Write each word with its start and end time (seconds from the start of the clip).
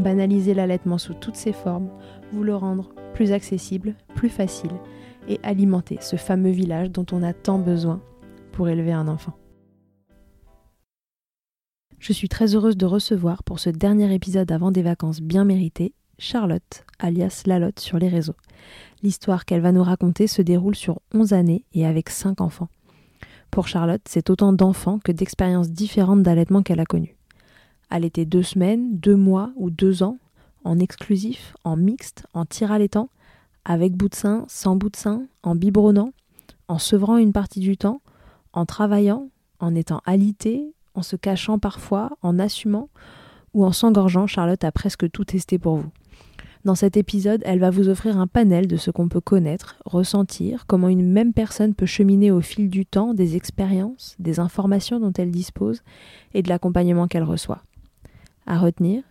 banaliser 0.00 0.54
l'allaitement 0.54 0.98
sous 0.98 1.14
toutes 1.14 1.36
ses 1.36 1.52
formes, 1.52 1.88
vous 2.32 2.42
le 2.42 2.54
rendre 2.54 2.90
plus 3.14 3.32
accessible, 3.32 3.94
plus 4.14 4.28
facile 4.28 4.70
et 5.28 5.40
alimenter 5.42 5.98
ce 6.00 6.16
fameux 6.16 6.50
village 6.50 6.90
dont 6.90 7.06
on 7.12 7.22
a 7.22 7.32
tant 7.32 7.58
besoin 7.58 8.00
pour 8.52 8.68
élever 8.68 8.92
un 8.92 9.08
enfant. 9.08 9.34
Je 11.98 12.12
suis 12.12 12.28
très 12.28 12.54
heureuse 12.54 12.76
de 12.76 12.86
recevoir 12.86 13.42
pour 13.42 13.58
ce 13.58 13.70
dernier 13.70 14.12
épisode 14.14 14.50
avant 14.52 14.70
des 14.70 14.82
vacances 14.82 15.20
bien 15.20 15.44
méritées 15.44 15.92
Charlotte, 16.18 16.84
alias 16.98 17.42
Lalotte 17.46 17.80
sur 17.80 17.98
les 17.98 18.08
réseaux. 18.08 18.36
L'histoire 19.02 19.44
qu'elle 19.44 19.60
va 19.60 19.72
nous 19.72 19.82
raconter 19.82 20.26
se 20.26 20.42
déroule 20.42 20.74
sur 20.74 21.00
11 21.14 21.32
années 21.32 21.64
et 21.74 21.86
avec 21.86 22.10
5 22.10 22.40
enfants. 22.40 22.68
Pour 23.50 23.68
Charlotte, 23.68 24.02
c'est 24.08 24.30
autant 24.30 24.52
d'enfants 24.52 24.98
que 24.98 25.12
d'expériences 25.12 25.70
différentes 25.70 26.22
d'allaitement 26.22 26.62
qu'elle 26.62 26.80
a 26.80 26.84
connues. 26.84 27.17
Allaiter 27.90 28.24
deux 28.24 28.42
semaines, 28.42 28.98
deux 28.98 29.16
mois 29.16 29.52
ou 29.56 29.70
deux 29.70 30.02
ans, 30.02 30.18
en 30.64 30.78
exclusif, 30.78 31.54
en 31.64 31.76
mixte, 31.76 32.26
en 32.34 32.44
tir 32.44 32.72
allaitant, 32.72 33.08
avec 33.64 33.94
bout 33.94 34.08
de 34.08 34.14
sein, 34.14 34.44
sans 34.48 34.76
bout 34.76 34.90
de 34.90 34.96
sein, 34.96 35.24
en 35.42 35.54
biberonnant, 35.54 36.12
en 36.68 36.78
sevrant 36.78 37.16
une 37.16 37.32
partie 37.32 37.60
du 37.60 37.76
temps, 37.76 38.00
en 38.52 38.66
travaillant, 38.66 39.28
en 39.60 39.74
étant 39.74 40.00
alité, 40.04 40.72
en 40.94 41.02
se 41.02 41.16
cachant 41.16 41.58
parfois, 41.58 42.10
en 42.22 42.38
assumant 42.38 42.88
ou 43.54 43.64
en 43.64 43.72
s'engorgeant, 43.72 44.26
Charlotte 44.26 44.64
a 44.64 44.72
presque 44.72 45.10
tout 45.10 45.24
testé 45.24 45.58
pour 45.58 45.76
vous. 45.76 45.90
Dans 46.64 46.74
cet 46.74 46.96
épisode, 46.96 47.42
elle 47.44 47.60
va 47.60 47.70
vous 47.70 47.88
offrir 47.88 48.18
un 48.18 48.26
panel 48.26 48.66
de 48.66 48.76
ce 48.76 48.90
qu'on 48.90 49.08
peut 49.08 49.20
connaître, 49.20 49.76
ressentir, 49.84 50.66
comment 50.66 50.88
une 50.88 51.08
même 51.08 51.32
personne 51.32 51.74
peut 51.74 51.86
cheminer 51.86 52.30
au 52.30 52.40
fil 52.40 52.68
du 52.68 52.84
temps 52.84 53.14
des 53.14 53.36
expériences, 53.36 54.16
des 54.18 54.40
informations 54.40 55.00
dont 55.00 55.12
elle 55.16 55.30
dispose 55.30 55.82
et 56.34 56.42
de 56.42 56.48
l'accompagnement 56.48 57.06
qu'elle 57.06 57.22
reçoit. 57.22 57.62
À 58.50 58.58
retenir, 58.58 59.02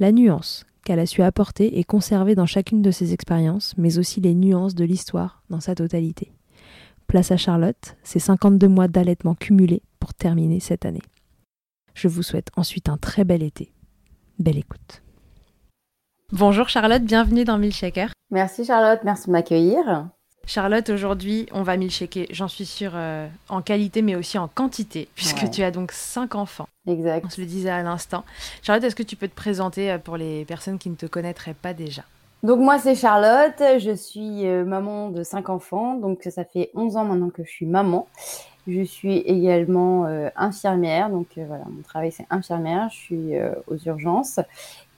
la 0.00 0.10
nuance 0.10 0.66
qu'elle 0.84 0.98
a 0.98 1.06
su 1.06 1.22
apporter 1.22 1.78
et 1.78 1.84
conserver 1.84 2.34
dans 2.34 2.46
chacune 2.46 2.82
de 2.82 2.90
ses 2.90 3.12
expériences, 3.12 3.74
mais 3.78 3.96
aussi 3.96 4.20
les 4.20 4.34
nuances 4.34 4.74
de 4.74 4.84
l'histoire 4.84 5.44
dans 5.50 5.60
sa 5.60 5.76
totalité. 5.76 6.32
Place 7.06 7.30
à 7.30 7.36
Charlotte, 7.36 7.96
ses 8.02 8.18
52 8.18 8.66
mois 8.66 8.88
d'allaitement 8.88 9.36
cumulés 9.36 9.82
pour 10.00 10.14
terminer 10.14 10.58
cette 10.58 10.84
année. 10.84 11.02
Je 11.94 12.08
vous 12.08 12.24
souhaite 12.24 12.48
ensuite 12.56 12.88
un 12.88 12.96
très 12.96 13.22
bel 13.22 13.44
été. 13.44 13.72
Belle 14.40 14.58
écoute. 14.58 15.04
Bonjour 16.32 16.68
Charlotte, 16.68 17.04
bienvenue 17.04 17.44
dans 17.44 17.58
Milkshaker. 17.58 18.10
Merci 18.32 18.64
Charlotte, 18.64 19.02
merci 19.04 19.28
de 19.28 19.32
m'accueillir. 19.32 20.08
Charlotte, 20.46 20.90
aujourd'hui, 20.90 21.46
on 21.52 21.62
va 21.62 21.76
milkshaker, 21.76 22.26
j'en 22.30 22.48
suis 22.48 22.66
sûre, 22.66 22.92
euh, 22.94 23.28
en 23.48 23.62
qualité 23.62 24.02
mais 24.02 24.16
aussi 24.16 24.38
en 24.38 24.48
quantité, 24.48 25.08
puisque 25.14 25.48
tu 25.50 25.62
as 25.62 25.70
donc 25.70 25.92
cinq 25.92 26.34
enfants. 26.34 26.68
Exact. 26.86 27.24
On 27.24 27.30
se 27.30 27.40
le 27.40 27.46
disait 27.46 27.70
à 27.70 27.82
l'instant. 27.82 28.24
Charlotte, 28.62 28.84
est-ce 28.84 28.96
que 28.96 29.04
tu 29.04 29.14
peux 29.16 29.28
te 29.28 29.34
présenter 29.34 29.90
euh, 29.90 29.98
pour 29.98 30.16
les 30.16 30.44
personnes 30.44 30.78
qui 30.78 30.90
ne 30.90 30.96
te 30.96 31.06
connaîtraient 31.06 31.54
pas 31.54 31.74
déjà? 31.74 32.02
Donc 32.42 32.58
moi, 32.58 32.80
c'est 32.80 32.96
Charlotte, 32.96 33.62
je 33.78 33.94
suis 33.94 34.46
euh, 34.48 34.64
maman 34.64 35.10
de 35.10 35.22
cinq 35.22 35.48
enfants, 35.48 35.94
donc 35.94 36.26
ça 36.28 36.44
fait 36.44 36.70
11 36.74 36.96
ans 36.96 37.04
maintenant 37.04 37.30
que 37.30 37.44
je 37.44 37.50
suis 37.50 37.66
maman. 37.66 38.08
Je 38.66 38.82
suis 38.82 39.18
également 39.18 40.04
infirmière, 40.36 41.10
donc 41.10 41.26
voilà, 41.36 41.64
mon 41.68 41.82
travail 41.82 42.12
c'est 42.12 42.26
infirmière, 42.30 42.88
je 42.90 42.96
suis 42.96 43.32
aux 43.66 43.76
urgences 43.86 44.38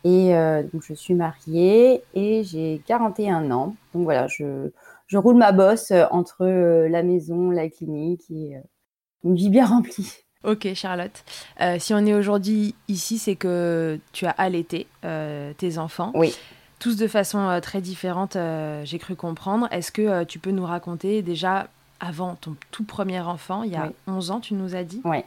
et 0.04 0.34
donc 0.70 0.82
je 0.82 0.92
suis 0.92 1.14
mariée 1.14 2.02
et 2.14 2.44
j'ai 2.44 2.82
41 2.86 3.50
ans. 3.52 3.74
Donc 3.94 4.04
voilà, 4.04 4.26
je 4.26 4.70
je 5.06 5.18
roule 5.18 5.36
ma 5.36 5.52
bosse 5.52 5.90
euh, 5.90 6.04
entre 6.10 6.44
euh, 6.44 6.88
la 6.88 7.02
maison, 7.02 7.50
la 7.50 7.68
clinique 7.68 8.22
et 8.30 8.56
euh, 8.56 8.60
une 9.24 9.36
vie 9.36 9.50
bien 9.50 9.66
remplie. 9.66 10.12
Ok, 10.44 10.68
Charlotte. 10.74 11.24
si 11.78 11.94
on 11.94 12.04
est 12.04 12.12
aujourd'hui 12.12 12.74
ici, 12.88 13.16
c'est 13.16 13.34
que 13.34 13.98
tu 14.12 14.26
as 14.26 14.30
allaité 14.32 14.86
tes 15.00 15.78
enfants. 15.78 16.12
Oui. 16.14 16.36
Tous 16.78 16.98
de 16.98 17.06
façon 17.06 17.58
très 17.62 17.80
différente, 17.80 18.36
j'ai 18.82 18.98
cru 18.98 19.16
comprendre. 19.16 19.68
Est-ce 19.70 19.90
que 19.90 20.24
tu 20.24 20.38
peux 20.38 20.50
nous 20.50 20.66
raconter 20.66 21.22
déjà, 21.22 21.68
avant 21.98 22.34
ton 22.34 22.56
tout 22.70 22.84
premier 22.84 23.20
enfant, 23.20 23.62
il 23.62 23.72
y 23.72 23.76
a 23.76 23.90
11 24.06 24.32
ans, 24.32 24.40
tu 24.40 24.52
nous 24.52 24.74
as 24.74 24.84
dit? 24.84 25.00
Oui. 25.06 25.24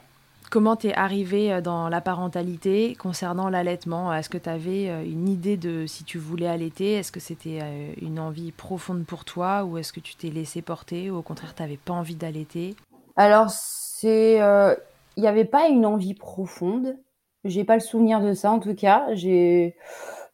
Comment 0.50 0.76
t'es 0.76 0.94
arrivée 0.94 1.52
euh, 1.52 1.60
dans 1.60 1.90
la 1.90 2.00
parentalité 2.00 2.96
concernant 2.98 3.50
l'allaitement? 3.50 4.14
Est-ce 4.14 4.30
que 4.30 4.38
tu 4.38 4.48
avais 4.48 4.88
euh, 4.88 5.04
une 5.04 5.28
idée 5.28 5.58
de 5.58 5.84
si 5.86 6.04
tu 6.04 6.16
voulais 6.16 6.46
allaiter? 6.46 6.94
Est-ce 6.94 7.12
que 7.12 7.20
c'était 7.20 7.58
euh, 7.62 7.92
une 8.00 8.18
envie 8.18 8.50
profonde 8.52 9.04
pour 9.04 9.26
toi? 9.26 9.64
Ou 9.64 9.76
est-ce 9.76 9.92
que 9.92 10.00
tu 10.00 10.16
t'es 10.16 10.30
laissé 10.30 10.62
porter? 10.62 11.10
Ou 11.10 11.18
au 11.18 11.22
contraire 11.22 11.54
tu 11.54 11.60
n'avais 11.60 11.76
pas 11.76 11.92
envie 11.92 12.14
d'allaiter? 12.14 12.76
Alors 13.16 13.50
c'est, 13.50 14.36
il 14.36 15.20
n'y 15.20 15.28
avait 15.28 15.44
pas 15.44 15.68
une 15.68 15.84
envie 15.84 16.14
profonde. 16.14 16.96
J'ai 17.44 17.64
pas 17.64 17.74
le 17.74 17.80
souvenir 17.80 18.20
de 18.20 18.32
ça 18.32 18.50
en 18.50 18.58
tout 18.58 18.74
cas. 18.74 19.06
J'ai 19.12 19.76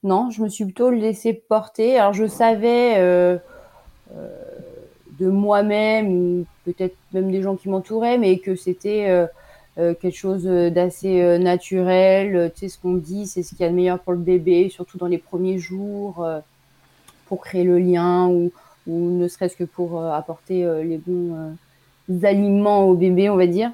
non, 0.05 0.31
je 0.31 0.43
me 0.43 0.49
suis 0.49 0.65
plutôt 0.65 0.91
laissé 0.91 1.33
porter. 1.33 1.99
Alors 1.99 2.13
je 2.13 2.27
savais 2.27 3.01
de 4.11 5.29
moi-même 5.29 6.45
peut-être 6.65 6.97
même 7.13 7.33
des 7.33 7.43
gens 7.43 7.57
qui 7.57 7.69
m'entouraient, 7.69 8.19
mais 8.19 8.39
que 8.39 8.55
c'était 8.55 9.27
quelque 9.77 10.17
chose 10.17 10.45
d'assez 10.45 11.21
euh, 11.21 11.39
naturel. 11.39 12.53
Tu 12.55 12.61
sais, 12.61 12.69
ce 12.69 12.79
qu'on 12.79 12.95
dit, 12.95 13.27
c'est 13.27 13.43
ce 13.43 13.51
qu'il 13.51 13.61
y 13.61 13.65
a 13.65 13.71
de 13.71 13.75
meilleur 13.75 13.99
pour 13.99 14.13
le 14.13 14.19
bébé, 14.19 14.69
surtout 14.69 14.99
dans 14.99 15.07
les 15.07 15.19
premiers 15.19 15.59
jours, 15.59 16.25
euh, 16.25 16.41
pour 17.27 17.41
créer 17.41 17.65
le 17.65 17.79
lien 17.79 18.29
ou, 18.29 18.53
ou 18.87 19.11
ne 19.11 19.27
serait-ce 19.29 19.57
que 19.57 19.65
pour 19.65 20.05
apporter 20.05 20.63
les 20.85 20.99
bons 20.99 21.57
aliments 22.23 22.85
au 22.85 22.95
bébé, 22.95 23.31
on 23.31 23.37
va 23.37 23.47
dire. 23.47 23.73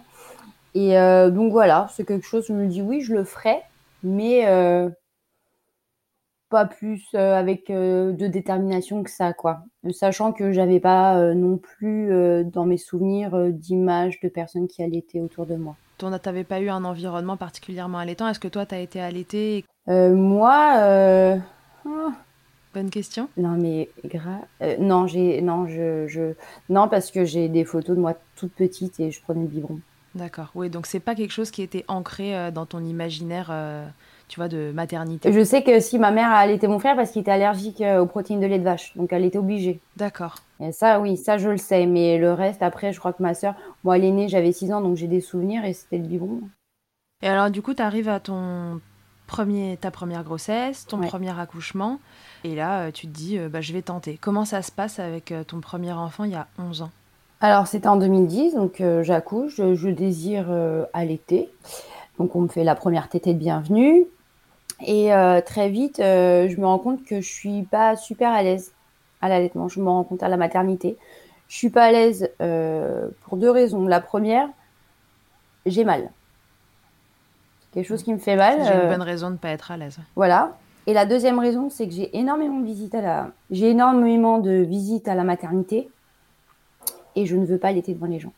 Et 0.75 0.95
donc 1.33 1.51
voilà, 1.51 1.89
c'est 1.93 2.07
quelque 2.07 2.25
chose, 2.25 2.47
je 2.47 2.53
me 2.53 2.69
dis 2.69 2.81
oui, 2.81 3.01
je 3.01 3.13
le 3.13 3.25
ferai, 3.25 3.57
mais 4.05 4.47
pas 6.49 6.65
plus 6.65 7.13
avec 7.13 7.73
de 7.73 8.27
détermination 8.29 9.03
que 9.03 9.11
ça, 9.11 9.33
quoi. 9.33 9.65
Sachant 9.91 10.33
que 10.33 10.53
j'avais 10.53 10.79
pas 10.79 11.35
non 11.35 11.59
plus 11.59 12.45
dans 12.45 12.65
mes 12.65 12.79
souvenirs 12.79 13.51
d'images 13.51 14.21
de 14.21 14.29
personnes 14.29 14.69
qui 14.69 14.85
allaitaient 14.85 15.21
autour 15.21 15.45
de 15.45 15.57
moi 15.57 15.75
tu 16.09 16.29
n'avais 16.29 16.45
pas 16.45 16.61
eu 16.61 16.69
un 16.69 16.85
environnement 16.85 17.37
particulièrement 17.37 17.99
allaitant. 17.99 18.29
Est-ce 18.29 18.41
que 18.41 18.49
toi, 18.49 18.67
tu 18.67 18.75
as 18.75 18.81
été 18.81 19.01
allaitée 19.01 19.65
euh, 19.89 20.15
Moi, 20.15 20.75
euh, 20.79 21.37
oh. 21.87 22.13
bonne 22.75 22.91
question. 22.91 23.29
Non, 23.37 23.57
mais 23.57 23.91
grave. 24.05 24.43
Euh, 24.63 24.77
non, 24.79 25.07
j'ai 25.07 25.43
non, 25.43 25.67
je, 25.67 26.07
je, 26.09 26.35
non 26.69 26.89
parce 26.89 27.11
que 27.11 27.25
j'ai 27.25 27.49
des 27.49 27.65
photos 27.65 27.97
de 27.97 28.01
moi 28.01 28.15
toute 28.37 28.53
petite 28.53 29.01
et 29.01 29.11
je 29.11 29.21
prenais 29.23 29.43
le 29.43 29.49
biberon. 29.49 29.81
D'accord. 30.15 30.51
Oui, 30.55 30.71
donc 30.71 30.87
c'est 30.87 31.01
pas 31.01 31.15
quelque 31.15 31.33
chose 31.33 31.51
qui 31.51 31.63
était 31.63 31.85
ancré 31.87 32.51
dans 32.51 32.67
ton 32.67 32.81
imaginaire 32.85 33.53
tu 34.31 34.41
vois, 34.41 34.49
de 34.49 34.71
maternité. 34.73 35.33
Je 35.33 35.45
sais 35.45 35.63
que 35.63 35.81
si 35.81 35.99
ma 35.99 36.13
mère 36.13 36.31
a 36.31 36.37
allaité 36.37 36.69
mon 36.69 36.79
frère 36.79 36.97
parce 36.97 37.11
qu'il 37.11 37.21
était 37.23 37.33
allergique 37.33 37.83
aux 37.83 38.07
protéines 38.07 38.41
de 38.41 38.47
lait 38.47 38.59
de 38.59 38.65
vache, 38.65 38.97
donc 38.97 39.13
elle 39.13 39.25
était 39.25 39.39
obligée. 39.39 39.81
D'accord. 39.97 40.37
Et 40.61 40.73
ça, 40.73 41.01
oui, 41.01 41.17
ça 41.17 41.37
je 41.37 41.49
le 41.49 41.57
sais, 41.57 41.87
mais 41.87 42.17
le 42.17 42.33
reste, 42.33 42.63
après, 42.63 42.93
je 42.93 42.99
crois 42.99 43.13
que 43.13 43.23
ma 43.23 43.35
sœur, 43.35 43.55
moi, 43.83 43.97
elle 43.97 44.05
est 44.05 44.11
née, 44.11 44.29
j'avais 44.29 44.53
6 44.53 44.73
ans, 44.73 44.81
donc 44.81 44.97
j'ai 44.97 45.09
des 45.09 45.21
souvenirs 45.21 45.65
et 45.65 45.73
c'était 45.73 45.99
le 45.99 46.05
biberon. 46.05 46.41
Et 47.23 47.29
alors, 47.29 47.51
du 47.51 47.61
coup, 47.61 47.75
tu 47.75 47.83
arrives 47.83 48.09
à 48.09 48.21
ton 48.21 48.81
premier, 49.27 49.79
ta 49.81 49.91
première 49.91 50.25
grossesse, 50.25 50.87
ton 50.87 50.99
premier 50.99 51.39
accouchement, 51.39 51.99
et 52.45 52.55
là, 52.55 52.83
euh, 52.83 52.91
tu 52.91 53.07
te 53.07 53.13
dis, 53.13 53.39
euh, 53.39 53.49
bah, 53.49 53.61
je 53.61 53.73
vais 53.73 53.83
tenter. 53.83 54.19
Comment 54.21 54.45
ça 54.45 54.63
se 54.63 54.73
passe 54.73 54.99
avec 54.99 55.31
euh, 55.33 55.45
ton 55.45 55.61
premier 55.61 55.93
enfant 55.93 56.25
il 56.25 56.33
y 56.33 56.37
a 56.37 56.47
11 56.59 56.83
ans? 56.83 56.91
Alors, 57.41 57.67
c'était 57.67 57.89
en 57.89 57.97
2010, 57.97 58.55
donc 58.55 58.83
j'accouche, 59.01 59.57
je, 59.57 59.89
désire 59.89 60.49
allaiter. 60.93 61.49
Donc, 62.19 62.37
on 62.37 62.43
me 62.43 62.49
fait 62.49 62.65
la 62.65 62.75
première 62.75 63.09
tétée 63.09 63.33
de 63.33 63.39
bienvenue. 63.39 64.05
Et 64.87 65.11
très 65.45 65.69
vite, 65.69 65.97
je 65.99 66.61
me 66.61 66.67
rends 66.67 66.79
compte 66.79 67.05
que 67.05 67.21
je 67.21 67.29
suis 67.29 67.63
pas 67.63 67.97
super 67.97 68.31
à 68.31 68.43
l'aise 68.43 68.73
à 69.21 69.29
l'allaitement. 69.29 69.69
Je 69.69 69.81
me 69.81 69.89
rends 69.89 70.05
compte 70.05 70.23
à 70.23 70.29
la 70.29 70.37
maternité. 70.37 70.97
Je 71.49 71.57
suis 71.57 71.71
pas 71.71 71.85
à 71.85 71.93
l'aise 71.93 72.31
pour 72.39 73.37
deux 73.37 73.51
raisons. 73.51 73.87
La 73.87 74.01
première, 74.01 74.49
j'ai 75.67 75.85
mal. 75.85 76.11
Quelque 77.73 77.87
chose 77.87 78.03
qui 78.03 78.13
me 78.13 78.19
fait 78.19 78.37
mal. 78.37 78.65
J'ai 78.65 78.75
une 78.75 78.89
bonne 78.89 79.03
raison 79.03 79.29
de 79.29 79.35
ne 79.35 79.39
pas 79.39 79.51
être 79.51 79.71
à 79.71 79.77
l'aise. 79.77 79.99
Voilà. 80.17 80.57
Et 80.87 80.93
la 80.93 81.07
deuxième 81.07 81.39
raison, 81.39 81.71
c'est 81.71 81.87
que 81.87 81.95
j'ai 81.95 82.17
énormément 82.19 82.59
de 82.59 82.65
visites 82.65 82.95
à 82.95 83.01
la, 83.01 83.31
j'ai 83.51 83.71
énormément 83.71 84.39
de 84.39 84.51
visites 84.51 85.09
à 85.09 85.15
la 85.15 85.25
maternité, 85.25 85.89
et 87.17 87.27
je 87.27 87.37
ne 87.37 87.45
veux 87.45 87.59
pas 87.59 87.69
allaiter 87.69 87.95
devant 87.95 88.07
les 88.07 88.19
gens. 88.19 88.33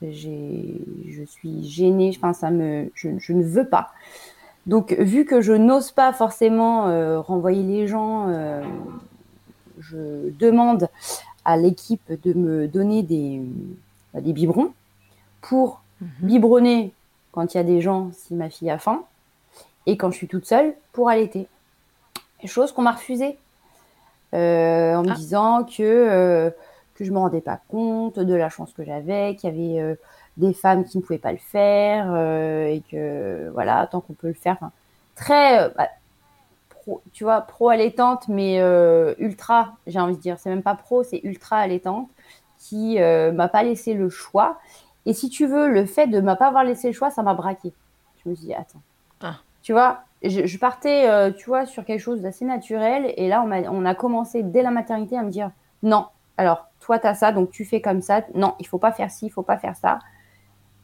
J'ai, 0.00 0.80
je 1.08 1.22
suis 1.24 1.62
gênée. 1.68 2.10
Enfin, 2.16 2.32
ça 2.32 2.50
me, 2.50 2.90
je, 2.94 3.32
ne 3.32 3.42
veux 3.42 3.68
pas. 3.68 3.90
Donc, 4.66 4.92
vu 4.92 5.24
que 5.24 5.40
je 5.40 5.52
n'ose 5.52 5.90
pas 5.90 6.12
forcément 6.12 6.88
euh, 6.88 7.20
renvoyer 7.20 7.62
les 7.62 7.86
gens, 7.86 8.28
euh, 8.28 8.62
je 9.78 10.30
demande 10.38 10.88
à 11.44 11.56
l'équipe 11.56 12.12
de 12.22 12.34
me 12.34 12.68
donner 12.68 13.02
des, 13.02 13.40
bah, 14.12 14.20
des 14.20 14.32
biberons 14.32 14.72
pour 15.40 15.82
mhm. 16.00 16.08
biberonner 16.20 16.92
quand 17.32 17.54
il 17.54 17.56
y 17.56 17.60
a 17.60 17.64
des 17.64 17.80
gens 17.80 18.10
si 18.12 18.34
ma 18.34 18.50
fille 18.50 18.70
a 18.70 18.78
faim 18.78 19.02
et 19.86 19.96
quand 19.96 20.10
je 20.10 20.16
suis 20.16 20.28
toute 20.28 20.46
seule 20.46 20.74
pour 20.92 21.08
allaiter. 21.08 21.46
Chose 22.44 22.72
qu'on 22.72 22.82
m'a 22.82 22.92
refusée 22.92 23.38
euh, 24.34 24.94
en 24.94 25.02
me 25.02 25.10
ah. 25.10 25.14
disant 25.14 25.64
que, 25.64 26.52
que 26.94 27.04
je 27.04 27.10
ne 27.10 27.14
me 27.14 27.18
rendais 27.20 27.40
pas 27.40 27.60
compte 27.68 28.18
de 28.18 28.34
la 28.34 28.48
chance 28.50 28.72
que 28.72 28.84
j'avais, 28.84 29.36
qu'il 29.36 29.50
y 29.50 29.78
avait 29.78 29.96
des 30.40 30.52
femmes 30.52 30.84
qui 30.84 30.98
ne 30.98 31.02
pouvaient 31.02 31.18
pas 31.18 31.32
le 31.32 31.38
faire 31.38 32.16
et 32.66 32.82
que 32.90 33.50
voilà, 33.52 33.86
tant 33.86 34.00
qu'on 34.00 34.14
peut 34.14 34.28
le 34.28 34.34
faire. 34.34 34.58
Très, 35.14 35.70
bah, 35.70 35.88
pro, 36.70 37.02
tu 37.12 37.24
vois, 37.24 37.42
pro 37.42 37.68
allaitante, 37.68 38.28
mais 38.28 38.58
ultra, 39.18 39.76
j'ai 39.86 40.00
envie 40.00 40.16
de 40.16 40.20
dire. 40.20 40.38
C'est 40.38 40.50
même 40.50 40.62
pas 40.62 40.74
pro, 40.74 41.02
c'est 41.02 41.20
ultra 41.24 41.58
allaitante 41.58 42.08
qui 42.58 42.98
m'a 42.98 43.48
pas 43.48 43.62
laissé 43.62 43.94
le 43.94 44.08
choix. 44.08 44.58
Et 45.06 45.12
si 45.12 45.28
tu 45.28 45.46
veux, 45.46 45.68
le 45.68 45.86
fait 45.86 46.06
de 46.06 46.20
ne 46.20 46.34
pas 46.34 46.48
avoir 46.48 46.64
laissé 46.64 46.88
le 46.88 46.92
choix, 46.92 47.10
ça 47.10 47.22
m'a 47.22 47.34
braqué. 47.34 47.72
Je 48.22 48.28
me 48.28 48.34
suis 48.34 48.46
dit, 48.46 48.54
attends. 48.54 48.82
Ah. 49.22 49.36
Tu 49.62 49.72
vois, 49.72 50.02
je, 50.22 50.58
partais, 50.58 51.08
euh, 51.08 51.30
tu 51.32 51.46
vois, 51.46 51.66
sur 51.66 51.84
quelque 51.84 52.00
chose 52.00 52.20
d'assez 52.20 52.44
naturel. 52.44 53.12
Et 53.16 53.28
là, 53.28 53.42
on 53.44 53.50
a, 53.50 53.62
on 53.70 53.84
a 53.84 53.94
commencé 53.94 54.42
dès 54.42 54.62
la 54.62 54.70
maternité 54.70 55.16
à 55.16 55.22
me 55.22 55.30
dire 55.30 55.50
non. 55.82 56.06
Alors, 56.36 56.68
toi, 56.80 56.98
tu 56.98 57.06
as 57.06 57.14
ça, 57.14 57.32
donc 57.32 57.50
tu 57.50 57.64
fais 57.64 57.80
comme 57.80 58.02
ça. 58.02 58.22
Non, 58.34 58.54
il 58.58 58.66
faut 58.66 58.78
pas 58.78 58.92
faire 58.92 59.10
ci, 59.10 59.26
il 59.26 59.30
faut 59.30 59.42
pas 59.42 59.58
faire 59.58 59.76
ça. 59.76 59.98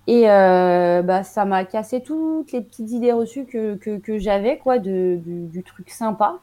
Et 0.07 0.31
euh, 0.31 1.03
bah, 1.03 1.25
ça 1.25 1.45
m'a 1.45 1.65
cassé 1.65 2.01
toutes 2.01 2.53
les 2.53 2.61
petites 2.61 2.91
idées 2.93 3.13
reçues 3.13 3.45
que, 3.45 3.75
que, 3.75 4.19
j'avais, 4.19 4.59
quoi, 4.59 4.79
de, 4.79 5.19
du, 5.25 5.63
truc 5.63 5.91
sympa. 5.91 6.39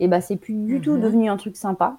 Et 0.00 0.08
bah, 0.08 0.20
c'est 0.20 0.36
plus 0.36 0.54
du 0.54 0.80
tout 0.80 0.92
mhm. 0.92 1.00
devenu 1.00 1.28
un 1.28 1.36
truc 1.36 1.56
sympa. 1.56 1.98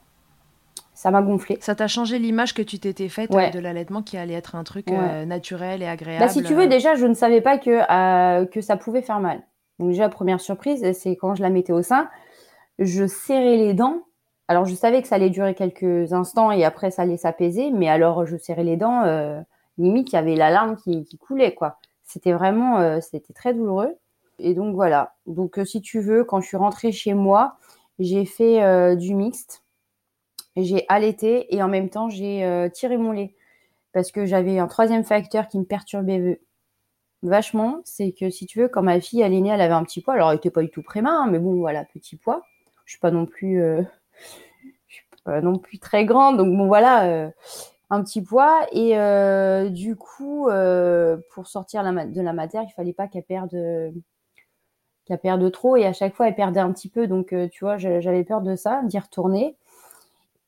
Ça 0.93 1.11
m'a 1.11 1.21
gonflé. 1.21 1.59
Ça 1.61 1.75
t'a 1.75 1.87
changé 1.87 2.17
l'image 2.17 2.55
que 2.55 2.63
tu 2.63 2.79
t'étais 2.79 3.09
faite 3.09 3.31
de 3.31 3.59
l'allaitement 3.59 4.01
qui 4.01 4.17
allait 4.17 4.33
être 4.33 4.55
un 4.55 4.63
truc 4.63 4.89
euh, 4.89 5.25
naturel 5.25 5.83
et 5.83 5.87
agréable. 5.87 6.25
Bah, 6.25 6.29
si 6.29 6.41
tu 6.41 6.55
veux, 6.55 6.67
déjà, 6.67 6.95
je 6.95 7.05
ne 7.05 7.13
savais 7.13 7.41
pas 7.41 7.59
que, 7.59 8.45
que 8.45 8.61
ça 8.61 8.77
pouvait 8.77 9.03
faire 9.03 9.19
mal. 9.19 9.43
Donc 9.79 9.89
déjà, 9.89 10.09
première 10.09 10.41
surprise, 10.41 10.91
c'est 10.93 11.15
quand 11.15 11.35
je 11.35 11.43
la 11.43 11.51
mettais 11.51 11.73
au 11.73 11.83
sein, 11.83 12.09
je 12.79 13.05
serrais 13.05 13.57
les 13.57 13.73
dents. 13.73 14.03
Alors 14.47 14.65
je 14.65 14.75
savais 14.75 15.01
que 15.01 15.07
ça 15.07 15.15
allait 15.15 15.29
durer 15.29 15.53
quelques 15.53 16.13
instants 16.13 16.51
et 16.51 16.63
après 16.63 16.89
ça 16.89 17.01
allait 17.01 17.17
s'apaiser, 17.17 17.71
mais 17.71 17.89
alors 17.89 18.25
je 18.25 18.37
serrais 18.37 18.63
les 18.63 18.77
dents, 18.77 19.03
euh, 19.03 19.41
limite 19.77 20.11
il 20.11 20.15
y 20.15 20.19
avait 20.19 20.35
la 20.35 20.49
larme 20.49 20.77
qui, 20.77 21.05
coulait 21.17 21.53
quoi. 21.53 21.77
C'était 22.03 22.33
vraiment, 22.33 22.79
euh, 22.79 22.99
c'était 23.01 23.33
très 23.33 23.53
douloureux. 23.53 23.95
Et 24.39 24.53
donc 24.53 24.75
voilà. 24.75 25.15
Donc 25.25 25.59
euh, 25.59 25.65
si 25.65 25.81
tu 25.81 25.99
veux, 25.99 26.23
quand 26.23 26.41
je 26.41 26.47
suis 26.47 26.57
rentrée 26.57 26.91
chez 26.91 27.13
moi, 27.13 27.57
j'ai 27.99 28.25
fait 28.25 28.95
du 28.95 29.15
mixte, 29.15 29.63
j'ai 30.55 30.85
allaité 30.87 31.55
et 31.55 31.63
en 31.63 31.67
même 31.67 31.89
temps 31.89 32.09
j'ai 32.09 32.69
tiré 32.73 32.97
mon 32.97 33.11
lait 33.11 33.33
parce 33.91 34.11
que 34.11 34.27
j'avais 34.27 34.59
un 34.59 34.67
troisième 34.67 35.03
facteur 35.03 35.47
qui 35.47 35.57
me 35.57 35.63
perturbait 35.63 36.39
vachement, 37.23 37.81
c'est 37.83 38.11
que 38.11 38.29
si 38.29 38.45
tu 38.45 38.59
veux, 38.59 38.67
quand 38.67 38.83
ma 38.83 38.99
fille 39.01 39.21
elle 39.21 39.33
est 39.33 39.41
née, 39.41 39.49
elle 39.49 39.61
avait 39.61 39.73
un 39.73 39.83
petit 39.83 40.01
poids. 40.01 40.13
Alors 40.13 40.31
elle 40.31 40.37
était 40.37 40.51
pas 40.51 40.61
du 40.61 40.69
tout 40.69 40.83
préma, 40.83 41.11
hein, 41.11 41.27
mais 41.29 41.39
bon 41.39 41.55
voilà, 41.55 41.85
petit 41.85 42.15
poids. 42.15 42.43
Je 42.85 42.91
suis 42.91 42.99
pas 42.99 43.11
non 43.11 43.25
plus, 43.25 43.61
euh, 43.61 43.81
suis 44.87 45.05
pas 45.23 45.41
non 45.41 45.57
plus 45.57 45.79
très 45.79 46.05
grande, 46.05 46.37
donc 46.37 46.55
bon 46.55 46.67
voilà, 46.67 47.05
euh, 47.05 47.29
un 47.89 48.03
petit 48.03 48.21
poids. 48.21 48.65
Et 48.71 48.97
euh, 48.97 49.69
du 49.69 49.95
coup, 49.95 50.49
pour 51.31 51.47
sortir 51.47 51.83
de 51.83 52.21
la 52.21 52.33
matière, 52.33 52.63
il 52.63 52.71
fallait 52.71 52.93
pas 52.93 53.07
qu'elle 53.07 53.23
perde, 53.23 53.57
qu'elle 55.05 55.19
perde 55.19 55.51
trop. 55.51 55.75
Et 55.75 55.85
à 55.85 55.93
chaque 55.93 56.15
fois, 56.15 56.27
elle 56.27 56.35
perdait 56.35 56.59
un 56.59 56.71
petit 56.71 56.89
peu, 56.89 57.07
donc 57.07 57.33
tu 57.51 57.63
vois, 57.63 57.77
j'avais 57.77 58.23
peur 58.23 58.41
de 58.41 58.55
ça, 58.55 58.81
d'y 58.83 58.99
retourner. 58.99 59.55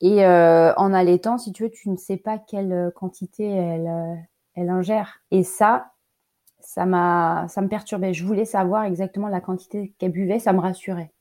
Et 0.02 0.26
en 0.26 0.94
allaitant, 0.94 1.38
si 1.38 1.52
tu 1.52 1.64
veux, 1.64 1.72
tu 1.72 1.90
ne 1.90 1.98
sais 1.98 2.18
pas 2.18 2.38
quelle 2.38 2.92
quantité 2.96 3.50
elle, 3.50 3.90
elle 4.56 4.70
ingère. 4.70 5.22
Et 5.32 5.44
ça, 5.44 5.92
ça 6.60 6.86
m'a, 6.86 7.48
ça 7.48 7.62
me 7.62 7.68
perturbait. 7.68 8.14
Je 8.14 8.26
voulais 8.26 8.46
savoir 8.46 8.84
exactement 8.84 9.28
la 9.28 9.42
quantité 9.42 9.94
qu'elle 9.98 10.12
buvait, 10.12 10.40
ça 10.40 10.54
me 10.54 10.60
rassurait. 10.60 11.12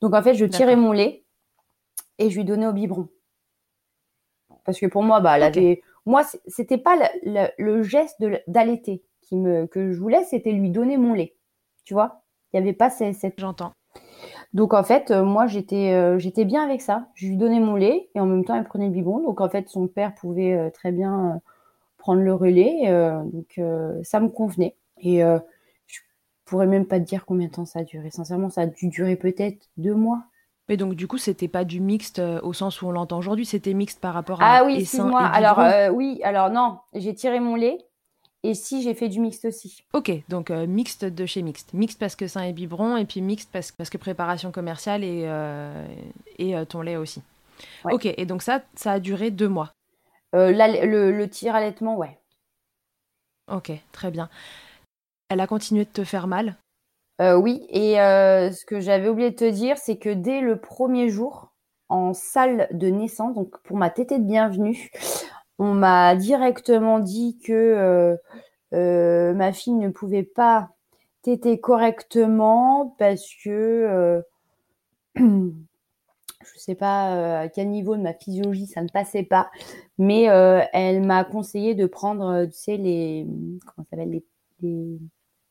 Donc 0.00 0.14
en 0.14 0.22
fait, 0.22 0.34
je 0.34 0.46
tirais 0.46 0.76
mon 0.76 0.92
lait 0.92 1.24
et 2.18 2.30
je 2.30 2.36
lui 2.36 2.44
donnais 2.44 2.66
au 2.66 2.72
biberon. 2.72 3.08
Parce 4.64 4.78
que 4.78 4.86
pour 4.86 5.02
moi, 5.02 5.20
bah, 5.20 5.32
avait, 5.32 5.82
moi, 6.06 6.22
c'était 6.46 6.78
pas 6.78 6.96
le, 7.24 7.82
geste 7.82 8.22
d'allaiter 8.46 9.02
qui 9.22 9.36
me, 9.36 9.66
que 9.66 9.92
je 9.92 9.98
voulais, 9.98 10.24
c'était 10.24 10.52
lui 10.52 10.70
donner 10.70 10.96
mon 10.96 11.14
lait. 11.14 11.34
Tu 11.84 11.94
vois, 11.94 12.22
il 12.52 12.56
y 12.56 12.60
avait 12.60 12.72
pas 12.72 12.90
cette. 12.90 13.38
J'entends. 13.38 13.72
Donc 14.52 14.74
en 14.74 14.82
fait, 14.82 15.10
euh, 15.10 15.24
moi 15.24 15.46
j'étais 15.46 15.92
euh, 15.94 16.18
j'étais 16.18 16.44
bien 16.44 16.64
avec 16.64 16.80
ça. 16.80 17.08
Je 17.14 17.28
lui 17.28 17.36
donnais 17.36 17.60
mon 17.60 17.76
lait 17.76 18.10
et 18.14 18.20
en 18.20 18.26
même 18.26 18.44
temps 18.44 18.54
elle 18.56 18.64
prenait 18.64 18.86
le 18.86 18.92
biberon. 18.92 19.20
Donc 19.20 19.40
en 19.40 19.48
fait, 19.48 19.68
son 19.68 19.86
père 19.86 20.14
pouvait 20.14 20.54
euh, 20.54 20.70
très 20.70 20.92
bien 20.92 21.40
prendre 21.98 22.22
le 22.22 22.34
relais. 22.34 22.86
Donc 23.32 23.60
ça 24.04 24.20
me 24.20 24.28
convenait. 24.28 24.76
Et 24.98 25.20
je 25.20 26.00
pourrais 26.46 26.66
même 26.66 26.86
pas 26.86 26.98
te 26.98 27.04
dire 27.04 27.26
combien 27.26 27.48
de 27.48 27.52
temps 27.52 27.66
ça 27.66 27.80
a 27.80 27.84
duré. 27.84 28.10
Sincèrement, 28.10 28.48
ça 28.48 28.62
a 28.62 28.66
dû 28.66 28.88
durer 28.88 29.16
peut-être 29.16 29.68
deux 29.76 29.94
mois. 29.94 30.22
Mais 30.68 30.76
donc 30.76 30.94
du 30.94 31.06
coup, 31.08 31.18
c'était 31.18 31.48
pas 31.48 31.64
du 31.64 31.80
mixte 31.80 32.20
au 32.42 32.52
sens 32.52 32.80
où 32.82 32.86
on 32.86 32.92
l'entend 32.92 33.18
aujourd'hui, 33.18 33.44
c'était 33.46 33.74
mixte 33.74 34.00
par 34.00 34.14
rapport 34.14 34.40
à 34.40 34.58
Ah 34.58 34.64
oui, 34.64 34.80
excuse-moi. 34.80 35.22
Alors 35.22 35.60
oui, 35.94 36.20
alors 36.22 36.50
non, 36.50 36.78
j'ai 36.94 37.14
tiré 37.14 37.40
mon 37.40 37.56
lait 37.56 37.78
et 38.42 38.54
si 38.54 38.82
j'ai 38.82 38.94
fait 38.94 39.08
du 39.08 39.20
mixte 39.20 39.44
aussi. 39.44 39.82
Ok, 39.92 40.12
donc 40.28 40.50
mixte 40.50 41.04
de 41.04 41.26
chez 41.26 41.42
mixte. 41.42 41.74
Mixte 41.74 41.98
parce 41.98 42.14
que 42.14 42.28
sein 42.28 42.42
et 42.44 42.52
biberon 42.52 42.96
et 42.96 43.04
puis 43.04 43.20
mixte 43.20 43.50
parce, 43.52 43.72
parce 43.72 43.90
que 43.90 43.98
préparation 43.98 44.52
commerciale 44.52 45.02
et, 45.02 45.28
et 46.38 46.66
ton 46.66 46.82
lait 46.82 46.96
aussi. 46.96 47.22
Ok, 47.84 48.06
et 48.06 48.26
donc 48.26 48.42
ça, 48.42 48.62
ça 48.74 48.92
a 48.92 49.00
duré 49.00 49.30
deux 49.30 49.48
mois. 49.48 49.72
Euh, 50.34 50.52
le, 50.52 51.10
le 51.10 51.28
tir 51.28 51.54
allaitement, 51.56 51.96
ouais. 51.96 52.16
Ok, 53.52 53.72
très 53.90 54.12
bien. 54.12 54.28
Elle 55.28 55.40
a 55.40 55.46
continué 55.48 55.84
de 55.84 55.90
te 55.90 56.04
faire 56.04 56.28
mal 56.28 56.56
euh, 57.20 57.36
Oui, 57.36 57.66
et 57.70 58.00
euh, 58.00 58.50
ce 58.52 58.64
que 58.64 58.80
j'avais 58.80 59.08
oublié 59.08 59.30
de 59.30 59.36
te 59.36 59.50
dire, 59.50 59.78
c'est 59.78 59.96
que 59.96 60.10
dès 60.10 60.40
le 60.40 60.60
premier 60.60 61.08
jour, 61.08 61.52
en 61.88 62.14
salle 62.14 62.68
de 62.72 62.88
naissance, 62.88 63.34
donc 63.34 63.60
pour 63.62 63.76
ma 63.76 63.90
tétée 63.90 64.18
de 64.18 64.24
bienvenue, 64.24 64.90
on 65.58 65.74
m'a 65.74 66.14
directement 66.14 67.00
dit 67.00 67.38
que 67.44 68.16
ma 68.72 69.52
fille 69.52 69.74
ne 69.74 69.88
pouvait 69.88 70.22
pas 70.22 70.70
téter 71.22 71.60
correctement 71.60 72.94
parce 72.98 73.26
que 73.44 74.22
je 75.16 76.58
sais 76.58 76.74
pas 76.74 77.16
euh, 77.16 77.44
à 77.44 77.48
quel 77.48 77.68
niveau 77.68 77.96
de 77.96 78.02
ma 78.02 78.14
physiologie 78.14 78.66
ça 78.66 78.82
ne 78.82 78.88
passait 78.88 79.22
pas, 79.22 79.50
mais 79.98 80.30
euh, 80.30 80.62
elle 80.72 81.02
m'a 81.02 81.24
conseillé 81.24 81.74
de 81.74 81.86
prendre, 81.86 82.26
euh, 82.26 82.46
tu 82.46 82.52
sais, 82.52 82.76
les 82.76 83.26
comment 83.66 83.86
s'appelle 83.90 84.10
les, 84.10 84.24
les, 84.62 84.98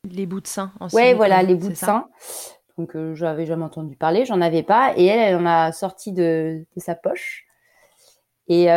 les 0.10 0.26
bouts 0.26 0.42
de 0.42 0.48
sein. 0.48 0.72
En 0.80 0.88
ouais, 0.90 1.14
voilà, 1.14 1.42
les 1.44 1.56
bouts 1.56 1.70
de 1.70 1.74
sein. 1.76 2.08
Donc 2.78 2.92
je 2.94 3.26
n'avais 3.26 3.46
jamais 3.46 3.66
entendu 3.66 3.96
parler, 3.96 4.26
j'en 4.26 4.40
avais 4.42 4.64
pas, 4.64 4.94
et 4.96 5.06
elle, 5.06 5.20
elle 5.20 5.36
en 5.36 5.46
a 5.46 5.72
sorti 5.72 6.14
de, 6.14 6.66
de 6.76 6.80
sa 6.82 6.96
poche. 6.96 7.46
Et 8.48 8.68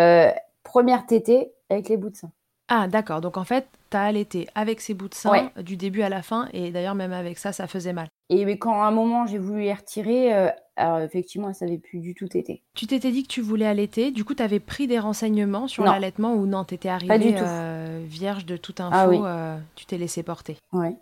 première 0.64 1.06
tétée 1.06 1.52
avec 1.70 1.88
les 1.88 1.96
bouts 1.96 2.10
de 2.10 2.16
sein. 2.16 2.32
Ah, 2.68 2.88
d'accord. 2.88 3.20
Donc 3.20 3.36
en 3.36 3.44
fait, 3.44 3.66
tu 3.90 3.96
as 3.96 4.02
allaité 4.04 4.48
avec 4.54 4.80
ces 4.80 4.94
bouts 4.94 5.08
de 5.08 5.14
sein 5.14 5.50
du 5.62 5.76
début 5.76 6.02
à 6.02 6.08
la 6.08 6.22
fin, 6.22 6.48
et 6.52 6.70
d'ailleurs, 6.70 6.94
même 6.94 7.12
avec 7.12 7.38
ça, 7.38 7.52
ça 7.52 7.66
faisait 7.66 7.92
mal. 7.92 8.08
Et 8.30 8.46
mais 8.46 8.56
quand 8.56 8.80
à 8.80 8.86
un 8.86 8.90
moment 8.90 9.26
j'ai 9.26 9.36
voulu 9.36 9.60
les 9.60 9.74
retirer, 9.74 10.34
euh, 10.34 10.48
alors 10.76 11.00
effectivement, 11.00 11.52
ça 11.52 11.66
n'avait 11.66 11.76
plus 11.76 11.98
du 11.98 12.14
tout 12.14 12.34
été. 12.34 12.62
Tu 12.74 12.86
t'étais 12.86 13.10
dit 13.10 13.24
que 13.24 13.28
tu 13.28 13.42
voulais 13.42 13.66
allaiter, 13.66 14.10
du 14.10 14.24
coup, 14.24 14.34
tu 14.34 14.42
avais 14.42 14.60
pris 14.60 14.86
des 14.86 14.98
renseignements 14.98 15.68
sur 15.68 15.84
l'allaitement 15.84 16.32
ou 16.32 16.46
non? 16.46 16.64
T'étais 16.64 16.88
arrivée 16.88 17.36
euh, 17.38 18.02
vierge 18.06 18.46
de 18.46 18.56
toute 18.56 18.80
info, 18.80 18.94
ah 18.94 19.08
euh, 19.10 19.58
tu 19.74 19.84
t'es 19.84 19.98
laissé 19.98 20.22
porter. 20.22 20.56
Ouais. 20.72 20.96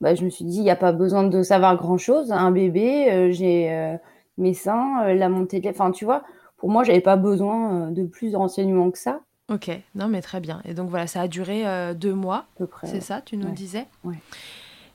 Bah, 0.00 0.14
je 0.14 0.24
me 0.24 0.30
suis 0.30 0.44
dit, 0.44 0.58
il 0.58 0.62
n'y 0.62 0.70
a 0.70 0.76
pas 0.76 0.92
besoin 0.92 1.24
de 1.24 1.42
savoir 1.42 1.76
grand-chose. 1.76 2.32
Un 2.32 2.50
bébé, 2.50 3.32
j'ai 3.32 3.96
mes 4.36 4.54
seins, 4.54 5.14
la 5.14 5.28
montée 5.28 5.60
de. 5.60 5.68
Enfin, 5.68 5.90
tu 5.90 6.04
vois, 6.04 6.24
pour 6.56 6.70
moi, 6.70 6.84
j'avais 6.84 7.00
pas 7.00 7.16
besoin 7.16 7.90
de 7.90 8.04
plus 8.04 8.32
de 8.32 8.36
renseignements 8.36 8.90
que 8.90 8.98
ça. 8.98 9.20
Ok, 9.50 9.70
non 9.94 10.08
mais 10.08 10.22
très 10.22 10.40
bien. 10.40 10.62
Et 10.64 10.72
donc 10.72 10.88
voilà, 10.88 11.06
ça 11.06 11.20
a 11.20 11.28
duré 11.28 11.64
deux 11.94 12.14
mois. 12.14 12.38
À 12.38 12.58
peu 12.58 12.66
près. 12.66 12.86
C'est 12.86 13.00
ça, 13.00 13.20
tu 13.20 13.36
nous 13.36 13.50
disais? 13.50 13.86
Ouais. 14.02 14.16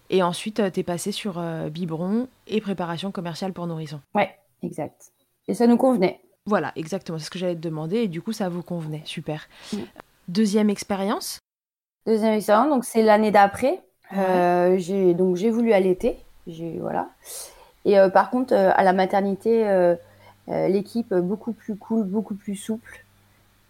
Et 0.09 0.23
ensuite, 0.23 0.61
tu 0.73 0.79
es 0.79 0.83
passé 0.83 1.11
sur 1.11 1.41
biberon 1.71 2.27
et 2.47 2.61
préparation 2.61 3.11
commerciale 3.11 3.53
pour 3.53 3.67
nourrissons. 3.67 4.01
Ouais, 4.15 4.35
exact. 4.63 5.11
Et 5.47 5.53
ça 5.53 5.67
nous 5.67 5.77
convenait. 5.77 6.19
Voilà, 6.45 6.71
exactement. 6.75 7.19
C'est 7.19 7.25
ce 7.25 7.29
que 7.29 7.37
j'allais 7.37 7.55
te 7.55 7.61
demander. 7.61 7.97
Et 7.97 8.07
du 8.07 8.21
coup, 8.21 8.33
ça 8.33 8.49
vous 8.49 8.63
convenait. 8.63 9.03
Super. 9.05 9.47
Mm. 9.71 9.77
Deuxième 10.27 10.71
expérience? 10.71 11.37
Deuxième 12.07 12.33
expérience, 12.33 12.69
donc 12.69 12.85
c'est 12.85 13.03
l'année 13.03 13.29
d'après. 13.29 13.83
J'ai 14.11 15.13
donc 15.13 15.35
j'ai 15.35 15.49
voulu 15.49 15.73
allaiter. 15.73 16.17
Voilà. 16.79 17.09
Et 17.85 17.95
par 18.13 18.29
contre, 18.29 18.53
à 18.53 18.83
la 18.83 18.93
maternité, 18.93 19.95
l'équipe 20.47 21.13
beaucoup 21.13 21.53
plus 21.53 21.75
cool, 21.75 22.05
beaucoup 22.05 22.35
plus 22.35 22.55
souple. 22.55 23.05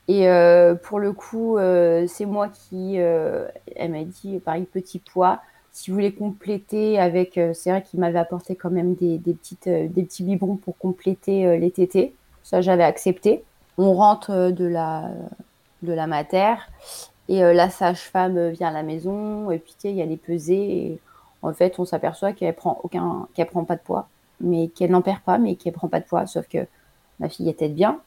Et 0.10 0.28
euh, 0.28 0.74
pour 0.74 1.00
le 1.00 1.14
coup, 1.14 1.60
euh, 1.60 2.08
c'est 2.08 2.26
moi 2.26 2.48
qui, 2.48 2.96
euh, 2.98 3.48
elle 3.76 3.92
m'a 3.92 4.04
dit, 4.04 4.40
pareil, 4.40 4.64
petit 4.64 4.98
poids. 4.98 5.40
Si 5.72 5.92
vous 5.92 5.98
voulez 5.98 6.14
compléter 6.14 7.00
avec, 7.00 7.40
c'est 7.54 7.70
vrai 7.70 7.84
qu'il 7.84 8.00
m'avait 8.00 8.18
apporté 8.18 8.56
quand 8.56 8.72
même 8.72 8.96
des, 8.96 9.20
petites, 9.20 9.70
des 9.70 10.04
petits 10.04 10.24
biberons 10.24 10.56
pour 10.56 10.80
compléter 10.80 11.60
les 11.60 11.70
tétés. 11.70 12.16
Ça, 12.42 12.62
j'avais 12.62 12.84
accepté. 12.84 13.44
On 13.78 13.94
rentre 13.94 14.50
de 14.50 14.66
la, 14.66 15.12
de 15.84 15.94
la 15.94 16.08
et 17.30 17.42
la 17.54 17.70
sage-femme 17.70 18.50
vient 18.50 18.70
à 18.70 18.72
la 18.72 18.84
maison 18.84 19.52
et 19.52 19.60
puis 19.60 19.76
il 19.84 19.92
y 19.92 20.02
a 20.02 20.06
les 20.06 20.18
pesées 20.18 20.56
et 20.56 21.00
en 21.42 21.54
fait, 21.54 21.80
on 21.80 21.86
s'aperçoit 21.86 22.34
qu'elle 22.34 22.54
prend 22.56 22.80
aucun, 22.84 23.28
qu'elle 23.34 23.48
prend 23.48 23.64
pas 23.64 23.76
de 23.76 23.82
poids, 23.82 24.08
mais 24.42 24.68
qu'elle 24.68 24.92
n'en 24.92 25.02
perd 25.02 25.22
pas, 25.22 25.38
mais 25.38 25.56
qu'elle 25.56 25.74
prend 25.74 25.88
pas 25.88 26.00
de 26.00 26.06
poids. 26.06 26.26
Sauf 26.28 26.48
que 26.48 26.68
ma 27.20 27.30
fille 27.30 27.50
était 27.50 27.70
bien, 27.70 28.00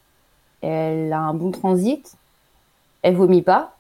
elle 0.61 1.13
a 1.13 1.21
un 1.21 1.35
bon 1.35 1.51
transit, 1.51 2.17
elle 3.03 3.17
vomit 3.17 3.43
pas, 3.43 3.75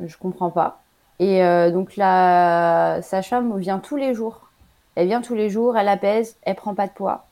je 0.00 0.16
comprends 0.16 0.50
pas. 0.50 0.80
Et 1.18 1.44
euh, 1.44 1.70
donc 1.70 1.96
la 1.96 3.00
sage-femme 3.02 3.58
vient 3.58 3.78
tous 3.78 3.96
les 3.96 4.14
jours. 4.14 4.48
Elle 4.94 5.06
vient 5.06 5.20
tous 5.20 5.34
les 5.34 5.50
jours, 5.50 5.76
elle 5.76 5.88
apaise, 5.88 6.36
elle 6.42 6.56
prend 6.56 6.74
pas 6.74 6.86
de 6.86 6.92
poids. 6.92 7.26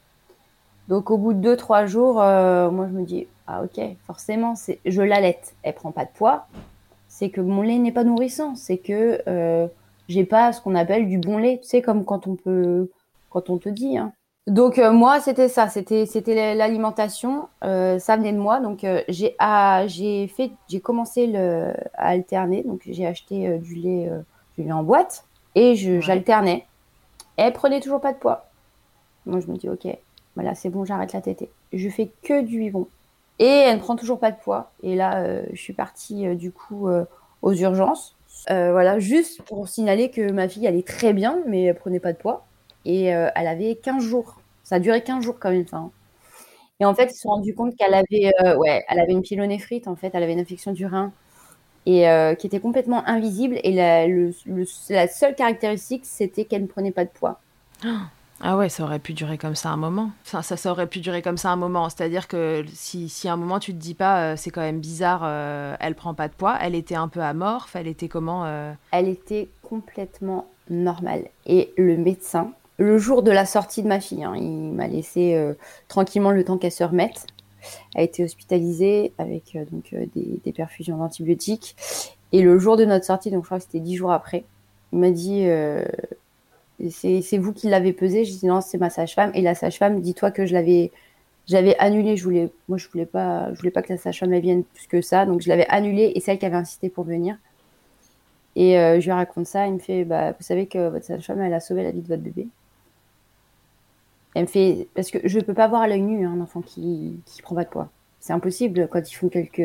Donc 0.89 1.11
au 1.11 1.19
bout 1.19 1.33
de 1.33 1.41
deux 1.41 1.57
trois 1.57 1.87
jours, 1.87 2.21
euh, 2.21 2.71
moi 2.71 2.87
je 2.89 2.93
me 2.93 3.05
dis 3.05 3.27
ah 3.47 3.63
ok 3.63 3.81
forcément 4.07 4.55
c'est 4.55 4.81
je 4.85 5.03
l'allaite, 5.03 5.55
elle 5.63 5.75
prend 5.75 5.91
pas 5.91 6.05
de 6.05 6.11
poids, 6.11 6.47
c'est 7.19 7.31
que 7.31 7.41
mon 7.41 7.63
lait 7.63 7.79
n'est 7.79 7.91
pas 7.91 8.05
nourrissant, 8.05 8.55
c'est 8.55 8.79
que 8.79 9.21
euh, 9.27 9.67
j'ai 10.09 10.25
pas 10.25 10.53
ce 10.53 10.61
qu'on 10.61 10.77
appelle 10.77 11.09
du 11.09 11.19
bon 11.19 11.37
lait, 11.37 11.59
tu 11.61 11.69
sais 11.69 11.83
comme 11.83 12.05
quand 12.05 12.29
on 12.29 12.37
peut 12.37 12.89
quand 13.29 13.51
on 13.51 13.59
te 13.59 13.69
dit 13.69 13.99
hein, 13.99 14.13
donc 14.47 14.79
euh, 14.79 14.93
moi 14.93 15.19
c'était 15.21 15.49
ça, 15.49 15.69
c'était 15.69 16.07
c'était 16.07 16.55
l'alimentation, 16.55 17.49
euh, 17.65 17.99
ça 17.99 18.17
venait 18.17 18.33
de 18.33 18.39
moi. 18.39 18.61
Donc 18.61 18.85
euh, 18.85 19.03
j'ai 19.09 19.35
ah, 19.41 19.83
j'ai 19.89 20.29
fait 20.29 20.53
j'ai 20.69 20.81
commencé 20.81 21.27
le, 21.27 21.73
à 21.95 22.11
alterner, 22.11 22.63
donc 22.63 22.83
j'ai 22.87 23.05
acheté 23.05 23.59
du 23.59 23.75
lait 23.75 24.09
du 24.57 24.65
lait 24.65 24.73
en 24.73 24.85
boîte 24.85 25.25
et 25.57 25.75
j'alternais. 25.75 26.67
Elle 27.37 27.53
prenait 27.53 27.81
toujours 27.81 28.01
pas 28.01 28.13
de 28.13 28.19
poids. 28.19 28.47
Moi 29.27 29.41
je 29.41 29.49
me 29.49 29.57
dis 29.57 29.69
ok, 29.69 29.89
voilà 30.37 30.55
c'est 30.55 30.71
bon 30.71 30.85
j'arrête 30.85 31.13
la 31.15 31.21
tétée. 31.21 31.51
Je 31.73 31.89
fais 31.89 32.11
que 32.23 32.43
du 32.43 32.61
vivon 32.61 32.87
et 33.39 33.47
elle 33.47 33.77
ne 33.77 33.81
prend 33.83 33.97
toujours 33.97 34.19
pas 34.21 34.31
de 34.33 34.39
poids. 34.39 34.73
Et 34.83 34.97
là 34.97 35.43
je 35.53 35.61
suis 35.61 35.73
partie 35.73 36.35
du 36.37 36.53
coup 36.53 36.89
aux 37.43 37.53
urgences. 37.55 38.17
voilà 38.49 38.99
juste 38.99 39.43
pour 39.43 39.69
signaler 39.69 40.11
que 40.11 40.33
ma 40.33 40.49
fille 40.49 40.67
allait 40.67 40.83
très 40.83 41.13
bien 41.13 41.39
mais 41.47 41.65
elle 41.65 41.75
prenait 41.77 42.01
pas 42.01 42.13
de 42.13 42.19
poids 42.19 42.47
et 42.85 43.05
elle 43.07 43.47
avait 43.47 43.77
15 43.77 44.03
jours 44.03 44.39
ça 44.69 44.75
a 44.77 44.81
duré 44.81 45.03
15 45.03 45.25
jours 45.25 45.37
quand 45.41 45.51
même. 45.51 45.65
Hein. 45.73 45.91
Et 46.81 46.85
en 46.85 46.95
fait, 46.95 47.07
ils 47.07 47.15
se 47.15 47.23
sont 47.23 47.31
rendus 47.31 47.55
compte 47.55 47.75
qu'elle 47.77 47.95
avait, 47.95 48.33
euh, 48.45 48.57
ouais, 48.57 48.85
elle 48.89 49.01
avait 49.01 49.13
une 49.13 49.23
pyélonéphrite, 49.23 49.89
en 49.89 49.97
fait, 49.97 50.11
elle 50.15 50.23
avait 50.23 50.35
une 50.35 50.41
infection 50.41 50.73
du 50.73 50.87
rein 50.87 51.13
et 51.87 52.09
euh, 52.09 52.35
qui 52.35 52.47
était 52.47 52.61
complètement 52.61 53.07
invisible. 53.09 53.59
Et 53.65 53.73
la, 53.73 54.07
la 54.09 55.09
seule 55.09 55.35
caractéristique, 55.35 56.05
c'était 56.05 56.45
qu'elle 56.45 56.63
ne 56.63 56.67
prenait 56.69 56.93
pas 56.93 57.05
de 57.05 57.11
poids. 57.11 57.41
Ah 58.41 58.57
ouais, 58.57 58.69
ça 58.69 58.85
aurait 58.85 58.99
pu 58.99 59.15
durer 59.15 59.37
comme 59.37 59.57
ça 59.57 59.71
un 59.71 59.77
moment. 59.77 60.11
Enfin, 60.25 60.43
ça, 60.43 60.57
ça 60.57 60.71
aurait 60.71 60.87
pu 60.87 61.01
durer 61.01 61.23
comme 61.23 61.37
ça 61.37 61.51
un 61.51 61.57
moment. 61.57 61.89
C'est-à-dire 61.89 62.29
que 62.29 62.65
si, 62.73 63.09
si 63.09 63.29
à 63.29 63.33
un 63.33 63.37
moment 63.37 63.59
tu 63.59 63.73
te 63.73 63.79
dis 63.79 63.95
pas, 63.95 64.21
euh, 64.21 64.35
c'est 64.37 64.51
quand 64.51 64.61
même 64.61 64.81
bizarre, 64.81 65.25
elle 65.81 65.95
prend 65.95 66.15
pas 66.15 66.29
de 66.29 66.35
poids, 66.35 66.57
elle 66.61 66.75
était 66.75 66.95
un 66.95 67.09
peu 67.09 67.21
amorphe, 67.21 67.75
elle 67.75 67.89
était 67.89 68.09
comment 68.09 68.47
Elle 68.93 69.09
était 69.09 69.49
complètement 69.63 70.47
normale. 70.71 71.25
Et 71.47 71.73
le 71.77 71.97
médecin, 71.97 72.53
le 72.79 72.97
jour 72.97 73.23
de 73.23 73.31
la 73.31 73.45
sortie 73.45 73.83
de 73.83 73.89
ma 73.89 74.01
fille. 74.01 74.25
Hein. 74.25 74.35
Il 74.37 74.73
m'a 74.73 74.87
laissé 74.87 75.35
euh, 75.35 75.55
tranquillement 75.89 76.31
le 76.31 76.45
temps 76.45 76.57
qu'elle 76.57 76.73
se 76.73 76.85
remette. 76.85 77.27
A 77.97 78.03
été 78.03 78.25
hospitalisée 78.25 79.13
avec 79.19 79.57
euh, 79.57 79.65
donc 79.71 79.93
euh, 79.93 80.07
des, 80.15 80.53
perfusions 80.53 80.97
d'antibiotiques. 80.97 81.77
Et 82.33 82.43
le 82.43 82.59
jour 82.59 82.77
de 82.77 82.85
notre 82.85 83.05
sortie, 83.05 83.31
donc 83.31 83.43
je 83.43 83.47
crois 83.47 83.59
que 83.59 83.65
c'était 83.65 83.81
dix 83.81 83.97
jours 83.97 84.13
après, 84.13 84.45
il 84.93 85.01
m'a 85.01 85.11
dit 85.11 85.47
c'est 86.91 87.39
vous 87.39 87.53
qui 87.53 87.69
l'avez 87.69 87.93
pesé. 87.93 88.25
J'ai 88.25 88.35
dit 88.35 88.47
non, 88.47 88.61
c'est 88.61 88.79
ma 88.79 88.91
sage-femme. 88.91 89.31
Et 89.35 89.43
la 89.43 89.55
sage-femme, 89.55 90.01
dis-toi 90.01 90.31
que 90.31 90.47
je 90.47 90.55
l'avais 90.55 90.91
j'avais 91.47 91.77
annulé. 91.79 92.17
Je 92.17 92.25
voulais, 92.25 92.51
moi, 92.69 92.79
je 92.79 92.89
voulais 92.89 93.07
pas, 93.07 93.53
je 93.55 93.59
voulais 93.59 93.71
pas 93.71 93.83
que 93.83 93.93
la 93.93 93.99
sage-femme 93.99 94.37
vienne 94.39 94.65
plus 94.65 94.87
que 94.87 95.01
ça. 95.01 95.27
Donc 95.27 95.41
je 95.41 95.49
l'avais 95.49 95.67
annulé 95.69 96.13
et 96.15 96.21
celle 96.21 96.39
qui 96.39 96.47
avait 96.47 96.57
insisté 96.57 96.89
pour 96.89 97.05
venir. 97.05 97.37
Et 98.57 98.75
je 98.75 99.05
lui 99.05 99.13
raconte 99.13 99.47
ça. 99.47 99.67
Il 99.67 99.75
me 99.75 99.79
fait, 99.79 100.05
bah, 100.05 100.33
vous 100.33 100.43
savez 100.43 100.67
que 100.67 100.89
votre 100.89 101.05
sage-femme, 101.05 101.41
elle 101.41 101.55
a 101.55 101.61
sauvé 101.61 101.83
la 101.85 101.91
vie 101.93 102.03
de 102.03 102.09
votre 102.09 102.23
bébé. 102.23 102.49
Elle 104.35 104.43
me 104.43 104.47
fait 104.47 104.89
parce 104.95 105.11
que 105.11 105.19
je 105.25 105.41
peux 105.41 105.55
pas 105.55 105.69
voir 105.69 105.83
à 105.83 105.89
l'œil 105.89 106.03
nu 106.03 106.27
hein, 106.27 106.33
un 106.37 106.41
enfant 106.41 106.61
qui 106.61 107.19
qui 107.25 107.43
prend 107.43 107.55
pas 107.55 107.65
de 107.65 107.71
poids. 107.71 107.91
C'est 108.21 108.33
impossible 108.33 108.89
quand 108.89 109.11
ils 109.11 109.15
font 109.15 109.29
quelques 109.29 109.59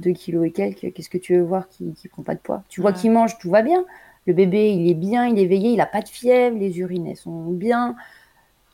2 0.00 0.10
kilos 0.12 0.46
et 0.46 0.50
quelques. 0.52 0.92
Qu'est-ce 0.92 1.10
que 1.10 1.18
tu 1.18 1.36
veux 1.36 1.42
voir 1.42 1.68
qui 1.68 1.92
qui 1.92 2.08
prend 2.08 2.22
pas 2.22 2.34
de 2.34 2.40
poids? 2.40 2.62
Tu 2.68 2.80
vois 2.80 2.92
qu'il 2.92 3.10
mange, 3.10 3.38
tout 3.38 3.50
va 3.50 3.62
bien. 3.62 3.84
Le 4.26 4.32
bébé, 4.32 4.72
il 4.72 4.90
est 4.90 4.94
bien, 4.94 5.26
il 5.26 5.38
est 5.38 5.42
éveillé, 5.42 5.70
il 5.70 5.80
a 5.80 5.86
pas 5.86 6.02
de 6.02 6.08
fièvre, 6.08 6.56
les 6.58 6.78
urines 6.78 7.06
elles 7.06 7.16
sont 7.16 7.50
bien, 7.50 7.94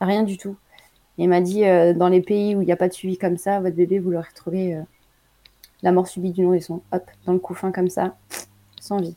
rien 0.01 0.23
du 0.23 0.37
tout. 0.39 0.57
il 1.19 1.29
m'a 1.29 1.41
dit 1.41 1.65
euh, 1.65 1.93
dans 1.93 2.09
les 2.09 2.23
pays 2.23 2.57
où 2.57 2.63
il 2.63 2.67
n'y 2.67 2.73
a 2.73 2.77
pas 2.77 2.89
de 2.89 2.95
suivi 2.95 3.19
comme 3.19 3.37
ça, 3.37 3.61
votre 3.61 3.77
bébé 3.77 3.99
vous 3.99 4.11
le 4.11 4.19
retrouvez 4.19 4.75
euh, 4.75 4.83
la 5.83 5.93
mort 5.93 6.07
subite 6.07 6.35
du 6.35 6.43
nourrisson, 6.43 6.83
hop, 6.93 7.05
dans 7.27 7.33
le 7.33 7.39
couffin 7.39 7.73
comme 7.73 7.91
ça, 7.91 8.17
sans 8.81 8.99
vie. 8.99 9.17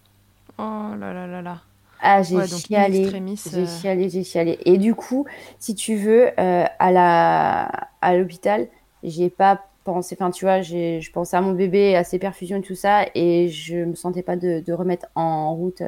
Oh 0.58 0.94
là 0.98 1.14
là 1.14 1.28
là 1.28 1.42
là. 1.42 1.62
Ah, 2.02 2.22
j'ai 2.22 2.46
chialé, 2.46 3.10
j'ai 3.10 3.58
euh. 3.58 3.66
chialé, 3.66 4.10
j'ai 4.10 4.24
chialé. 4.24 4.60
Et 4.66 4.78
du 4.78 4.94
coup, 4.94 5.26
si 5.60 5.76
tu 5.76 5.96
veux, 5.96 6.28
euh, 6.40 6.66
à 6.80 6.92
la 6.92 7.90
à 8.02 8.16
l'hôpital, 8.16 8.68
j'ai 9.04 9.30
pas 9.30 9.66
enfin 9.86 10.32
tu 10.32 10.46
vois, 10.46 10.62
je 10.62 11.12
pensais 11.12 11.38
à 11.38 11.42
mon 11.42 11.54
bébé, 11.54 11.96
à 11.96 12.04
ses 12.04 12.20
perfusions 12.20 12.58
et 12.58 12.62
tout 12.62 12.76
ça, 12.76 13.06
et 13.16 13.50
je 13.50 13.78
me 13.78 13.96
sentais 13.96 14.24
pas 14.24 14.36
de, 14.36 14.62
de 14.66 14.74
remettre 14.74 15.08
en 15.16 15.54
route 15.56 15.82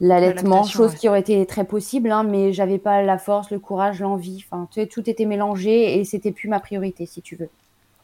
l'allaitement, 0.00 0.64
chose 0.64 0.94
qui 0.94 1.08
aurait 1.08 1.20
été 1.20 1.44
très 1.46 1.64
possible, 1.64 2.10
hein, 2.10 2.24
mais 2.24 2.52
j'avais 2.52 2.78
pas 2.78 3.02
la 3.02 3.18
force, 3.18 3.50
le 3.50 3.58
courage, 3.58 4.00
l'envie, 4.00 4.44
enfin 4.50 4.68
tu 4.70 4.80
sais, 4.80 4.86
tout 4.86 5.08
était 5.08 5.26
mélangé 5.26 5.98
et 5.98 6.04
c'était 6.04 6.32
plus 6.32 6.48
ma 6.48 6.60
priorité, 6.60 7.06
si 7.06 7.22
tu 7.22 7.36
veux. 7.36 7.48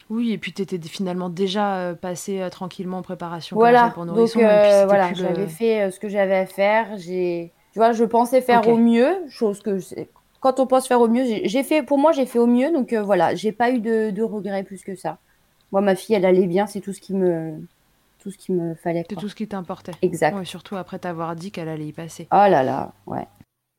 Oui, 0.09 0.31
et 0.31 0.37
puis 0.39 0.51
tu 0.51 0.63
étais 0.63 0.79
finalement 0.79 1.29
déjà 1.29 1.75
euh, 1.75 1.93
passé 1.93 2.41
euh, 2.41 2.49
tranquillement 2.49 2.97
en 2.97 3.01
préparation 3.03 3.55
voilà. 3.55 3.91
pour 3.91 4.05
nourrisson. 4.05 4.39
Donc 4.39 4.47
euh, 4.47 4.85
voilà, 4.87 5.13
j'avais 5.13 5.47
fait 5.47 5.91
ce 5.91 5.99
que 5.99 6.09
j'avais 6.09 6.35
à 6.35 6.45
faire. 6.47 6.97
J'ai, 6.97 7.51
tu 7.73 7.79
vois, 7.79 7.91
je 7.91 8.03
pensais 8.05 8.41
faire 8.41 8.67
au 8.67 8.77
mieux, 8.77 9.13
chose 9.29 9.61
que 9.61 9.77
quand 10.39 10.59
on 10.59 10.67
pense 10.67 10.87
faire 10.87 11.01
au 11.01 11.07
mieux, 11.07 11.23
j'ai 11.43 11.63
fait, 11.63 11.83
pour 11.83 11.97
moi, 11.97 12.11
j'ai 12.11 12.25
fait 12.25 12.39
au 12.39 12.47
mieux. 12.47 12.71
Donc 12.71 12.93
voilà, 12.93 13.35
j'ai 13.35 13.51
pas 13.51 13.71
eu 13.71 13.79
de, 13.79 14.11
de 14.11 14.23
regrets 14.23 14.63
plus 14.63 14.83
que 14.83 14.95
ça. 14.95 15.17
Moi, 15.71 15.81
ma 15.81 15.95
fille, 15.95 16.15
elle 16.15 16.25
allait 16.25 16.47
bien, 16.47 16.65
c'est 16.65 16.81
tout 16.81 16.93
ce 16.93 16.99
qui 16.99 17.13
me, 17.13 17.59
tout 18.19 18.31
ce 18.31 18.37
qui 18.37 18.51
me 18.51 18.75
fallait. 18.75 19.05
C'est 19.09 19.15
tout 19.15 19.29
ce 19.29 19.35
qui 19.35 19.47
t'importait. 19.47 19.93
Exact. 20.01 20.43
surtout 20.45 20.75
après 20.75 20.99
t'avoir 20.99 21.35
dit 21.35 21.51
qu'elle 21.51 21.69
allait 21.69 21.87
y 21.87 21.93
passer. 21.93 22.27
Oh 22.31 22.47
là 22.49 22.63
là, 22.63 22.93
ouais. 23.07 23.27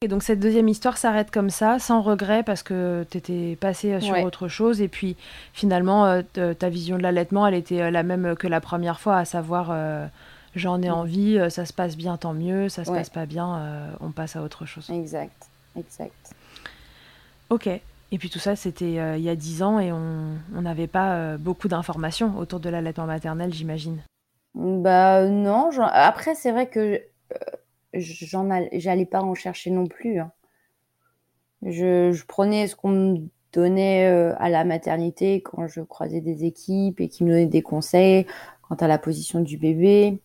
Et 0.02 0.08
donc 0.08 0.22
cette 0.22 0.40
deuxième 0.40 0.68
histoire 0.68 0.96
s'arrête 0.96 1.30
comme 1.30 1.50
ça, 1.50 1.78
sans 1.78 2.00
regret, 2.00 2.42
parce 2.42 2.62
que 2.62 3.04
tu 3.10 3.18
étais 3.18 3.56
passé 3.60 4.00
sur 4.00 4.16
autre 4.24 4.48
chose. 4.48 4.80
Et 4.80 4.88
puis 4.88 5.14
finalement, 5.52 6.06
euh, 6.06 6.54
ta 6.54 6.70
vision 6.70 6.96
de 6.96 7.02
l'allaitement, 7.02 7.46
elle 7.46 7.54
était 7.54 7.82
euh, 7.82 7.90
la 7.90 8.02
même 8.02 8.34
que 8.34 8.46
la 8.46 8.62
première 8.62 8.98
fois, 8.98 9.18
à 9.18 9.26
savoir 9.26 9.68
euh, 9.70 10.06
j'en 10.54 10.80
ai 10.80 10.88
mm. 10.88 10.94
envie, 10.94 11.50
ça 11.50 11.66
se 11.66 11.74
passe 11.74 11.98
bien, 11.98 12.16
tant 12.16 12.32
mieux, 12.32 12.70
ça 12.70 12.86
se 12.86 12.90
passe 12.90 13.10
pas 13.10 13.26
bien, 13.26 13.92
on 14.00 14.10
passe 14.10 14.36
à 14.36 14.42
autre 14.42 14.64
chose. 14.64 14.88
Exact, 14.88 15.50
exact. 15.76 16.34
Ok. 17.50 17.66
Et 17.66 18.18
puis 18.18 18.30
tout 18.30 18.38
ça, 18.38 18.56
c'était 18.56 18.90
il 18.90 19.22
y 19.22 19.28
a 19.28 19.36
dix 19.36 19.62
ans 19.62 19.78
et 19.78 19.92
on 19.92 20.60
n'avait 20.60 20.88
pas 20.88 21.36
beaucoup 21.36 21.68
d'informations 21.68 22.36
autour 22.38 22.58
de 22.58 22.68
l'allaitement 22.68 23.06
maternel, 23.06 23.54
j'imagine. 23.54 24.02
Bah 24.54 25.28
non. 25.28 25.70
Après, 25.80 26.34
c'est 26.34 26.50
vrai 26.50 26.68
que 26.68 27.00
j'en 27.94 28.48
j'allais 28.72 29.06
pas 29.06 29.22
en 29.22 29.34
chercher 29.34 29.70
non 29.70 29.86
plus. 29.86 30.18
Hein. 30.18 30.32
Je, 31.62 32.24
prenais 32.24 32.66
ce 32.66 32.76
qu'on 32.76 32.88
me 32.88 33.18
donnait 33.52 34.08
euh, 34.08 34.34
à 34.38 34.48
la 34.48 34.64
maternité 34.64 35.42
quand 35.42 35.66
je 35.66 35.80
croisais 35.80 36.20
des 36.20 36.44
équipes 36.44 37.00
et 37.00 37.08
qui 37.08 37.24
me 37.24 37.30
donnaient 37.30 37.46
des 37.46 37.62
conseils 37.62 38.26
quant 38.62 38.76
à 38.76 38.86
la 38.86 38.98
position 38.98 39.40
du 39.40 39.58
bébé. 39.58 40.20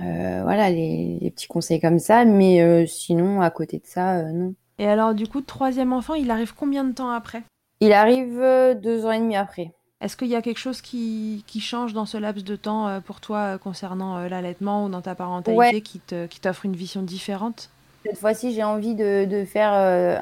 Euh, 0.00 0.40
voilà, 0.42 0.70
les, 0.70 1.30
petits 1.34 1.48
conseils 1.48 1.80
comme 1.80 1.98
ça, 1.98 2.24
mais 2.24 2.62
euh, 2.62 2.86
sinon, 2.86 3.42
à 3.42 3.50
côté 3.50 3.78
de 3.78 3.86
ça, 3.86 4.18
euh, 4.20 4.32
non. 4.32 4.54
Et 4.82 4.88
alors, 4.88 5.14
du 5.14 5.28
coup, 5.28 5.42
troisième 5.42 5.92
enfant, 5.92 6.14
il 6.14 6.28
arrive 6.32 6.56
combien 6.56 6.82
de 6.82 6.90
temps 6.90 7.12
après? 7.12 7.44
Il 7.78 7.92
arrive 7.92 8.36
deux 8.82 9.06
ans 9.06 9.12
et 9.12 9.20
demi 9.20 9.36
après. 9.36 9.70
Est-ce 10.00 10.16
qu'il 10.16 10.26
y 10.26 10.34
a 10.34 10.42
quelque 10.42 10.58
chose 10.58 10.80
qui, 10.80 11.44
change 11.60 11.92
dans 11.92 12.04
ce 12.04 12.18
laps 12.18 12.42
de 12.42 12.56
temps 12.56 13.00
pour 13.02 13.20
toi 13.20 13.58
concernant 13.58 14.26
l'allaitement 14.26 14.84
ou 14.84 14.88
dans 14.88 15.00
ta 15.00 15.14
parentalité 15.14 15.82
qui 15.82 16.40
t'offre 16.40 16.64
une 16.64 16.74
vision 16.74 17.02
différente? 17.02 17.70
Cette 18.04 18.18
fois-ci, 18.18 18.52
j'ai 18.52 18.64
envie 18.64 18.96
de, 18.96 19.44
faire 19.46 19.72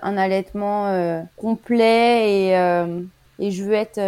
un 0.02 0.16
allaitement 0.18 1.24
complet 1.38 2.30
et, 2.30 2.50
et 3.38 3.50
je 3.50 3.64
veux 3.64 3.72
être 3.72 3.98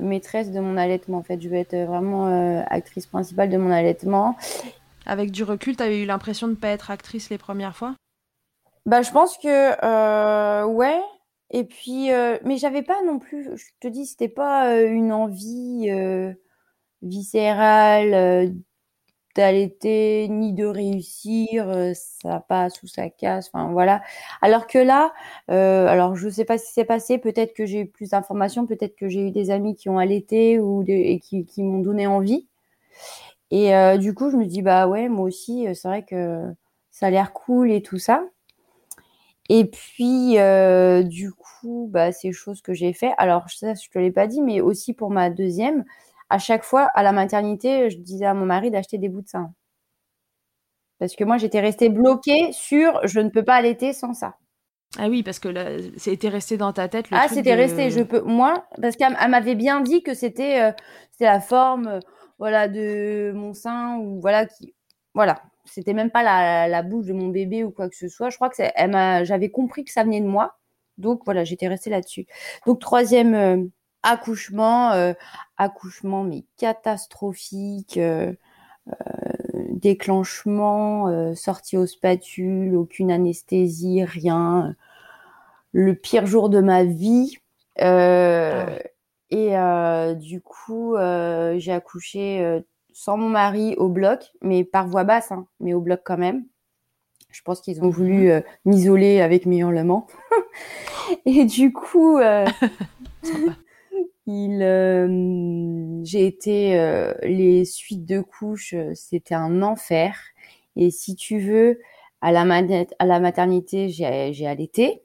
maîtresse 0.00 0.50
de 0.50 0.60
mon 0.60 0.78
allaitement. 0.78 1.18
En 1.18 1.22
fait, 1.22 1.42
je 1.42 1.48
veux 1.50 1.56
être 1.56 1.76
vraiment 1.76 2.64
actrice 2.70 3.04
principale 3.04 3.50
de 3.50 3.58
mon 3.58 3.70
allaitement. 3.70 4.38
Avec 5.04 5.30
du 5.30 5.44
recul, 5.44 5.76
tu 5.76 5.82
avais 5.82 6.00
eu 6.00 6.06
l'impression 6.06 6.46
de 6.46 6.52
ne 6.52 6.56
pas 6.56 6.68
être 6.68 6.90
actrice 6.90 7.28
les 7.28 7.36
premières 7.36 7.76
fois? 7.76 7.94
Bah, 8.86 9.02
je 9.02 9.10
pense 9.10 9.38
que 9.38 9.48
euh, 9.84 10.66
ouais. 10.66 11.00
Et 11.50 11.64
puis, 11.64 12.10
euh, 12.12 12.38
mais 12.44 12.56
j'avais 12.58 12.82
pas 12.82 13.02
non 13.02 13.18
plus. 13.18 13.44
Je 13.56 13.64
te 13.80 13.88
dis, 13.88 14.06
c'était 14.06 14.28
pas 14.28 14.70
euh, 14.74 14.88
une 14.88 15.12
envie 15.12 15.88
viscérale 17.02 18.54
d'allaiter 19.36 20.28
ni 20.28 20.52
de 20.54 20.64
réussir. 20.66 21.66
ça 21.94 22.40
passe 22.48 22.82
ou 22.82 22.86
ça 22.88 23.10
casse. 23.10 23.48
Enfin 23.52 23.70
voilà. 23.72 24.02
Alors 24.42 24.66
que 24.68 24.78
là, 24.78 25.12
alors 25.48 26.16
je 26.16 26.28
sais 26.28 26.44
pas 26.44 26.58
ce 26.58 26.66
qui 26.66 26.72
s'est 26.72 26.84
passé. 26.84 27.18
Peut-être 27.18 27.54
que 27.54 27.66
j'ai 27.66 27.80
eu 27.82 27.86
plus 27.90 28.10
d'informations. 28.10 28.66
Peut-être 28.66 28.96
que 28.96 29.08
j'ai 29.08 29.28
eu 29.28 29.30
des 29.32 29.50
amis 29.50 29.74
qui 29.76 29.88
ont 29.90 29.98
allaité 29.98 30.58
ou 30.60 30.84
et 30.88 31.20
qui, 31.20 31.46
qui 31.46 31.62
m'ont 31.62 31.80
donné 31.80 32.06
envie. 32.06 32.48
Et 33.50 33.74
euh, 33.74 33.96
du 33.98 34.14
coup, 34.14 34.30
je 34.30 34.36
me 34.36 34.46
dis, 34.46 34.62
bah 34.62 34.88
ouais, 34.88 35.08
moi 35.08 35.26
aussi, 35.26 35.66
euh, 35.68 35.74
c'est 35.74 35.88
vrai 35.88 36.04
que 36.04 36.44
ça 36.90 37.06
a 37.06 37.10
l'air 37.10 37.32
cool 37.32 37.70
et 37.70 37.82
tout 37.82 37.98
ça. 37.98 38.24
Et 39.50 39.66
puis, 39.66 40.38
euh, 40.38 41.02
du 41.02 41.32
coup, 41.32 41.88
bah, 41.90 42.12
c'est 42.12 42.32
choses 42.32 42.62
que 42.62 42.72
j'ai 42.72 42.92
fait. 42.92 43.12
Alors, 43.18 43.50
ça, 43.50 43.74
je 43.74 43.88
te 43.88 43.98
l'ai 43.98 44.10
pas 44.10 44.26
dit, 44.26 44.40
mais 44.40 44.60
aussi 44.60 44.94
pour 44.94 45.10
ma 45.10 45.30
deuxième, 45.30 45.84
à 46.30 46.38
chaque 46.38 46.64
fois, 46.64 46.84
à 46.94 47.02
la 47.02 47.12
maternité, 47.12 47.90
je 47.90 47.98
disais 47.98 48.24
à 48.24 48.34
mon 48.34 48.46
mari 48.46 48.70
d'acheter 48.70 48.98
des 48.98 49.08
bouts 49.08 49.22
de 49.22 49.28
sein. 49.28 49.52
Parce 50.98 51.14
que 51.16 51.24
moi, 51.24 51.36
j'étais 51.36 51.60
restée 51.60 51.90
bloquée 51.90 52.52
sur 52.52 53.06
je 53.06 53.20
ne 53.20 53.28
peux 53.28 53.44
pas 53.44 53.56
allaiter 53.56 53.92
sans 53.92 54.14
ça. 54.14 54.36
Ah 54.96 55.08
oui, 55.08 55.22
parce 55.22 55.40
que 55.40 55.48
c'était 55.96 56.28
resté 56.28 56.56
dans 56.56 56.72
ta 56.72 56.88
tête. 56.88 57.10
Le 57.10 57.16
ah, 57.20 57.26
c'était 57.28 57.54
resté. 57.54 57.90
Je 57.90 58.02
peux, 58.02 58.20
moi, 58.20 58.64
parce 58.80 58.96
qu'elle 58.96 59.16
m'avait 59.28 59.56
bien 59.56 59.80
dit 59.80 60.04
que 60.04 60.14
c'était, 60.14 60.72
c'était 61.10 61.24
la 61.24 61.40
forme 61.40 62.00
voilà 62.38 62.68
de 62.68 63.32
mon 63.34 63.54
sein 63.54 63.96
ou 63.98 64.20
voilà 64.20 64.46
qui 64.46 64.74
voilà 65.14 65.42
c'était 65.64 65.94
même 65.94 66.10
pas 66.10 66.22
la, 66.22 66.68
la, 66.68 66.82
bouche 66.82 67.06
de 67.06 67.12
mon 67.12 67.28
bébé 67.28 67.64
ou 67.64 67.70
quoi 67.70 67.88
que 67.88 67.96
ce 67.96 68.08
soit. 68.08 68.30
Je 68.30 68.36
crois 68.36 68.50
que 68.50 68.56
elle 68.58 68.90
m'a 68.90 69.24
j'avais 69.24 69.50
compris 69.50 69.84
que 69.84 69.92
ça 69.92 70.04
venait 70.04 70.20
de 70.20 70.26
moi. 70.26 70.58
Donc 70.98 71.22
voilà 71.24 71.44
j'étais 71.44 71.68
restée 71.68 71.90
là-dessus. 71.90 72.26
Donc 72.66 72.80
troisième 72.80 73.34
euh, 73.34 73.64
accouchement 74.02 74.92
euh, 74.92 75.14
accouchement 75.56 76.24
mais 76.24 76.44
catastrophique 76.58 77.96
euh, 77.98 78.32
déclenchement 79.70 81.34
sortie 81.34 81.76
aux 81.76 81.86
spatules 81.86 82.76
aucune 82.76 83.10
anesthésie 83.10 84.04
rien. 84.04 84.76
Le 85.72 85.94
pire 85.94 86.26
jour 86.26 86.50
de 86.50 86.60
ma 86.60 86.84
vie. 86.84 87.38
Ah 87.80 88.66
et 89.34 89.58
euh, 89.58 90.14
du 90.14 90.40
coup, 90.40 90.94
euh, 90.94 91.58
j'ai 91.58 91.72
accouché 91.72 92.40
euh, 92.40 92.60
sans 92.94 93.18
mon 93.18 93.28
mari 93.28 93.74
au 93.76 93.90
bloc, 93.90 94.32
mais 94.40 94.64
par 94.64 94.88
voie 94.88 95.04
basse, 95.04 95.32
hein, 95.32 95.46
mais 95.60 95.74
au 95.74 95.82
bloc 95.82 96.00
quand 96.02 96.16
même. 96.16 96.46
Je 97.30 97.42
pense 97.42 97.60
qu'ils 97.60 97.82
ont 97.82 97.90
voulu 97.90 98.32
mmh. 98.32 98.42
m'isoler 98.64 99.20
avec 99.20 99.44
mes 99.44 99.58
hurlements. 99.58 100.06
et 101.26 101.44
du 101.44 101.72
coup, 101.72 102.18
il, 104.26 106.02
j'ai 106.04 106.26
été 106.26 107.16
les 107.24 107.64
suites 107.64 108.06
de 108.06 108.20
couches, 108.20 108.74
c'était 108.94 109.34
un 109.34 109.62
enfer. 109.62 110.16
Et 110.76 110.90
si 110.90 111.16
tu 111.16 111.40
veux, 111.40 111.80
à 112.20 112.32
la, 112.32 112.42
à 112.98 113.04
la 113.04 113.20
maternité, 113.20 113.90
j'ai 113.90 114.46
allaité. 114.46 115.03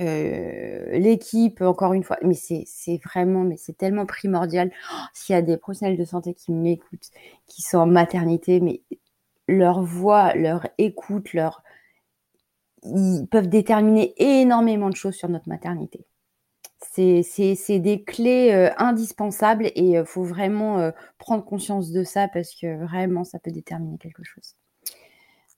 Euh, 0.00 0.98
l'équipe, 0.98 1.60
encore 1.60 1.92
une 1.92 2.04
fois, 2.04 2.18
mais 2.22 2.34
c'est 2.34 3.00
vraiment, 3.04 3.42
mais 3.42 3.56
c'est 3.56 3.76
tellement 3.76 4.06
primordial. 4.06 4.70
Oh, 4.92 4.96
s'il 5.12 5.34
y 5.34 5.38
a 5.38 5.42
des 5.42 5.56
professionnels 5.56 5.96
de 5.96 6.04
santé 6.04 6.34
qui 6.34 6.52
m'écoutent, 6.52 7.10
qui 7.46 7.62
sont 7.62 7.78
en 7.78 7.86
maternité, 7.86 8.60
mais 8.60 8.82
leur 9.48 9.82
voix, 9.82 10.34
leur 10.34 10.66
écoute, 10.78 11.32
leur, 11.32 11.62
ils 12.84 13.26
peuvent 13.28 13.48
déterminer 13.48 14.14
énormément 14.18 14.90
de 14.90 14.96
choses 14.96 15.14
sur 15.14 15.28
notre 15.28 15.48
maternité. 15.48 16.06
C'est 16.90 17.78
des 17.80 18.04
clés 18.04 18.52
euh, 18.52 18.70
indispensables 18.78 19.66
et 19.66 19.82
il 19.82 19.96
euh, 19.96 20.04
faut 20.04 20.22
vraiment 20.22 20.92
prendre 21.18 21.44
conscience 21.44 21.90
de 21.90 22.04
ça 22.04 22.28
parce 22.28 22.54
que 22.54 22.84
vraiment, 22.84 23.24
ça 23.24 23.40
peut 23.40 23.50
déterminer 23.50 23.98
quelque 23.98 24.22
chose. 24.22 24.54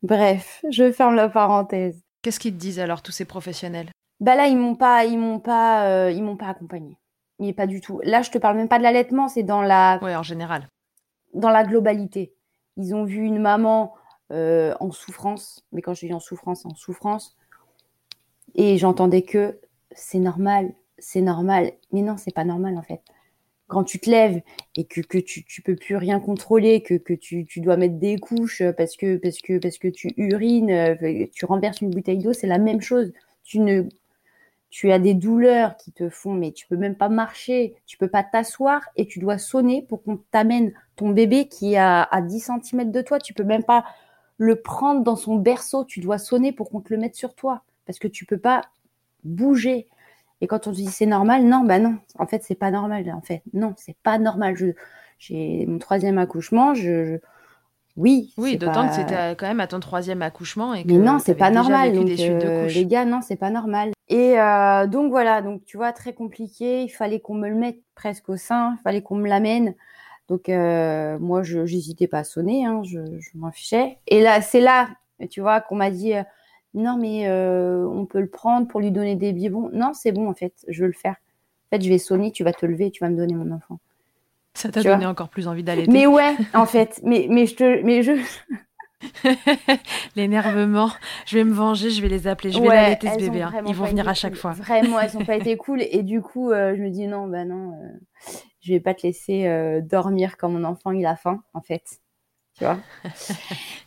Bref, 0.03 0.65
je 0.71 0.91
ferme 0.93 1.15
la 1.15 1.29
parenthèse. 1.29 2.01
Qu'est-ce 2.23 2.41
qu'ils 2.41 2.55
te 2.55 2.59
disent 2.59 2.81
alors 2.81 3.03
tous 3.03 3.13
ces 3.13 3.27
professionnels? 3.27 3.91
Bah 4.21 4.37
là, 4.37 4.47
ils 4.47 4.57
m'ont 4.59 4.75
pas, 4.75 5.05
ils 5.07 5.19
m'ont 5.19 5.41
pas, 5.41 5.89
euh, 5.89 6.11
ils 6.13 6.23
m'ont 6.23 6.37
pas 6.37 6.49
accompagné. 6.49 6.99
Mais 7.39 7.55
pas 7.55 7.67
du 7.67 7.81
tout. 7.81 8.01
Là, 8.05 8.23
je 8.23 8.31
te 8.31 8.39
parle 8.39 8.57
même 8.57 8.69
pas 8.69 8.79
de 8.79 8.83
l'allaitement, 8.83 9.29
c'est 9.29 9.43
dans 9.43 9.63
la. 9.63 9.99
Ouais, 10.03 10.15
en 10.15 10.23
général. 10.23 10.69
Dans 11.35 11.51
la 11.51 11.65
globalité. 11.65 12.35
Ils 12.77 12.95
ont 12.95 13.05
vu 13.05 13.23
une 13.25 13.39
maman 13.41 13.95
euh, 14.33 14.75
en 14.81 14.91
souffrance, 14.91 15.65
mais 15.73 15.83
quand 15.83 15.95
je 15.95 16.07
dis 16.07 16.13
en 16.13 16.21
souffrance, 16.21 16.67
en 16.67 16.75
souffrance, 16.75 17.37
et 18.55 18.79
j'entendais 18.79 19.23
que 19.23 19.59
c'est 19.93 20.19
normal, 20.19 20.73
c'est 20.99 21.21
normal. 21.23 21.73
Mais 21.93 22.03
non, 22.03 22.17
c'est 22.17 22.35
pas 22.35 22.45
normal 22.45 22.77
en 22.77 22.83
fait. 22.83 23.01
Quand 23.69 23.85
tu 23.85 24.01
te 24.01 24.11
lèves 24.11 24.43
et 24.77 24.85
que, 24.85 25.01
que 25.01 25.19
tu, 25.19 25.45
tu 25.45 25.63
peux 25.63 25.77
plus 25.77 25.97
rien 25.97 26.21
contrôler, 26.21 26.83
que, 26.83 26.95
que 26.95 27.15
tu, 27.15 27.47
tu 27.47 27.61
dois 27.61 27.77
mettre 27.77 27.99
des 27.99 28.19
couches 28.19 28.63
parce 28.77 28.97
que, 28.97 29.17
parce 29.17 29.41
que, 29.41 29.59
parce 29.59 29.79
que 29.79 29.89
tu 29.89 30.13
urines, 30.17 30.71
euh, 30.71 31.27
tu 31.33 31.45
renverses 31.45 31.81
une 31.81 31.91
bouteille 31.91 32.19
d'eau, 32.19 32.33
c'est 32.33 32.49
la 32.49 32.59
même 32.59 32.81
chose. 32.81 33.13
Tu 33.45 33.61
ne 33.61 33.85
tu 34.71 34.93
as 34.93 35.01
des 35.01 35.15
douleurs 35.15 35.77
qui 35.77 35.91
te 35.91 36.09
font, 36.09 36.33
mais 36.33 36.53
tu 36.53 36.67
peux 36.69 36.77
même 36.77 36.95
pas 36.95 37.09
marcher, 37.09 37.75
tu 37.87 37.99
peux 37.99 38.09
pas 38.09 38.23
t'asseoir 38.23 38.83
et 38.97 39.07
tu 39.07 39.19
dois 39.19 39.37
sonner 39.37 39.83
pour 39.83 40.03
qu'on 40.05 40.17
t'amène 40.31 40.73
ton 40.95 41.11
bébé 41.11 41.49
qui 41.49 41.75
est 41.75 41.79
à, 41.79 42.09
10 42.23 42.51
cm 42.63 42.91
de 42.93 43.03
toi. 43.03 43.19
Tu 43.19 43.35
peux 43.35 43.43
même 43.43 43.65
pas 43.65 43.85
le 44.39 44.57
prendre 44.57 45.03
dans 45.03 45.17
son 45.17 45.37
berceau, 45.37 45.85
tu 45.85 46.01
dois 46.01 46.19
sonner 46.19 46.53
pour 46.53 46.71
qu'on 46.71 46.81
te 46.81 46.95
le 46.95 47.01
mette 47.01 47.17
sur 47.17 47.35
toi 47.35 47.63
parce 47.85 47.99
que 47.99 48.09
tu 48.09 48.25
peux 48.25 48.39
pas 48.39 48.63
bouger. 49.25 49.89
Et 50.41 50.47
quand 50.47 50.69
on 50.69 50.71
te 50.71 50.77
dit 50.77 50.87
c'est 50.87 51.05
normal, 51.05 51.45
non, 51.45 51.65
bah 51.65 51.81
non, 51.81 51.99
en 52.19 52.27
fait 52.27 52.45
c'est 52.45 52.55
pas 52.55 52.71
normal. 52.71 53.13
En 53.13 53.23
fait, 53.23 53.43
non, 53.53 53.75
c'est 53.77 53.97
pas 54.05 54.19
normal. 54.19 54.55
j'ai 55.19 55.67
mon 55.67 55.79
troisième 55.79 56.19
accouchement, 56.19 56.75
je 56.75 57.19
oui. 58.01 58.33
Oui, 58.39 58.57
d'autant 58.57 58.89
que 58.89 58.95
c'était 58.95 59.37
quand 59.37 59.47
même 59.47 59.61
à 59.61 59.67
ton 59.67 59.79
troisième 59.79 60.23
accouchement. 60.23 60.73
Et 60.73 60.85
que 60.85 60.89
Mais 60.89 60.99
non, 60.99 61.19
c'est 61.19 61.35
pas 61.35 61.51
normal. 61.51 61.93
Donc, 61.93 62.09
euh, 62.19 62.67
les 62.67 62.87
gars, 62.87 63.05
non, 63.05 63.21
c'est 63.21 63.37
pas 63.37 63.51
normal. 63.51 63.93
Et 64.09 64.41
euh, 64.41 64.87
donc 64.87 65.11
voilà, 65.11 65.43
donc 65.43 65.65
tu 65.67 65.77
vois, 65.77 65.93
très 65.93 66.15
compliqué. 66.15 66.83
Il 66.83 66.89
fallait 66.89 67.21
qu'on 67.21 67.35
me 67.35 67.49
le 67.49 67.55
mette 67.55 67.81
presque 67.95 68.31
au 68.31 68.37
sein. 68.37 68.77
Il 68.79 68.83
fallait 68.83 69.03
qu'on 69.03 69.17
me 69.17 69.29
l'amène. 69.29 69.75
Donc 70.29 70.49
euh, 70.49 71.19
moi, 71.19 71.43
je 71.43 71.59
n'hésitais 71.59 72.07
pas 72.07 72.21
à 72.21 72.25
sonner. 72.25 72.65
Hein, 72.65 72.81
je, 72.85 73.01
je 73.19 73.31
m'en 73.35 73.53
fichais. 73.53 73.99
Et 74.07 74.23
là, 74.23 74.41
c'est 74.41 74.61
là, 74.61 74.89
tu 75.29 75.43
vois, 75.43 75.61
qu'on 75.61 75.77
m'a 75.77 75.91
dit 75.91 76.15
non, 76.73 76.97
mais 76.97 77.31
on 77.31 78.07
peut 78.07 78.21
le 78.21 78.31
prendre 78.31 78.67
pour 78.67 78.81
lui 78.81 78.93
donner 78.93 79.15
des 79.15 79.33
biberons. 79.35 79.69
Non, 79.75 79.93
c'est 79.93 80.13
bon 80.13 80.27
en 80.27 80.35
fait, 80.35 80.55
je 80.69 80.81
veux 80.81 80.89
le 80.89 80.95
faire. 80.95 81.17
En 81.67 81.77
fait, 81.77 81.85
je 81.85 81.89
vais 81.91 81.99
sonner, 81.99 82.33
tu 82.33 82.45
vas 82.45 82.53
te 82.55 82.65
lever, 82.65 82.91
tu 82.91 83.05
vas 83.05 83.11
me 83.11 83.17
donner 83.17 83.35
mon 83.35 83.55
enfant. 83.55 83.79
Ça 84.55 84.71
t'a 84.71 84.83
donné 84.83 85.07
encore 85.07 85.29
plus 85.29 85.49
envie 85.49 85.63
d'aller. 85.63 85.87
Mais 85.89 86.07
ouais, 86.07 86.35
en 86.55 86.67
fait, 86.67 87.01
mais 87.05 87.27
mais 87.31 87.47
je 87.47 87.55
te, 87.55 87.83
mais 87.83 88.03
je. 88.03 88.13
L'énervement, 90.17 90.91
je 91.27 91.39
vais 91.39 91.45
me 91.45 91.53
venger, 91.53 91.91
je 91.91 92.03
vais 92.03 92.09
les 92.09 92.27
appeler, 92.27 92.53
je 92.53 92.61
vais 92.61 92.69
l'allaiter 92.69 93.09
ce 93.09 93.19
bébé. 93.19 93.43
Hein. 93.43 93.53
Ils 93.67 93.75
vont 93.75 93.87
venir 93.87 94.09
à 94.09 94.15
chaque 94.15 94.35
fois. 94.35 94.53
Vraiment, 94.53 95.01
elles 95.01 95.15
n'ont 95.15 95.25
pas 95.25 95.37
été 95.37 95.57
cool. 95.57 95.83
Et 95.83 96.03
du 96.03 96.21
coup, 96.21 96.51
euh, 96.51 96.75
je 96.77 96.83
me 96.83 96.91
dis 96.91 97.07
non, 97.07 97.27
bah 97.27 97.45
non, 97.45 97.73
euh, 97.73 98.35
je 98.61 98.73
vais 98.73 98.81
pas 98.81 98.93
te 98.95 99.07
laisser 99.07 99.47
euh, 99.47 99.81
dormir 99.81 100.37
quand 100.37 100.51
mon 100.51 100.65
enfant 100.65 100.91
il 100.91 101.07
a 101.07 101.17
faim, 101.17 101.43
en 101.55 101.63
fait 101.63 102.01
tu 102.61 102.67
vois. 102.67 102.79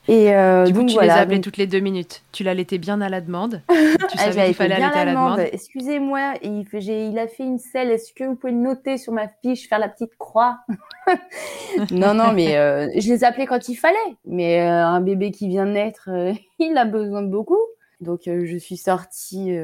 Et 0.07 0.35
euh, 0.35 0.67
donc, 0.67 0.89
tu 0.89 0.99
les 0.99 1.09
appelais 1.09 1.39
toutes 1.39 1.57
les 1.57 1.67
deux 1.67 1.79
minutes. 1.79 2.23
Tu 2.31 2.43
l'allaitais 2.43 2.77
bien 2.77 2.99
à 3.01 3.09
la 3.09 3.21
demande. 3.21 3.61
Tu 4.11 4.17
savais 4.17 4.41
ah, 4.41 4.45
qu'il 4.45 4.53
fallait 4.53 4.75
allaiter 4.75 4.99
à 4.99 5.05
la 5.05 5.11
demande. 5.11 5.39
Excusez-moi, 5.39 6.33
il, 6.43 6.65
il, 6.73 7.17
a 7.17 7.27
fait 7.27 7.43
une 7.43 7.57
selle. 7.57 7.89
Est-ce 7.89 8.13
que 8.13 8.23
vous 8.25 8.35
pouvez 8.35 8.51
noter 8.51 8.97
sur 8.97 9.13
ma 9.13 9.27
fiche, 9.27 9.67
faire 9.67 9.79
la 9.79 9.87
petite 9.87 10.15
croix? 10.17 10.59
Non, 11.91 12.13
non, 12.13 12.33
mais 12.33 12.55
euh, 12.55 12.87
je 12.95 13.09
les 13.09 13.23
appelais 13.23 13.47
quand 13.47 13.67
il 13.67 13.75
fallait. 13.75 13.97
Mais 14.25 14.61
euh, 14.61 14.85
un 14.85 15.01
bébé 15.01 15.31
qui 15.31 15.47
vient 15.47 15.65
de 15.65 15.71
naître, 15.71 16.09
euh, 16.09 16.33
il 16.59 16.77
a 16.77 16.85
besoin 16.85 17.23
de 17.23 17.29
beaucoup. 17.29 17.59
Donc 18.01 18.21
je 18.25 18.57
suis 18.57 18.77
sortie. 18.77 19.55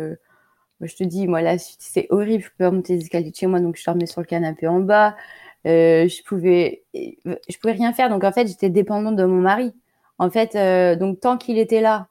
je 0.82 0.96
te 0.96 1.04
dis, 1.04 1.28
moi 1.28 1.42
la 1.42 1.58
suite 1.58 1.82
c'est 1.82 2.08
horrible. 2.10 2.44
Je 2.44 2.50
peux 2.50 2.66
pas 2.66 2.72
monter 2.72 2.94
les 2.94 3.02
escaliers 3.02 3.32
de 3.32 3.36
chez 3.36 3.48
moi, 3.48 3.60
donc 3.60 3.76
je 3.76 3.84
dormais 3.84 4.06
sur 4.06 4.22
le 4.22 4.26
canapé 4.26 4.68
en 4.68 4.80
bas. 4.80 5.16
Euh, 5.68 6.08
je 6.08 6.24
pouvais, 6.24 6.84
je 6.94 7.58
pouvais 7.60 7.74
rien 7.74 7.94
faire. 7.94 8.10
Donc 8.10 8.24
en 8.24 8.32
fait, 8.32 8.48
j'étais 8.48 8.70
dépendante 8.70 9.16
de 9.16 9.26
mon 9.26 9.42
mari. 9.42 9.74
En 10.18 10.30
fait, 10.30 10.56
euh, 10.56 10.96
donc 10.96 11.20
tant 11.20 11.38
qu'il 11.38 11.58
était 11.58 11.82
là, 11.82 12.08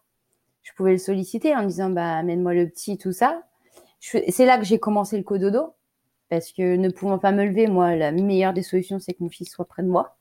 je 0.62 0.72
pouvais 0.76 0.92
le 0.92 0.98
solliciter 0.98 1.54
en 1.54 1.62
disant 1.64 1.90
bah 1.90 2.16
amène-moi 2.16 2.54
le 2.54 2.68
petit, 2.68 2.98
tout 2.98 3.12
ça. 3.12 3.42
C'est 4.00 4.46
là 4.46 4.58
que 4.58 4.64
j'ai 4.64 4.78
commencé 4.78 5.16
le 5.16 5.24
cododo. 5.24 5.74
parce 6.28 6.52
que 6.52 6.76
ne 6.76 6.88
pouvant 6.90 7.18
pas 7.18 7.32
me 7.32 7.44
lever, 7.44 7.66
moi, 7.66 7.96
la 7.96 8.12
meilleure 8.12 8.52
des 8.52 8.62
solutions, 8.62 8.98
c'est 8.98 9.14
que 9.14 9.22
mon 9.22 9.30
fils 9.30 9.50
soit 9.50 9.64
près 9.64 9.82
de 9.82 9.88
moi. 9.88 10.16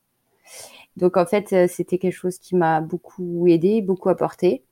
Donc 0.96 1.16
en 1.16 1.26
fait, 1.26 1.52
euh, 1.52 1.66
c'était 1.68 1.98
quelque 1.98 2.14
chose 2.14 2.38
qui 2.38 2.56
m'a 2.56 2.80
beaucoup 2.80 3.46
aidé, 3.46 3.82
beaucoup 3.82 4.08
apporté. 4.08 4.64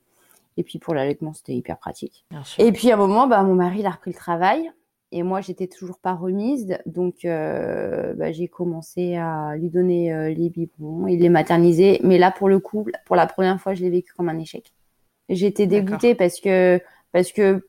Et 0.57 0.63
puis 0.63 0.79
pour 0.79 0.93
l'allaitement, 0.93 1.33
c'était 1.33 1.55
hyper 1.55 1.77
pratique. 1.77 2.25
Et 2.57 2.71
puis 2.71 2.91
à 2.91 2.95
un 2.95 2.97
moment, 2.97 3.27
bah, 3.27 3.43
mon 3.43 3.55
mari 3.55 3.79
il 3.79 3.85
a 3.85 3.91
repris 3.91 4.11
le 4.11 4.17
travail. 4.17 4.71
Et 5.11 5.23
moi, 5.23 5.39
j'étais 5.39 5.67
toujours 5.67 5.99
pas 5.99 6.13
remise, 6.13 6.77
donc 6.85 7.23
euh, 7.23 8.13
bah, 8.15 8.31
j'ai 8.33 8.49
commencé 8.49 9.15
à 9.15 9.55
lui 9.55 9.69
donner 9.69 10.13
euh, 10.13 10.29
les 10.29 10.49
biberons 10.49 11.07
et 11.07 11.15
les 11.15 11.29
materniser. 11.29 11.99
Mais 12.03 12.17
là, 12.17 12.29
pour 12.29 12.49
le 12.49 12.59
coup, 12.59 12.87
pour 13.05 13.15
la 13.15 13.25
première 13.25 13.61
fois, 13.61 13.73
je 13.73 13.83
l'ai 13.83 13.89
vécu 13.89 14.13
comme 14.13 14.27
un 14.27 14.37
échec. 14.37 14.73
J'étais 15.29 15.65
dégoûtée 15.67 16.13
parce 16.15 16.39
que 16.39 16.81
parce 17.11 17.31
que 17.31 17.65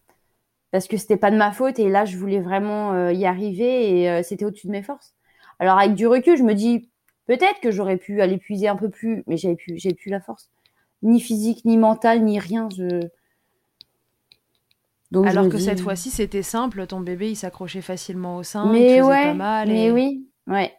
parce 0.70 0.88
que 0.88 0.96
c'était 0.96 1.16
pas 1.16 1.30
de 1.30 1.36
ma 1.36 1.52
faute 1.52 1.78
et 1.78 1.88
là, 1.88 2.04
je 2.04 2.16
voulais 2.16 2.40
vraiment 2.40 3.08
y 3.10 3.24
arriver 3.24 4.02
et 4.02 4.22
c'était 4.22 4.44
au-dessus 4.44 4.66
de 4.68 4.72
mes 4.72 4.82
forces. 4.82 5.14
Alors 5.58 5.78
avec 5.78 5.94
du 5.94 6.06
recul, 6.06 6.36
je 6.36 6.44
me 6.44 6.54
dis 6.54 6.88
Peut-être 7.28 7.60
que 7.60 7.70
j'aurais 7.70 7.98
pu 7.98 8.22
aller 8.22 8.38
puiser 8.38 8.68
un 8.68 8.76
peu 8.76 8.88
plus, 8.88 9.22
mais 9.26 9.36
j'avais 9.36 9.54
plus, 9.54 9.78
j'ai 9.78 9.92
plus 9.92 10.10
la 10.10 10.18
force, 10.18 10.50
ni 11.02 11.20
physique, 11.20 11.62
ni 11.66 11.76
mentale, 11.76 12.24
ni 12.24 12.38
rien. 12.40 12.70
Je... 12.74 13.06
Donc, 15.10 15.26
Alors 15.26 15.48
que 15.48 15.58
cette 15.58 15.80
fois-ci, 15.80 16.10
c'était 16.10 16.42
simple, 16.42 16.86
ton 16.86 17.00
bébé, 17.00 17.30
il 17.30 17.36
s'accrochait 17.36 17.80
facilement 17.80 18.36
au 18.36 18.42
sein, 18.42 18.70
mais 18.70 18.96
il 18.96 19.02
ouais, 19.02 19.24
pas 19.24 19.34
mal. 19.34 19.68
Mais 19.68 19.90
oui, 19.90 20.26
ouais. 20.46 20.74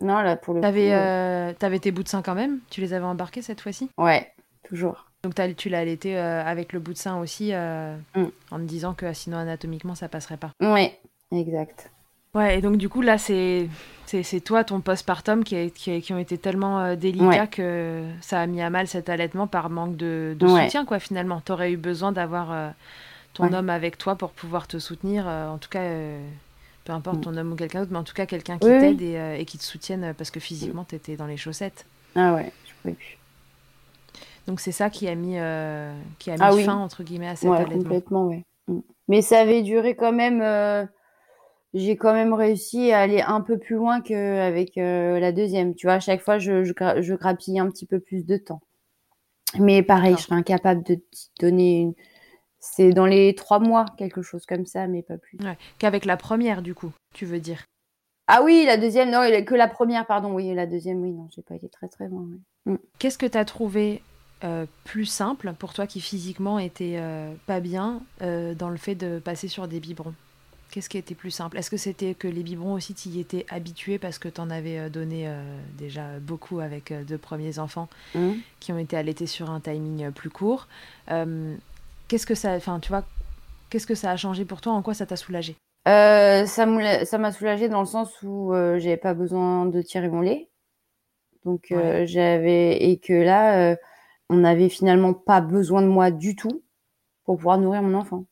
Non, 0.00 0.20
là, 0.20 0.36
pour 0.36 0.54
le 0.54 0.60
t'avais, 0.60 0.88
coup... 0.88 0.94
Euh, 0.94 1.52
t'avais 1.58 1.78
tes 1.78 1.90
bouts 1.90 2.02
de 2.02 2.08
sein 2.08 2.22
quand 2.22 2.34
même? 2.34 2.58
Tu 2.70 2.80
les 2.80 2.92
avais 2.92 3.04
embarqués 3.04 3.42
cette 3.42 3.60
fois-ci? 3.60 3.88
Ouais, 3.98 4.32
toujours. 4.68 5.06
Donc 5.22 5.34
tu 5.56 5.68
l'as 5.68 5.78
allaité 5.78 6.18
euh, 6.18 6.44
avec 6.44 6.72
le 6.72 6.80
bout 6.80 6.92
de 6.92 6.98
sein 6.98 7.18
aussi, 7.20 7.50
euh, 7.52 7.96
mm. 8.16 8.24
en 8.50 8.58
me 8.58 8.66
disant 8.66 8.92
que 8.92 9.12
sinon 9.12 9.36
anatomiquement, 9.36 9.94
ça 9.94 10.08
passerait 10.08 10.36
pas. 10.36 10.50
Ouais, 10.60 10.98
exact. 11.30 11.90
Ouais, 12.34 12.58
et 12.58 12.60
donc 12.60 12.76
du 12.76 12.88
coup, 12.88 13.02
là, 13.02 13.18
c'est 13.18 13.68
c'est 14.06 14.40
toi, 14.40 14.64
ton 14.64 14.80
postpartum, 14.80 15.44
qui, 15.44 15.70
qui, 15.70 16.02
qui 16.02 16.12
ont 16.12 16.18
été 16.18 16.36
tellement 16.36 16.80
euh, 16.80 16.96
délicats 16.96 17.46
que 17.46 18.04
ça 18.20 18.40
a 18.40 18.46
mis 18.46 18.60
à 18.60 18.68
mal 18.68 18.86
cet 18.86 19.08
allaitement 19.08 19.46
par 19.46 19.70
manque 19.70 19.96
de, 19.96 20.36
soutien, 20.40 20.84
quoi, 20.84 20.98
finalement. 20.98 21.40
Tu 21.44 21.52
aurais 21.52 21.72
eu 21.72 21.76
besoin 21.76 22.12
d'avoir 22.12 22.74
euh, 23.40 23.48
ton 23.48 23.52
homme 23.52 23.70
avec 23.70 23.98
toi 23.98 24.16
pour 24.16 24.30
pouvoir 24.30 24.66
te 24.66 24.78
soutenir, 24.78 25.28
euh, 25.28 25.48
en 25.48 25.58
tout 25.58 25.68
cas, 25.68 25.88
peu 26.84 26.92
importe 26.92 27.18
mm. 27.18 27.22
ton 27.22 27.36
homme 27.36 27.52
ou 27.52 27.56
quelqu'un 27.56 27.80
d'autre, 27.80 27.92
mais 27.92 27.98
en 27.98 28.04
tout 28.04 28.14
cas, 28.14 28.26
quelqu'un 28.26 28.58
qui 28.58 28.66
t'aide 28.66 29.02
et, 29.02 29.44
qui 29.44 29.58
te 29.58 29.64
soutienne 29.64 30.14
parce 30.16 30.30
que 30.30 30.40
physiquement, 30.40 30.84
tu 30.84 30.94
étais 30.94 31.16
dans 31.16 31.26
les 31.26 31.36
chaussettes. 31.36 31.86
Ah 32.14 32.34
ouais, 32.34 32.52
je 32.66 32.72
pouvais 32.82 32.94
plus. 32.94 33.18
Donc 34.46 34.60
c'est 34.60 34.72
ça 34.72 34.90
qui 34.90 35.08
a 35.08 35.14
mis, 35.14 35.36
qui 36.18 36.30
a 36.30 36.36
ah 36.40 36.52
fin, 36.52 36.76
entre 36.76 37.02
guillemets, 37.02 37.28
à 37.28 37.36
cet 37.36 37.50
allaitement. 37.50 37.76
complètement, 37.78 38.26
ouais. 38.26 38.44
Mm. 38.68 38.80
Mais 39.08 39.22
ça 39.22 39.40
avait 39.40 39.62
duré 39.62 39.94
quand 39.94 40.12
même 40.12 40.42
j'ai 41.74 41.96
quand 41.96 42.12
même 42.12 42.34
réussi 42.34 42.92
à 42.92 43.00
aller 43.00 43.22
un 43.22 43.40
peu 43.40 43.58
plus 43.58 43.76
loin 43.76 44.00
qu'avec 44.00 44.76
euh, 44.76 45.18
la 45.18 45.32
deuxième. 45.32 45.74
Tu 45.74 45.86
vois, 45.86 45.94
à 45.94 46.00
chaque 46.00 46.20
fois, 46.20 46.38
je, 46.38 46.64
je, 46.64 46.72
je, 47.00 47.14
grappille 47.14 47.58
un 47.58 47.70
petit 47.70 47.86
peu 47.86 47.98
plus 47.98 48.26
de 48.26 48.36
temps. 48.36 48.60
Mais 49.58 49.82
pareil, 49.82 50.14
je 50.18 50.22
serais 50.22 50.36
incapable 50.36 50.82
de 50.82 51.00
donner 51.40 51.80
une... 51.80 51.94
C'est 52.64 52.90
dans 52.90 53.06
les 53.06 53.34
trois 53.34 53.58
mois, 53.58 53.84
quelque 53.98 54.22
chose 54.22 54.46
comme 54.46 54.66
ça, 54.66 54.86
mais 54.86 55.02
pas 55.02 55.18
plus. 55.18 55.36
Ouais. 55.42 55.58
Qu'avec 55.78 56.04
la 56.04 56.16
première, 56.16 56.62
du 56.62 56.74
coup, 56.74 56.92
tu 57.12 57.26
veux 57.26 57.40
dire? 57.40 57.64
Ah 58.28 58.40
oui, 58.42 58.62
la 58.64 58.76
deuxième, 58.76 59.10
non, 59.10 59.20
que 59.44 59.54
la 59.54 59.68
première, 59.68 60.06
pardon, 60.06 60.32
oui, 60.32 60.54
la 60.54 60.66
deuxième, 60.66 61.02
oui, 61.02 61.10
non, 61.10 61.28
j'ai 61.34 61.42
pas 61.42 61.56
été 61.56 61.68
très 61.68 61.88
très 61.88 62.08
loin. 62.08 62.24
Mm. 62.66 62.76
Qu'est-ce 62.98 63.18
que 63.18 63.26
tu 63.26 63.36
as 63.36 63.44
trouvé 63.44 64.00
euh, 64.44 64.64
plus 64.84 65.06
simple 65.06 65.52
pour 65.58 65.74
toi 65.74 65.86
qui 65.86 66.00
physiquement 66.00 66.58
était 66.58 66.96
euh, 66.98 67.34
pas 67.46 67.60
bien 67.60 68.00
dans 68.20 68.70
le 68.70 68.76
fait 68.78 68.94
de 68.94 69.18
passer 69.18 69.48
sur 69.48 69.66
des 69.66 69.80
biberons? 69.80 70.14
Qu'est-ce 70.72 70.88
qui 70.88 70.96
était 70.96 71.14
plus 71.14 71.30
simple? 71.30 71.58
Est-ce 71.58 71.70
que 71.70 71.76
c'était 71.76 72.14
que 72.14 72.26
les 72.26 72.42
biberons 72.42 72.72
aussi, 72.72 72.94
tu 72.94 73.10
y 73.10 73.20
étais 73.20 73.44
habitué 73.50 73.98
parce 73.98 74.18
que 74.18 74.28
tu 74.28 74.40
en 74.40 74.48
avais 74.48 74.78
euh, 74.78 74.88
donné 74.88 75.28
euh, 75.28 75.58
déjà 75.76 76.18
beaucoup 76.18 76.60
avec 76.60 76.90
euh, 76.90 77.04
deux 77.04 77.18
premiers 77.18 77.58
enfants 77.58 77.90
mmh. 78.14 78.30
qui 78.58 78.72
ont 78.72 78.78
été 78.78 78.96
allaités 78.96 79.26
sur 79.26 79.50
un 79.50 79.60
timing 79.60 80.10
plus 80.12 80.30
court? 80.30 80.68
Qu'est-ce 82.12 82.26
que 82.26 82.34
ça, 82.34 82.52
enfin, 82.56 82.78
tu 82.78 82.90
vois, 82.90 83.04
qu'est-ce 83.70 83.86
que 83.86 83.94
ça 83.94 84.10
a 84.10 84.16
changé 84.16 84.44
pour 84.44 84.60
toi 84.60 84.74
En 84.74 84.82
quoi 84.82 84.92
ça 84.92 85.06
t'a 85.06 85.16
soulagé? 85.16 85.56
Ça 85.86 86.66
m'a 86.66 87.32
soulagé 87.32 87.70
dans 87.70 87.80
le 87.80 87.86
sens 87.86 88.20
où 88.22 88.52
j'avais 88.52 88.98
pas 88.98 89.14
besoin 89.14 89.64
de 89.64 89.80
tirer 89.80 90.10
mon 90.10 90.20
lait, 90.20 90.50
donc 91.46 91.72
j'avais 92.04 92.84
et 92.84 92.98
que 92.98 93.14
là, 93.14 93.78
on 94.28 94.36
n'avait 94.36 94.68
finalement 94.68 95.14
pas 95.14 95.40
besoin 95.40 95.80
de 95.80 95.86
moi 95.86 96.10
du 96.10 96.36
tout 96.36 96.62
pour 97.24 97.38
pouvoir 97.38 97.56
nourrir 97.56 97.80
mon 97.80 97.98
enfant. 97.98 98.26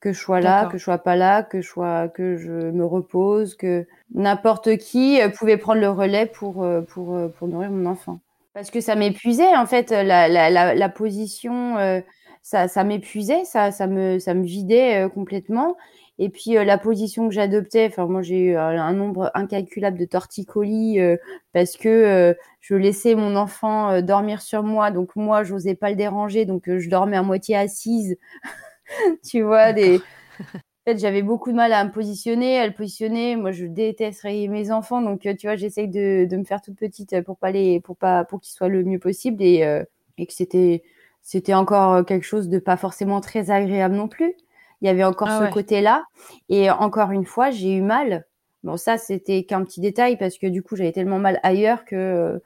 Que 0.00 0.14
je 0.14 0.18
sois 0.18 0.40
là, 0.40 0.64
que 0.64 0.78
je 0.78 0.82
sois 0.82 0.96
pas 0.96 1.14
là, 1.14 1.42
que 1.42 1.60
je 1.60 1.68
sois, 1.68 2.08
que 2.08 2.38
je 2.38 2.50
me 2.50 2.84
repose, 2.84 3.54
que 3.54 3.86
n'importe 4.12 4.78
qui 4.78 5.20
euh, 5.20 5.28
pouvait 5.28 5.58
prendre 5.58 5.82
le 5.82 5.90
relais 5.90 6.24
pour 6.24 6.64
euh, 6.64 6.80
pour 6.80 7.14
euh, 7.14 7.28
pour 7.28 7.46
nourrir 7.46 7.70
mon 7.70 7.84
enfant. 7.84 8.20
Parce 8.52 8.72
que 8.72 8.80
ça 8.80 8.96
m'épuisait 8.96 9.54
en 9.54 9.64
fait 9.66 9.92
la 9.92 10.26
la 10.26 10.50
la, 10.50 10.74
la 10.74 10.88
position, 10.88 11.76
ça 12.42 12.68
ça 12.68 12.84
m'épuisait, 12.84 13.44
ça 13.44 13.70
ça 13.72 13.86
me 13.86 14.18
ça 14.18 14.34
me 14.34 14.44
vidait 14.44 15.08
complètement. 15.14 15.76
Et 16.18 16.28
puis 16.28 16.52
la 16.52 16.78
position 16.78 17.28
que 17.28 17.34
j'adoptais, 17.34 17.86
enfin 17.86 18.06
moi 18.06 18.22
j'ai 18.22 18.38
eu 18.38 18.56
un 18.56 18.92
nombre 18.92 19.30
incalculable 19.34 19.98
de 19.98 20.04
torticolis 20.04 20.98
parce 21.52 21.76
que 21.76 22.36
je 22.60 22.74
laissais 22.74 23.14
mon 23.14 23.34
enfant 23.36 24.02
dormir 24.02 24.42
sur 24.42 24.62
moi, 24.62 24.90
donc 24.90 25.16
moi 25.16 25.42
j'osais 25.42 25.74
pas 25.74 25.90
le 25.90 25.96
déranger, 25.96 26.44
donc 26.44 26.64
je 26.66 26.88
dormais 26.90 27.16
à 27.16 27.22
moitié 27.22 27.56
assise. 27.56 28.18
tu 29.24 29.42
vois, 29.42 29.72
des. 29.72 30.00
En 30.84 30.90
fait, 30.90 30.98
j'avais 30.98 31.22
beaucoup 31.22 31.52
de 31.52 31.56
mal 31.56 31.72
à 31.72 31.84
me 31.84 31.92
positionner, 31.92 32.58
à 32.58 32.66
le 32.66 32.74
positionner. 32.74 33.36
Moi, 33.36 33.52
je 33.52 33.66
déteste 33.66 34.22
réveiller 34.22 34.48
mes 34.48 34.72
enfants, 34.72 35.00
donc 35.00 35.26
euh, 35.26 35.34
tu 35.36 35.46
vois, 35.46 35.54
j'essaye 35.54 35.88
de, 35.88 36.26
de, 36.28 36.36
me 36.36 36.44
faire 36.44 36.60
toute 36.60 36.76
petite 36.76 37.20
pour 37.22 37.38
pas 37.38 37.52
les, 37.52 37.80
pour 37.80 37.96
pas, 37.96 38.24
pour 38.24 38.40
qu'ils 38.40 38.52
soient 38.52 38.68
le 38.68 38.82
mieux 38.82 38.98
possible 38.98 39.42
et, 39.42 39.62
euh, 39.64 39.84
et 40.18 40.26
que 40.26 40.32
c'était, 40.32 40.82
c'était 41.22 41.54
encore 41.54 42.04
quelque 42.04 42.24
chose 42.24 42.48
de 42.48 42.58
pas 42.58 42.76
forcément 42.76 43.20
très 43.20 43.50
agréable 43.50 43.94
non 43.94 44.08
plus. 44.08 44.34
Il 44.80 44.86
y 44.86 44.88
avait 44.88 45.04
encore 45.04 45.28
ah 45.30 45.46
ce 45.46 45.52
côté-là. 45.52 46.04
Et 46.48 46.70
encore 46.70 47.12
une 47.12 47.24
fois, 47.24 47.50
j'ai 47.50 47.72
eu 47.72 47.82
mal. 47.82 48.26
Bon, 48.64 48.76
ça, 48.76 48.98
c'était 48.98 49.44
qu'un 49.44 49.64
petit 49.64 49.80
détail 49.80 50.16
parce 50.18 50.38
que 50.38 50.46
du 50.46 50.62
coup, 50.62 50.76
j'avais 50.76 50.92
tellement 50.92 51.18
mal 51.18 51.38
ailleurs 51.42 51.84
que, 51.84 51.96
euh, 51.96 52.38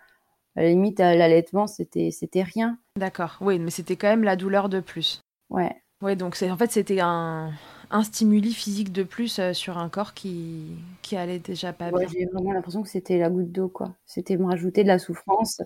à 0.54 0.62
la 0.62 0.68
limite, 0.68 0.98
l'allaitement, 0.98 1.66
c'était, 1.66 2.10
c'était 2.10 2.42
rien. 2.42 2.78
D'accord. 2.96 3.38
Oui, 3.40 3.58
mais 3.58 3.70
c'était 3.70 3.96
quand 3.96 4.08
même 4.08 4.24
la 4.24 4.36
douleur 4.36 4.68
de 4.68 4.80
plus. 4.80 5.20
Ouais. 5.50 5.74
Ouais, 6.02 6.14
donc 6.14 6.36
c'est 6.36 6.50
en 6.50 6.58
fait 6.58 6.70
c'était 6.70 7.00
un, 7.00 7.52
un 7.90 8.02
stimuli 8.02 8.52
physique 8.52 8.92
de 8.92 9.02
plus 9.02 9.38
euh, 9.38 9.54
sur 9.54 9.78
un 9.78 9.88
corps 9.88 10.12
qui, 10.12 10.76
qui 11.00 11.16
allait 11.16 11.38
déjà 11.38 11.72
pas 11.72 11.90
bien. 11.90 12.06
J'ai 12.06 12.26
vraiment 12.26 12.52
l'impression 12.52 12.82
que 12.82 12.88
c'était 12.88 13.18
la 13.18 13.30
goutte 13.30 13.50
d'eau, 13.50 13.68
quoi. 13.68 13.94
C'était 14.04 14.36
me 14.36 14.44
rajouter 14.44 14.82
de 14.82 14.88
la 14.88 14.98
souffrance. 14.98 15.62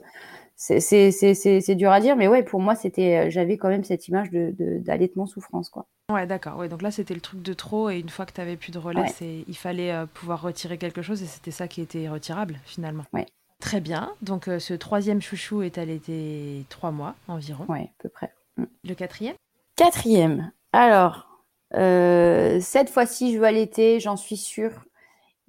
C'est 0.63 1.75
dur 1.75 1.91
à 1.91 2.01
dire, 2.01 2.17
mais 2.17 2.29
ouais, 2.29 2.43
pour 2.43 2.61
moi, 2.61 2.75
c'était, 2.75 3.27
euh, 3.27 3.31
j'avais 3.31 3.57
quand 3.57 3.69
même 3.69 3.85
cette 3.85 4.09
image 4.09 4.31
de 4.31 4.53
d'allaitement 4.79 5.27
souffrance, 5.27 5.71
quoi. 5.71 5.87
Ouais, 6.13 6.27
d'accord. 6.27 6.59
Ouais, 6.59 6.69
donc 6.69 6.83
là, 6.83 6.91
c'était 6.91 7.15
le 7.15 7.21
truc 7.21 7.41
de 7.41 7.53
trop, 7.55 7.89
et 7.89 7.99
une 7.99 8.11
fois 8.11 8.27
que 8.27 8.33
tu 8.33 8.41
avais 8.41 8.57
plus 8.57 8.71
de 8.73 8.79
relais, 8.79 9.09
c'est 9.09 9.45
il 9.49 9.57
fallait 9.57 9.93
euh, 9.93 10.05
pouvoir 10.07 10.43
retirer 10.43 10.77
quelque 10.77 11.01
chose, 11.01 11.23
et 11.23 11.27
c'était 11.27 11.51
ça 11.51 11.67
qui 11.67 11.81
était 11.81 12.09
retirable, 12.09 12.57
finalement. 12.65 13.05
Ouais. 13.15 13.27
Très 13.61 13.81
bien. 13.81 14.13
Donc, 14.23 14.49
ce 14.59 14.75
troisième 14.75 15.21
chouchou 15.21 15.63
est 15.63 15.79
allaité 15.79 16.65
trois 16.69 16.91
mois 16.91 17.15
environ. 17.29 17.65
Ouais, 17.69 17.91
à 17.99 18.03
peu 18.03 18.09
près. 18.09 18.33
Mm. 18.57 18.65
Le 18.85 18.95
quatrième? 18.95 19.35
Quatrième. 19.77 20.53
Alors, 20.73 21.31
euh, 21.75 22.59
cette 22.61 22.91
fois-ci, 22.91 23.33
je 23.33 23.39
vais 23.39 23.47
allaiter, 23.47 24.01
j'en 24.01 24.17
suis 24.17 24.37
sûre. 24.37 24.73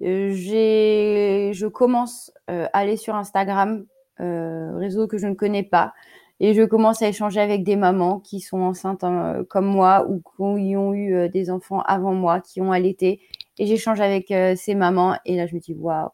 Euh, 0.02 0.32
je 0.32 1.66
commence 1.66 2.32
euh, 2.50 2.66
à 2.72 2.78
aller 2.78 2.96
sur 2.96 3.14
Instagram, 3.14 3.84
réseau 4.18 5.06
que 5.06 5.18
je 5.18 5.26
ne 5.26 5.34
connais 5.34 5.62
pas, 5.62 5.92
et 6.40 6.54
je 6.54 6.62
commence 6.62 7.02
à 7.02 7.08
échanger 7.08 7.40
avec 7.40 7.64
des 7.64 7.76
mamans 7.76 8.20
qui 8.20 8.40
sont 8.40 8.60
enceintes 8.60 9.04
hein, 9.04 9.44
comme 9.48 9.66
moi 9.66 10.06
ou 10.08 10.20
qui 10.20 10.76
ont 10.76 10.94
eu 10.94 11.28
des 11.28 11.50
enfants 11.50 11.80
avant 11.82 12.14
moi, 12.14 12.40
qui 12.40 12.60
ont 12.60 12.72
allaité. 12.72 13.20
Et 13.58 13.66
j'échange 13.66 14.00
avec 14.00 14.32
ces 14.56 14.74
mamans, 14.74 15.16
et 15.24 15.36
là, 15.36 15.46
je 15.46 15.54
me 15.54 15.60
dis, 15.60 15.74
waouh, 15.74 16.08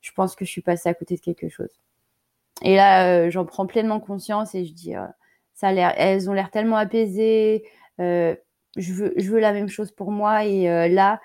je 0.00 0.12
pense 0.12 0.36
que 0.36 0.44
je 0.44 0.50
suis 0.50 0.62
passée 0.62 0.88
à 0.88 0.94
côté 0.94 1.16
de 1.16 1.20
quelque 1.20 1.48
chose. 1.48 1.80
Et 2.62 2.76
là, 2.76 3.30
j'en 3.30 3.44
prends 3.44 3.66
pleinement 3.66 4.00
conscience 4.00 4.54
et 4.54 4.64
je 4.64 4.72
dis, 4.72 4.94
ça 5.54 5.68
a 5.68 5.72
l'air, 5.72 5.94
elles 5.96 6.28
ont 6.28 6.32
l'air 6.32 6.50
tellement 6.50 6.76
apaisées. 6.76 7.64
Euh, 8.00 8.34
je 8.76 8.92
veux, 8.92 9.14
je 9.16 9.30
veux 9.30 9.38
la 9.38 9.52
même 9.52 9.68
chose 9.68 9.92
pour 9.92 10.10
moi. 10.10 10.44
Et 10.44 10.68
euh, 10.68 10.88
là, 10.88 11.20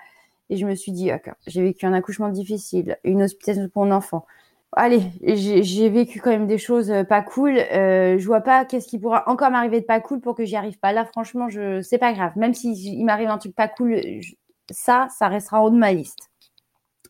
et 0.48 0.56
je 0.56 0.66
me 0.66 0.74
suis 0.74 0.92
dit, 0.92 1.10
j'ai 1.46 1.62
vécu 1.62 1.86
un 1.86 1.92
accouchement 1.92 2.28
difficile, 2.28 2.98
une 3.04 3.22
hospitalisation 3.22 3.68
pour 3.68 3.84
mon 3.84 3.92
enfant. 3.92 4.24
Allez, 4.72 5.02
j'ai 5.22 5.88
vécu 5.88 6.20
quand 6.20 6.30
même 6.30 6.46
des 6.46 6.58
choses 6.58 6.90
euh, 6.90 7.02
pas 7.02 7.22
cool. 7.22 7.58
Euh, 7.58 8.18
je 8.18 8.26
vois 8.26 8.40
pas 8.40 8.64
qu'est-ce 8.64 8.86
qui 8.86 8.98
pourra 8.98 9.28
encore 9.28 9.50
m'arriver 9.50 9.80
de 9.80 9.86
pas 9.86 10.00
cool 10.00 10.20
pour 10.20 10.36
que 10.36 10.44
j'y 10.44 10.56
arrive 10.56 10.78
pas. 10.78 10.92
Là, 10.92 11.04
franchement, 11.04 11.48
je, 11.48 11.80
c'est 11.82 11.98
pas 11.98 12.12
grave. 12.12 12.32
Même 12.36 12.54
si 12.54 12.72
il 12.72 13.04
m'arrive 13.04 13.28
un 13.28 13.38
truc 13.38 13.54
pas 13.54 13.68
cool, 13.68 14.00
ça, 14.70 15.08
ça 15.16 15.28
restera 15.28 15.60
en 15.60 15.64
haut 15.64 15.70
de 15.70 15.76
ma 15.76 15.92
liste. 15.92 16.30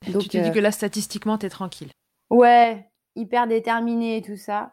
Donc, 0.09 0.23
tu 0.23 0.29
te 0.31 0.39
dis 0.39 0.51
que 0.53 0.59
là, 0.59 0.71
statistiquement, 0.71 1.37
t'es 1.37 1.51
tranquille. 1.51 1.91
Ouais, 2.31 2.89
hyper 3.15 3.47
déterminée 3.47 4.17
et 4.17 4.23
tout 4.23 4.39
ça 4.39 4.73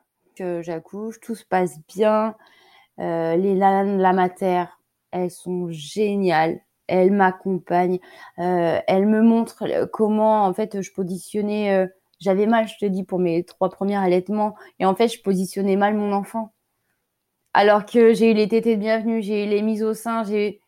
j'accouche, 0.61 1.19
tout 1.19 1.35
se 1.35 1.45
passe 1.45 1.77
bien. 1.87 2.35
Euh, 2.99 3.35
les 3.35 3.55
la, 3.55 3.83
la 3.83 4.13
mater, 4.13 4.65
elles 5.11 5.31
sont 5.31 5.69
géniales. 5.69 6.59
elle 6.87 7.11
m'accompagne, 7.11 7.99
euh, 8.39 8.79
elle 8.87 9.07
me 9.07 9.21
montre 9.21 9.85
comment 9.91 10.45
en 10.45 10.53
fait 10.53 10.81
je 10.81 10.91
positionnais. 10.93 11.87
Euh, 12.21 12.23
j'avais 12.25 12.45
mal, 12.47 12.67
je 12.67 12.77
te 12.77 12.85
dis, 12.85 13.03
pour 13.03 13.19
mes 13.19 13.43
trois 13.43 13.69
premiers 13.69 13.97
allaitements, 13.97 14.55
et 14.79 14.85
en 14.85 14.95
fait 14.95 15.09
je 15.09 15.21
positionnais 15.21 15.75
mal 15.75 15.95
mon 15.95 16.11
enfant. 16.13 16.53
Alors 17.53 17.85
que 17.85 18.13
j'ai 18.13 18.31
eu 18.31 18.33
les 18.33 18.47
tétés 18.47 18.75
de 18.75 18.81
bienvenue, 18.81 19.21
j'ai 19.21 19.45
eu 19.45 19.49
les 19.49 19.61
mises 19.61 19.83
au 19.83 19.93
sein, 19.93 20.23
j'ai 20.23 20.61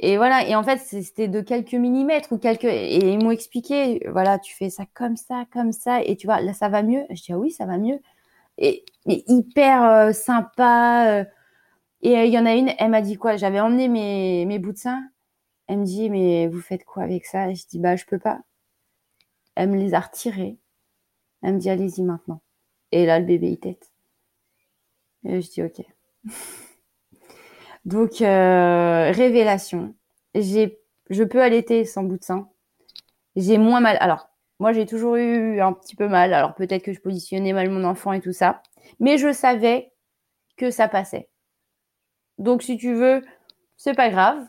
et 0.00 0.16
voilà. 0.18 0.46
Et 0.48 0.54
en 0.56 0.62
fait 0.64 0.78
c'était 0.78 1.28
de 1.28 1.40
quelques 1.42 1.74
millimètres 1.74 2.32
ou 2.32 2.38
quelques 2.38 2.64
et 2.64 3.12
ils 3.12 3.22
m'ont 3.22 3.30
expliqué, 3.32 4.02
voilà, 4.10 4.38
tu 4.38 4.54
fais 4.56 4.70
ça 4.70 4.84
comme 4.94 5.16
ça, 5.16 5.44
comme 5.52 5.72
ça, 5.72 6.02
et 6.02 6.16
tu 6.16 6.26
vois 6.26 6.40
là 6.40 6.54
ça 6.54 6.68
va 6.68 6.82
mieux? 6.82 7.04
Je 7.10 7.22
dis 7.22 7.32
ah 7.32 7.38
oui 7.38 7.50
ça 7.52 7.66
va 7.66 7.78
mieux. 7.78 8.00
Et, 8.58 8.84
hyper 9.06 9.84
euh, 9.84 10.12
sympa. 10.12 11.24
et 12.02 12.26
il 12.26 12.32
y 12.32 12.38
en 12.38 12.46
a 12.46 12.54
une, 12.54 12.72
elle 12.78 12.90
m'a 12.90 13.02
dit 13.02 13.16
quoi? 13.16 13.36
J'avais 13.36 13.60
emmené 13.60 13.88
mes 13.88 14.46
mes 14.46 14.58
bouts 14.58 14.72
de 14.72 14.78
sein 14.78 15.02
elle 15.68 15.78
me 15.78 15.84
dit, 15.84 16.10
mais 16.10 16.48
vous 16.48 16.60
faites 16.60 16.84
quoi 16.84 17.02
avec 17.04 17.26
ça? 17.26 17.52
Je 17.54 17.64
dis, 17.66 17.78
bah, 17.78 17.96
je 17.96 18.04
peux 18.04 18.18
pas. 18.18 18.40
Elle 19.54 19.68
me 19.70 19.76
les 19.76 19.92
a 19.92 20.00
retirés. 20.00 20.56
Elle 21.46 21.54
me 21.54 21.58
dit, 21.60 21.70
allez-y 21.70 22.02
maintenant. 22.02 22.40
Et 22.90 23.06
là, 23.06 23.20
le 23.20 23.24
bébé, 23.24 23.50
il 23.50 23.60
tête. 23.60 23.92
Et 25.24 25.40
je 25.40 25.48
dis, 25.48 25.62
ok. 25.62 25.80
Donc, 27.84 28.20
euh, 28.20 29.12
révélation. 29.12 29.94
Je 30.34 31.22
peux 31.22 31.40
allaiter 31.40 31.84
sans 31.84 32.02
bout 32.02 32.18
de 32.18 32.24
sein. 32.24 32.48
J'ai 33.36 33.58
moins 33.58 33.78
mal. 33.78 33.96
Alors, 34.00 34.28
moi, 34.58 34.72
j'ai 34.72 34.86
toujours 34.86 35.14
eu 35.14 35.60
un 35.60 35.72
petit 35.72 35.94
peu 35.94 36.08
mal. 36.08 36.34
Alors, 36.34 36.56
peut-être 36.56 36.82
que 36.82 36.92
je 36.92 37.00
positionnais 37.00 37.52
mal 37.52 37.70
mon 37.70 37.84
enfant 37.84 38.12
et 38.12 38.20
tout 38.20 38.32
ça. 38.32 38.60
Mais 38.98 39.16
je 39.16 39.32
savais 39.32 39.92
que 40.56 40.72
ça 40.72 40.88
passait. 40.88 41.28
Donc, 42.38 42.64
si 42.64 42.76
tu 42.76 42.92
veux, 42.92 43.24
c'est 43.76 43.94
pas 43.94 44.10
grave. 44.10 44.44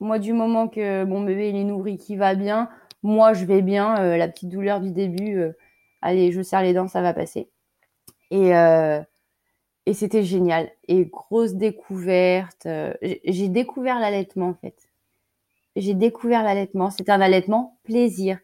Moi, 0.00 0.18
du 0.18 0.32
moment 0.32 0.66
que 0.66 1.04
mon 1.04 1.20
bébé 1.20 1.50
il 1.50 1.56
est 1.56 1.64
nourri, 1.64 1.98
qu'il 1.98 2.18
va 2.18 2.34
bien, 2.34 2.70
moi 3.02 3.34
je 3.34 3.44
vais 3.44 3.60
bien. 3.60 3.98
Euh, 3.98 4.16
la 4.16 4.28
petite 4.28 4.48
douleur 4.48 4.80
du 4.80 4.92
début, 4.92 5.36
euh, 5.36 5.52
allez, 6.02 6.32
je 6.32 6.42
serre 6.42 6.62
les 6.62 6.74
dents, 6.74 6.88
ça 6.88 7.02
va 7.02 7.14
passer. 7.14 7.50
Et, 8.30 8.54
euh, 8.56 9.02
et 9.86 9.94
c'était 9.94 10.24
génial. 10.24 10.70
Et 10.88 11.06
grosse 11.06 11.54
découverte. 11.54 12.68
J'ai 13.02 13.48
découvert 13.48 13.98
l'allaitement 14.00 14.48
en 14.50 14.54
fait. 14.54 14.76
J'ai 15.76 15.94
découvert 15.94 16.42
l'allaitement. 16.42 16.90
C'était 16.90 17.12
un 17.12 17.20
allaitement 17.20 17.78
plaisir. 17.84 18.38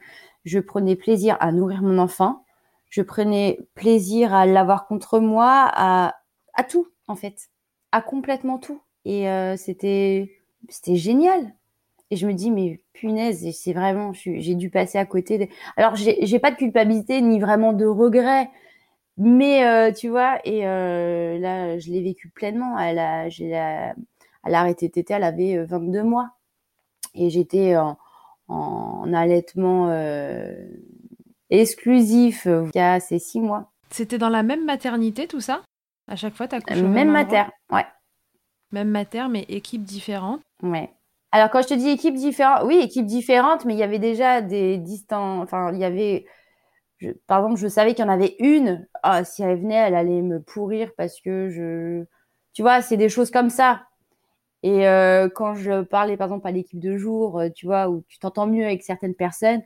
Je 0.44 0.58
prenais 0.58 0.96
plaisir 0.96 1.36
à 1.40 1.52
nourrir 1.52 1.82
mon 1.82 1.98
enfant. 1.98 2.44
Je 2.90 3.02
prenais 3.02 3.58
plaisir 3.74 4.34
à 4.34 4.46
l'avoir 4.46 4.86
contre 4.86 5.18
moi, 5.20 5.68
à, 5.74 6.14
à 6.54 6.64
tout 6.64 6.88
en 7.08 7.16
fait, 7.16 7.48
à 7.92 8.00
complètement 8.02 8.58
tout. 8.58 8.80
Et 9.04 9.26
c'était 9.56 10.32
c'était 10.68 10.96
génial. 10.96 11.54
Et 12.10 12.16
je 12.16 12.26
me 12.26 12.32
dis, 12.32 12.50
mais 12.50 12.80
punaise, 12.92 13.48
c'est 13.52 13.72
vraiment, 13.72 14.12
j'ai 14.12 14.54
dû 14.54 14.70
passer 14.70 14.98
à 14.98 15.06
côté. 15.06 15.38
De... 15.38 15.46
Alors, 15.76 15.96
j'ai 15.96 16.38
pas 16.38 16.50
de 16.50 16.56
culpabilité 16.56 17.20
ni 17.20 17.40
vraiment 17.40 17.72
de 17.72 17.86
regret, 17.86 18.50
mais 19.16 19.64
euh, 19.64 19.92
tu 19.92 20.08
vois, 20.08 20.38
et 20.44 20.66
euh, 20.66 21.38
là, 21.38 21.78
je 21.78 21.90
l'ai 21.90 22.02
vécu 22.02 22.28
pleinement. 22.28 22.78
Elle 22.78 22.98
a, 22.98 23.28
la, 23.28 23.94
elle 24.44 24.54
a 24.54 24.60
arrêté 24.60 24.90
tété, 24.90 25.14
elle 25.14 25.24
avait 25.24 25.64
22 25.64 25.98
euh, 25.98 26.04
mois. 26.04 26.30
Et 27.14 27.30
j'étais 27.30 27.76
en, 27.76 27.96
en, 28.48 29.12
allaitement 29.12 29.88
exclusif 31.48 32.46
il 32.46 32.70
y 32.74 32.80
a 32.80 32.98
ces 32.98 33.20
six 33.20 33.40
mois. 33.40 33.70
C'était 33.90 34.18
dans 34.18 34.28
la 34.28 34.42
même 34.42 34.64
maternité, 34.64 35.28
tout 35.28 35.40
ça? 35.40 35.62
À 36.08 36.16
chaque 36.16 36.34
fois, 36.34 36.48
tu 36.48 36.56
as 36.56 36.60
couché 36.60 36.82
Même, 36.82 36.92
même 36.92 37.10
mater, 37.12 37.44
ouais. 37.70 37.86
Même 38.72 38.88
mater, 38.88 39.28
mais 39.30 39.42
équipe 39.48 39.84
différente? 39.84 40.40
Ouais. 40.62 40.90
Alors 41.34 41.50
quand 41.50 41.62
je 41.62 41.66
te 41.66 41.74
dis 41.74 41.88
équipe 41.88 42.14
différente, 42.14 42.62
oui, 42.64 42.76
équipe 42.76 43.06
différente, 43.06 43.64
mais 43.64 43.74
il 43.74 43.78
y 43.80 43.82
avait 43.82 43.98
déjà 43.98 44.40
des 44.40 44.78
distances. 44.78 45.42
Enfin, 45.42 45.72
il 45.72 45.80
y 45.80 45.84
avait, 45.84 46.26
par 47.26 47.40
exemple, 47.40 47.58
je 47.58 47.66
savais 47.66 47.92
qu'il 47.92 48.04
y 48.04 48.08
en 48.08 48.12
avait 48.12 48.36
une. 48.38 48.86
Ah, 49.02 49.24
si 49.24 49.42
elle 49.42 49.58
venait, 49.58 49.74
elle 49.74 49.96
allait 49.96 50.22
me 50.22 50.40
pourrir 50.40 50.92
parce 50.96 51.20
que 51.20 51.50
je, 51.50 52.04
tu 52.52 52.62
vois, 52.62 52.82
c'est 52.82 52.96
des 52.96 53.08
choses 53.08 53.32
comme 53.32 53.50
ça. 53.50 53.82
Et 54.62 54.86
euh, 54.86 55.28
quand 55.28 55.56
je 55.56 55.82
parlais, 55.82 56.16
par 56.16 56.28
exemple, 56.28 56.46
à 56.46 56.52
l'équipe 56.52 56.78
de 56.78 56.96
jour, 56.96 57.40
euh, 57.40 57.48
tu 57.52 57.66
vois, 57.66 57.88
où 57.88 58.04
tu 58.06 58.20
t'entends 58.20 58.46
mieux 58.46 58.64
avec 58.64 58.84
certaines 58.84 59.16
personnes, 59.16 59.62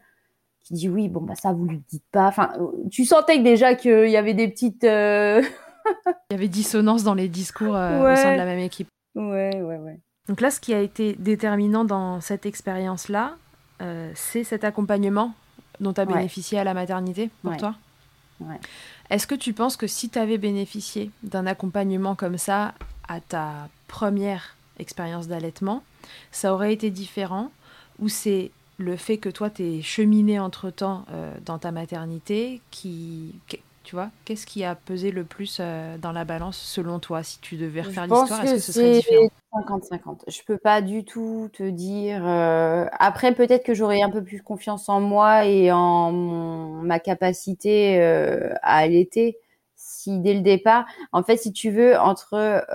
qui 0.64 0.72
dis 0.72 0.88
oui, 0.88 1.11
bon 1.11 1.20
bah 1.20 1.35
ça 1.35 1.52
vous 1.52 1.66
le 1.66 1.76
dites 1.76 2.07
pas. 2.11 2.28
Enfin, 2.28 2.50
euh, 2.59 2.88
tu 2.90 3.04
sentais 3.04 3.37
que 3.37 3.42
déjà 3.42 3.74
qu'il 3.74 4.09
y 4.09 4.16
avait 4.16 4.33
des 4.33 4.48
petites. 4.48 4.85
il 4.85 6.33
y 6.33 6.35
avait 6.35 6.48
dissonance 6.48 7.04
dans 7.04 7.12
les 7.12 7.28
discours 7.28 7.74
au 7.74 8.16
sein 8.16 8.33
de 8.33 8.38
la 8.38 8.46
même 8.46 8.59
équipe. 8.59 8.88
Ouais, 9.14 9.61
ouais, 9.61 9.76
ouais. 9.76 10.00
Donc 10.28 10.40
là, 10.40 10.50
ce 10.50 10.60
qui 10.60 10.74
a 10.74 10.80
été 10.80 11.14
déterminant 11.14 11.84
dans 11.84 12.20
cette 12.20 12.44
expérience-là, 12.46 13.36
euh, 13.80 14.12
c'est 14.14 14.44
cet 14.44 14.62
accompagnement 14.62 15.34
dont 15.80 15.92
tu 15.92 16.00
as 16.00 16.04
bénéficié 16.04 16.58
à 16.58 16.64
la 16.64 16.74
maternité 16.74 17.30
pour 17.42 17.56
toi 17.56 17.74
Est-ce 19.10 19.26
que 19.26 19.34
tu 19.34 19.52
penses 19.52 19.76
que 19.76 19.86
si 19.86 20.10
tu 20.10 20.18
avais 20.18 20.38
bénéficié 20.38 21.10
d'un 21.22 21.46
accompagnement 21.46 22.14
comme 22.14 22.36
ça 22.36 22.74
à 23.08 23.20
ta 23.20 23.68
première 23.86 24.56
expérience 24.78 25.28
d'allaitement, 25.28 25.82
ça 26.30 26.52
aurait 26.52 26.72
été 26.72 26.90
différent 26.90 27.50
Ou 28.00 28.08
c'est 28.08 28.50
le 28.76 28.96
fait 28.96 29.18
que 29.18 29.28
toi, 29.28 29.50
tu 29.50 29.62
es 29.62 29.82
cheminé 29.82 30.38
entre-temps 30.38 31.04
euh, 31.10 31.32
dans 31.44 31.58
ta 31.58 31.72
maternité 31.72 32.60
qui, 32.70 33.34
tu 33.88 33.94
vois, 33.94 34.11
qu'est-ce 34.27 34.44
qui 34.44 34.64
a 34.64 34.74
pesé 34.74 35.11
le 35.11 35.24
plus 35.24 35.61
euh, 35.61 35.96
dans 35.96 36.12
la 36.12 36.27
balance 36.27 36.59
selon 36.59 36.98
toi 36.98 37.22
Si 37.22 37.40
tu 37.40 37.57
devais 37.57 37.81
refaire 37.81 38.07
l'histoire, 38.07 38.44
est-ce 38.44 38.53
que 38.53 38.59
ce 38.59 38.72
serait 38.72 38.92
différent? 38.98 39.31
50-50. 39.55 40.24
Je 40.29 40.42
peux 40.46 40.59
pas 40.59 40.83
du 40.83 41.07
tout 41.07 41.48
te 41.55 41.62
dire. 41.62 42.20
Euh, 42.29 42.85
après, 42.98 43.35
peut-être 43.35 43.64
que 43.64 43.72
j'aurais 43.72 44.03
un 44.03 44.11
peu 44.11 44.22
plus 44.22 44.42
confiance 44.42 44.90
en 44.90 45.01
moi 45.01 45.46
et 45.46 45.72
en 45.72 46.12
ma 46.12 46.98
capacité 46.98 47.98
euh, 48.03 48.53
à 48.61 48.77
allaiter 48.77 49.38
si 49.74 50.18
dès 50.18 50.35
le 50.35 50.42
départ. 50.42 50.85
En 51.12 51.22
fait, 51.22 51.38
si 51.38 51.55
tu 51.55 51.70
veux, 51.70 51.98
entre 51.98 52.66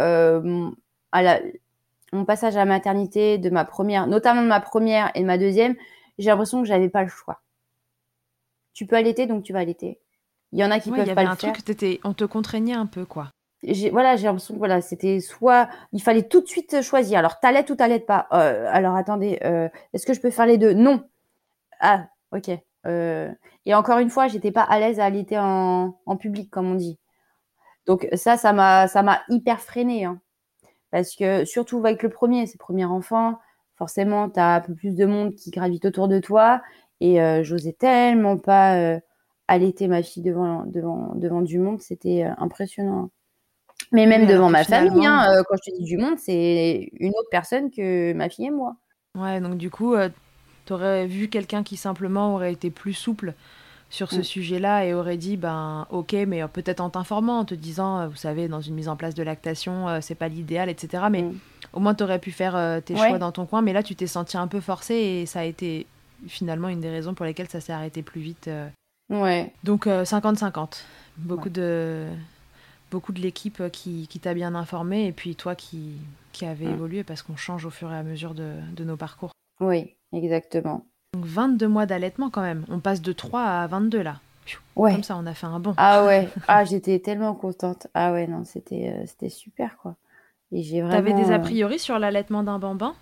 mon 2.12 2.26
passage 2.26 2.56
à 2.56 2.60
la 2.60 2.66
maternité 2.66 3.38
de 3.38 3.52
ma 3.52 3.66
première, 3.66 4.08
notamment 4.08 4.42
de 4.42 4.48
ma 4.48 4.62
première 4.62 5.12
et 5.14 5.22
de 5.22 5.28
ma 5.28 5.38
deuxième, 5.38 5.76
j'ai 6.18 6.32
l'impression 6.32 6.64
que 6.64 6.68
j'avais 6.68 6.90
pas 6.90 7.04
le 7.04 7.10
choix. 7.10 7.44
Tu 8.74 8.88
peux 8.88 8.96
allaiter, 8.96 9.28
donc 9.28 9.44
tu 9.44 9.54
vas 9.54 9.60
allaiter. 9.60 10.00
Il 10.54 10.60
y 10.60 10.64
en 10.64 10.70
a 10.70 10.80
qui 10.80 10.92
peuvent 10.92 11.14
pas 11.16 11.24
le 11.24 11.36
faire. 11.36 11.54
Truc, 11.54 12.00
on 12.04 12.14
te 12.14 12.24
contraignait 12.24 12.76
un 12.76 12.86
peu, 12.86 13.06
quoi. 13.06 13.32
Voilà, 13.92 14.16
j'ai 14.18 14.26
l'impression 14.26 14.54
que 14.54 14.60
voilà, 14.60 14.82
c'était 14.82 15.20
soit 15.20 15.70
il 15.94 16.02
fallait 16.02 16.28
tout 16.28 16.42
de 16.42 16.48
suite 16.48 16.82
choisir. 16.82 17.20
Alors 17.20 17.40
t'allaites 17.40 17.70
ou 17.70 17.76
t'allaites 17.76 18.06
pas. 18.06 18.28
Euh, 18.34 18.68
alors 18.70 18.96
attendez, 18.96 19.40
euh, 19.46 19.70
est-ce 19.94 20.06
que 20.06 20.14
je 20.14 20.20
peux 20.20 20.30
faire 20.30 20.46
les 20.46 20.58
deux? 20.58 20.74
Non. 20.74 21.04
Ah, 21.80 22.08
ok. 22.32 22.52
Euh, 22.86 23.32
et 23.66 23.74
encore 23.74 24.00
une 24.00 24.10
fois, 24.10 24.28
j'étais 24.28 24.52
pas 24.52 24.64
à 24.64 24.80
l'aise 24.80 25.00
à 25.00 25.06
allaiter 25.06 25.40
en, 25.40 25.98
en, 26.06 26.18
public, 26.18 26.52
comme 26.52 26.70
on 26.70 26.76
dit. 26.76 27.00
Donc 27.86 28.08
ça, 28.14 28.38
ça 28.38 28.54
m'a, 28.54 28.88
ça 28.88 29.02
m'a 29.02 29.22
hyper 29.30 29.62
freiné, 29.62 30.06
hein. 30.06 30.20
parce 30.92 31.16
que 31.16 31.46
surtout 31.46 31.80
avec 31.80 32.04
le 32.04 32.10
premier, 32.10 32.46
c'est 32.46 32.56
le 32.56 32.64
premier 32.64 32.86
enfant, 32.86 33.40
forcément, 33.76 34.30
t'as 34.30 34.58
un 34.58 34.62
peu 34.62 34.76
plus 34.76 34.96
de 34.96 35.06
monde 35.06 35.36
qui 35.36 35.52
gravite 35.52 35.86
autour 35.86 36.08
de 36.08 36.20
toi, 36.20 36.62
et 37.02 37.44
j'osais 37.44 37.74
tellement 37.74 38.38
pas 38.38 39.00
allaiter 39.48 39.88
ma 39.88 40.04
fille 40.04 40.24
devant, 40.24 40.66
devant, 40.66 41.14
devant 41.16 41.42
du 41.42 41.60
monde, 41.60 41.82
c'était 41.82 42.24
euh, 42.24 42.34
impressionnant. 42.38 43.10
Mais 43.92 44.06
même 44.06 44.26
devant 44.26 44.50
ma 44.50 44.64
famille, 44.64 45.06
hein, 45.06 45.28
euh, 45.30 45.44
quand 45.48 45.56
je 45.64 45.72
te 45.72 45.78
dis 45.78 45.84
du 45.84 45.98
monde, 45.98 46.18
c'est 46.18 46.90
une 47.00 47.12
autre 47.12 47.30
personne 47.30 47.70
que 47.70 48.14
ma 48.14 48.30
fille 48.30 48.46
et 48.46 48.52
moi. 48.52 48.76
Ouais, 49.18 49.40
donc 49.42 49.58
du 49.58 49.70
coup, 49.70 49.94
euh, 49.94 50.10
tu 50.66 50.74
aurais 50.74 51.06
vu 51.06 51.28
quelqu'un 51.28 51.64
qui 51.64 51.78
simplement 51.78 52.34
aurait 52.34 52.54
été 52.54 52.70
plus 52.72 52.94
souple 52.94 53.34
sur 53.90 54.12
ce 54.12 54.20
mm. 54.20 54.24
sujet-là 54.24 54.86
et 54.86 54.94
aurait 54.96 55.18
dit 55.18 55.38
ben 55.38 55.86
ok 55.92 56.14
mais 56.28 56.48
peut-être 56.48 56.80
en 56.80 56.90
t'informant 56.90 57.40
en 57.40 57.46
te 57.46 57.54
disant 57.54 58.08
vous 58.08 58.16
savez 58.16 58.48
dans 58.48 58.62
une 58.62 58.74
mise 58.74 58.90
en 58.90 58.96
place 58.96 59.14
de 59.14 59.22
lactation 59.22 60.02
c'est 60.02 60.16
pas 60.16 60.30
l'idéal 60.30 60.68
etc 60.68 61.04
mais 61.12 61.22
mm. 61.22 61.38
au 61.74 61.80
moins 61.80 61.94
tu 61.94 62.04
aurais 62.04 62.18
pu 62.18 62.32
faire 62.32 62.82
tes 62.84 62.96
choix 62.96 63.20
dans 63.20 63.32
ton 63.32 63.46
coin 63.46 63.62
mais 63.62 63.72
là 63.72 63.84
tu 63.84 63.96
t'es 63.96 64.08
senti 64.08 64.36
un 64.36 64.48
peu 64.48 64.62
forcé 64.62 64.96
et 64.96 65.26
ça 65.28 65.42
a 65.42 65.44
été 65.44 65.86
finalement 66.26 66.70
une 66.70 66.80
des 66.80 66.90
raisons 66.90 67.14
pour 67.14 67.28
lesquelles 67.28 67.50
ça 67.50 67.62
s'est 67.62 67.74
arrêté 67.74 68.02
plus 68.02 68.22
vite 68.22 68.50
Ouais. 69.10 69.54
Donc 69.64 69.88
50-50. 69.88 70.58
Euh, 70.58 70.66
beaucoup 71.18 71.50
de 71.50 72.08
beaucoup 72.92 73.12
de 73.12 73.22
l'équipe 73.22 73.60
euh, 73.60 73.70
qui, 73.70 74.08
qui 74.08 74.20
t'a 74.20 74.34
bien 74.34 74.54
informé 74.54 75.08
et 75.08 75.12
puis 75.12 75.36
toi 75.36 75.56
qui, 75.56 75.94
qui 76.32 76.46
avait 76.46 76.66
évolué 76.66 77.04
parce 77.04 77.24
qu'on 77.24 77.36
change 77.36 77.66
au 77.66 77.72
fur 77.72 77.92
et 77.92 77.98
à 77.98 78.04
mesure 78.04 78.34
de, 78.36 78.54
de 78.76 78.84
nos 78.84 78.96
parcours. 78.98 79.32
Oui, 79.60 79.96
exactement. 80.14 80.86
Donc 81.14 81.26
22 81.26 81.68
mois 81.68 81.86
d'allaitement 81.86 82.30
quand 82.30 82.42
même. 82.42 82.66
On 82.70 82.80
passe 82.80 83.02
de 83.02 83.12
3 83.12 83.42
à 83.42 83.68
22 83.68 84.02
là. 84.02 84.20
Ouais. 84.76 84.92
Comme 84.92 85.04
ça, 85.04 85.16
on 85.18 85.26
a 85.26 85.34
fait 85.34 85.46
un 85.46 85.60
bon. 85.60 85.74
Ah 85.78 86.06
ouais. 86.06 86.28
Ah, 86.48 86.66
j'étais 86.66 87.00
tellement 87.00 87.34
contente. 87.34 87.88
Ah 87.94 88.12
ouais, 88.12 88.28
non, 88.28 88.44
c'était 88.44 88.94
euh, 88.96 89.06
c'était 89.06 89.30
super 89.30 89.78
quoi. 89.78 89.96
Et 90.52 90.64
j'ai 90.64 90.82
vraiment. 90.82 90.96
T'avais 90.96 91.14
des 91.14 91.32
a 91.32 91.40
priori 91.40 91.80
sur 91.80 91.98
l'allaitement 91.98 92.44
d'un 92.44 92.60
bambin? 92.60 92.96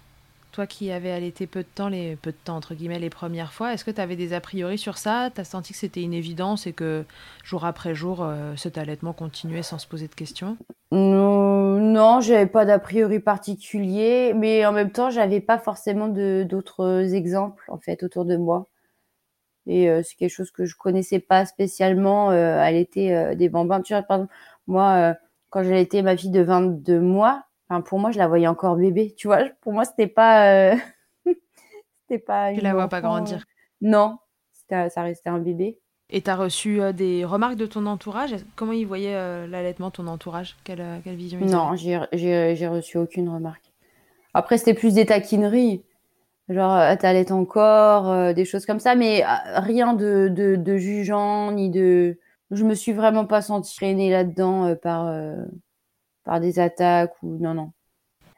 Toi 0.52 0.68
qui 0.68 0.92
avais 0.92 1.12
allaité 1.12 1.48
peu 1.48 1.64
de 1.64 1.68
temps, 1.68 1.90
les 1.90 2.16
peu 2.16 2.32
de 2.32 2.38
temps 2.38 2.56
entre 2.58 2.76
guillemets 2.76 3.00
les 3.00 3.10
premières 3.10 3.54
fois, 3.54 3.74
est-ce 3.74 3.86
que 3.86 3.92
tu 3.92 4.02
avais 4.02 4.16
des 4.16 4.34
a 4.34 4.42
priori 4.42 4.78
sur 4.78 4.98
ça? 4.98 5.30
Tu 5.34 5.42
as 5.42 5.46
senti 5.46 5.74
que 5.74 5.80
c'était 5.80 6.02
une 6.04 6.14
évidence 6.14 6.68
et 6.68 6.74
que 6.74 7.06
jour 7.44 7.66
après 7.66 7.96
jour, 7.96 8.22
euh, 8.22 8.56
cet 8.56 8.78
allaitement 8.78 9.14
continuait 9.14 9.64
sans 9.64 9.80
se 9.80 9.88
poser 9.88 10.08
de 10.08 10.16
questions? 10.16 10.58
Non, 10.92 11.80
Non, 11.80 12.22
j'avais 12.22 12.48
pas 12.48 12.66
d'a 12.66 12.80
priori 12.80 13.20
particulier, 13.20 14.34
mais 14.34 14.66
en 14.66 14.72
même 14.72 14.92
temps, 14.92 15.10
j'avais 15.10 15.42
pas 15.42 15.58
forcément 15.58 16.08
d'autres 16.08 17.14
exemples 17.14 17.64
en 17.70 17.78
fait 17.80 18.04
autour 18.04 18.26
de 18.26 18.38
moi. 18.38 18.68
Et 19.68 19.90
euh, 19.90 20.02
c'est 20.04 20.16
quelque 20.16 20.32
chose 20.32 20.52
que 20.52 20.66
je 20.66 20.76
connaissais 20.76 21.20
pas 21.20 21.46
spécialement 21.46 22.32
euh, 22.32 22.70
l'été 22.72 23.16
euh, 23.16 23.36
des 23.36 23.50
bambins. 23.50 23.82
Tu 23.82 23.94
par 23.94 24.18
exemple, 24.18 24.34
moi, 24.68 25.16
quand 25.50 25.64
j'allaitais 25.64 26.02
ma 26.02 26.18
fille 26.18 26.32
de 26.32 26.42
22 26.42 27.00
mois, 27.00 27.46
enfin 27.72 27.82
pour 27.82 28.00
moi, 28.00 28.12
je 28.12 28.18
la 28.18 28.28
voyais 28.28 28.48
encore 28.48 28.76
bébé. 28.76 29.14
Tu 29.18 29.28
vois, 29.28 29.40
pour 29.62 29.74
moi, 29.74 29.86
c'était 29.86 30.08
pas, 30.08 30.76
c'était 31.26 32.20
pas. 32.20 32.54
Tu 32.54 32.62
la 32.62 32.74
vois 32.74 32.88
pas 32.88 33.02
grandir. 33.02 33.46
Non, 33.80 34.18
ça 34.70 35.02
restait 35.02 35.30
un 35.30 35.40
bébé. 35.40 35.80
Et 36.10 36.22
tu 36.22 36.30
as 36.30 36.36
reçu 36.36 36.82
des 36.94 37.24
remarques 37.24 37.56
de 37.56 37.66
ton 37.66 37.86
entourage? 37.86 38.36
Comment 38.58 38.74
ils 38.74 38.86
voyaient 38.86 39.48
l'allaitement, 39.48 39.92
ton 39.92 40.08
entourage? 40.08 40.58
Quelle, 40.66 40.84
quelle, 41.06 41.16
vision 41.16 41.40
ils 41.42 41.50
Non, 41.50 41.76
j'ai 41.76 42.68
reçu 42.68 42.98
aucune 42.98 43.30
remarque. 43.30 43.72
Après, 44.34 44.58
c'était 44.58 44.74
plus 44.74 44.94
des 44.94 45.06
taquineries 45.06 45.84
genre 46.54 46.76
euh, 46.76 46.96
t'allaites 46.96 47.32
encore, 47.32 48.10
euh, 48.10 48.34
des 48.34 48.46
choses 48.46 48.66
comme 48.66 48.80
ça, 48.80 48.96
mais 48.96 49.24
euh, 49.24 49.60
rien 49.60 49.94
de, 49.94 50.30
de, 50.30 50.56
de, 50.56 50.78
jugeant 50.78 51.52
ni 51.52 51.70
de. 51.70 52.18
Je 52.52 52.66
me 52.66 52.74
suis 52.74 52.94
vraiment 52.94 53.26
pas 53.26 53.42
sentie 53.42 53.76
traînée 53.76 54.10
là-dedans 54.10 54.76
par 54.76 55.10
par 56.24 56.40
des 56.40 56.60
attaques 56.60 57.14
ou 57.24 57.38
non 57.40 57.54
non. 57.54 57.72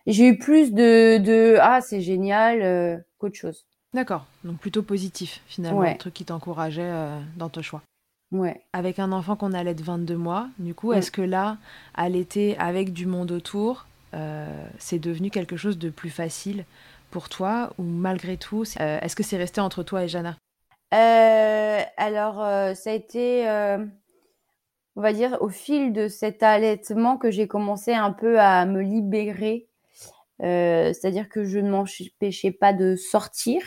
J'ai 0.06 0.28
eu 0.28 0.38
plus 0.38 0.74
de 0.74 1.18
de 1.18 1.58
ah 1.62 1.82
c'est 1.82 2.02
génial 2.02 3.04
qu'autre 3.18 3.36
chose. 3.36 3.66
D'accord, 3.94 4.26
donc 4.44 4.58
plutôt 4.58 4.84
positif 4.84 5.42
finalement, 5.48 5.82
un 5.82 5.94
truc 5.94 6.14
qui 6.14 6.26
t'encourageait 6.26 6.92
dans 7.38 7.50
ton 7.50 7.62
choix. 7.62 7.82
Ouais. 8.32 8.62
Avec 8.74 8.98
un 8.98 9.12
enfant 9.12 9.36
qu'on 9.36 9.54
allait 9.54 9.76
de 9.76 9.84
22 9.84 10.18
mois, 10.18 10.48
du 10.58 10.74
coup, 10.74 10.92
est-ce 10.92 11.12
que 11.12 11.22
là, 11.22 11.58
à 11.94 12.10
l'été, 12.10 12.58
avec 12.58 12.92
du 12.92 13.06
monde 13.06 13.32
autour, 13.32 13.86
c'est 14.80 15.00
devenu 15.00 15.30
quelque 15.30 15.56
chose 15.56 15.78
de 15.78 15.90
plus 15.90 16.10
facile 16.10 16.66
pour 17.14 17.30
toi 17.30 17.72
ou 17.78 17.84
malgré 17.84 18.38
tout, 18.38 18.64
euh, 18.80 19.00
est-ce 19.02 19.16
que 19.16 19.22
c'est 19.22 19.38
resté 19.38 19.62
entre 19.62 19.84
toi 19.84 20.04
et 20.04 20.08
Jana? 20.08 20.36
Euh, 20.96 21.82
Alors, 21.96 22.42
euh, 22.42 22.74
ça 22.74 22.90
a 22.90 22.94
été, 22.94 23.46
on 24.96 25.02
va 25.02 25.14
dire, 25.14 25.38
au 25.42 25.50
fil 25.50 25.94
de 25.94 26.08
cet 26.08 26.44
allaitement 26.44 27.18
que 27.18 27.32
j'ai 27.32 27.48
commencé 27.48 27.94
un 27.94 28.12
peu 28.12 28.40
à 28.40 28.66
me 28.66 28.82
libérer. 28.82 29.68
C'est-à-dire 30.40 31.30
que 31.30 31.46
je 31.46 31.60
ne 31.60 31.70
m'empêchais 31.70 32.52
pas 32.52 32.74
de 32.74 32.98
sortir, 32.98 33.62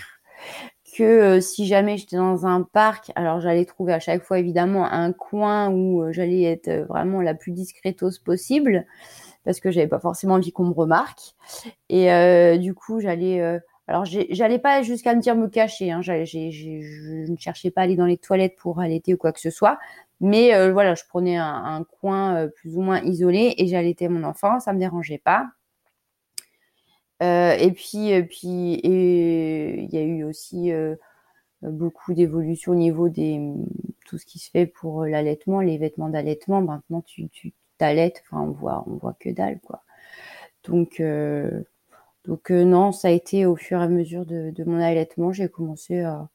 que 0.94 1.40
si 1.40 1.66
jamais 1.66 1.96
j'étais 1.96 2.16
dans 2.16 2.46
un 2.46 2.62
parc, 2.62 3.12
alors 3.14 3.40
j'allais 3.40 3.64
trouver 3.64 3.94
à 3.94 4.00
chaque 4.00 4.22
fois 4.22 4.38
évidemment 4.38 4.84
un 4.84 5.12
coin 5.12 5.70
où 5.70 6.04
j'allais 6.12 6.42
être 6.42 6.86
vraiment 6.88 7.22
la 7.22 7.34
plus 7.34 7.52
discrétose 7.52 8.18
possible 8.18 8.84
parce 9.46 9.60
que 9.60 9.70
j'avais 9.70 9.86
pas 9.86 10.00
forcément 10.00 10.34
envie 10.34 10.52
qu'on 10.52 10.64
me 10.64 10.74
remarque. 10.74 11.34
Et 11.88 12.12
euh, 12.12 12.58
du 12.58 12.74
coup, 12.74 13.00
j'allais. 13.00 13.40
Euh, 13.40 13.58
alors, 13.86 14.04
j'allais 14.04 14.58
pas 14.58 14.82
jusqu'à 14.82 15.14
me 15.14 15.20
dire 15.20 15.36
me 15.36 15.46
cacher. 15.46 15.92
Hein, 15.92 16.02
je 16.02 17.30
ne 17.30 17.36
cherchais 17.36 17.70
pas 17.70 17.82
à 17.82 17.84
aller 17.84 17.94
dans 17.94 18.04
les 18.04 18.18
toilettes 18.18 18.56
pour 18.56 18.80
allaiter 18.80 19.14
ou 19.14 19.16
quoi 19.16 19.32
que 19.32 19.40
ce 19.40 19.50
soit. 19.50 19.78
Mais 20.20 20.54
euh, 20.54 20.72
voilà, 20.72 20.94
je 20.94 21.04
prenais 21.08 21.36
un, 21.36 21.84
coin 22.00 22.48
plus 22.56 22.76
ou 22.76 22.82
moins 22.82 23.00
isolé 23.02 23.54
et 23.58 23.66
j'allaitais 23.66 24.08
mon 24.08 24.24
enfant. 24.24 24.60
Ça 24.60 24.72
me 24.72 24.78
dérangeait 24.78 25.18
pas. 25.18 25.48
et 27.20 27.72
puis, 27.74 28.10
et 28.10 28.22
puis, 28.24 28.74
et 28.74 29.82
il 29.82 29.90
y 29.94 29.98
a 29.98 30.02
eu 30.02 30.24
aussi 30.24 30.72
beaucoup 31.62 32.14
d'évolution 32.14 32.72
au 32.72 32.76
niveau 32.76 33.08
des 33.08 33.40
tout 34.06 34.18
ce 34.18 34.26
qui 34.26 34.38
se 34.38 34.50
fait 34.50 34.66
pour 34.66 35.04
l'allaitement, 35.04 35.60
les 35.60 35.78
vêtements 35.78 36.08
d'allaitement. 36.08 36.62
Maintenant, 36.62 37.02
tu, 37.02 37.28
tu 37.28 37.52
t'allaites, 37.78 38.22
enfin 38.24 38.42
on 38.42 38.50
voit 38.50 38.84
on 38.86 38.94
voit 38.94 39.14
que 39.18 39.30
dalle 39.30 39.60
quoi. 39.60 39.82
Donc 40.64 41.00
euh, 41.00 41.62
donc 42.26 42.50
euh, 42.50 42.64
non, 42.64 42.92
ça 42.92 43.08
a 43.08 43.10
été 43.12 43.46
au 43.46 43.56
fur 43.56 43.80
et 43.80 43.84
à 43.84 43.88
mesure 43.88 44.26
de, 44.26 44.52
mon 44.66 44.80
allaitement, 44.80 45.32
j'ai 45.32 45.48
commencé 45.48 46.00
à, 46.00 46.28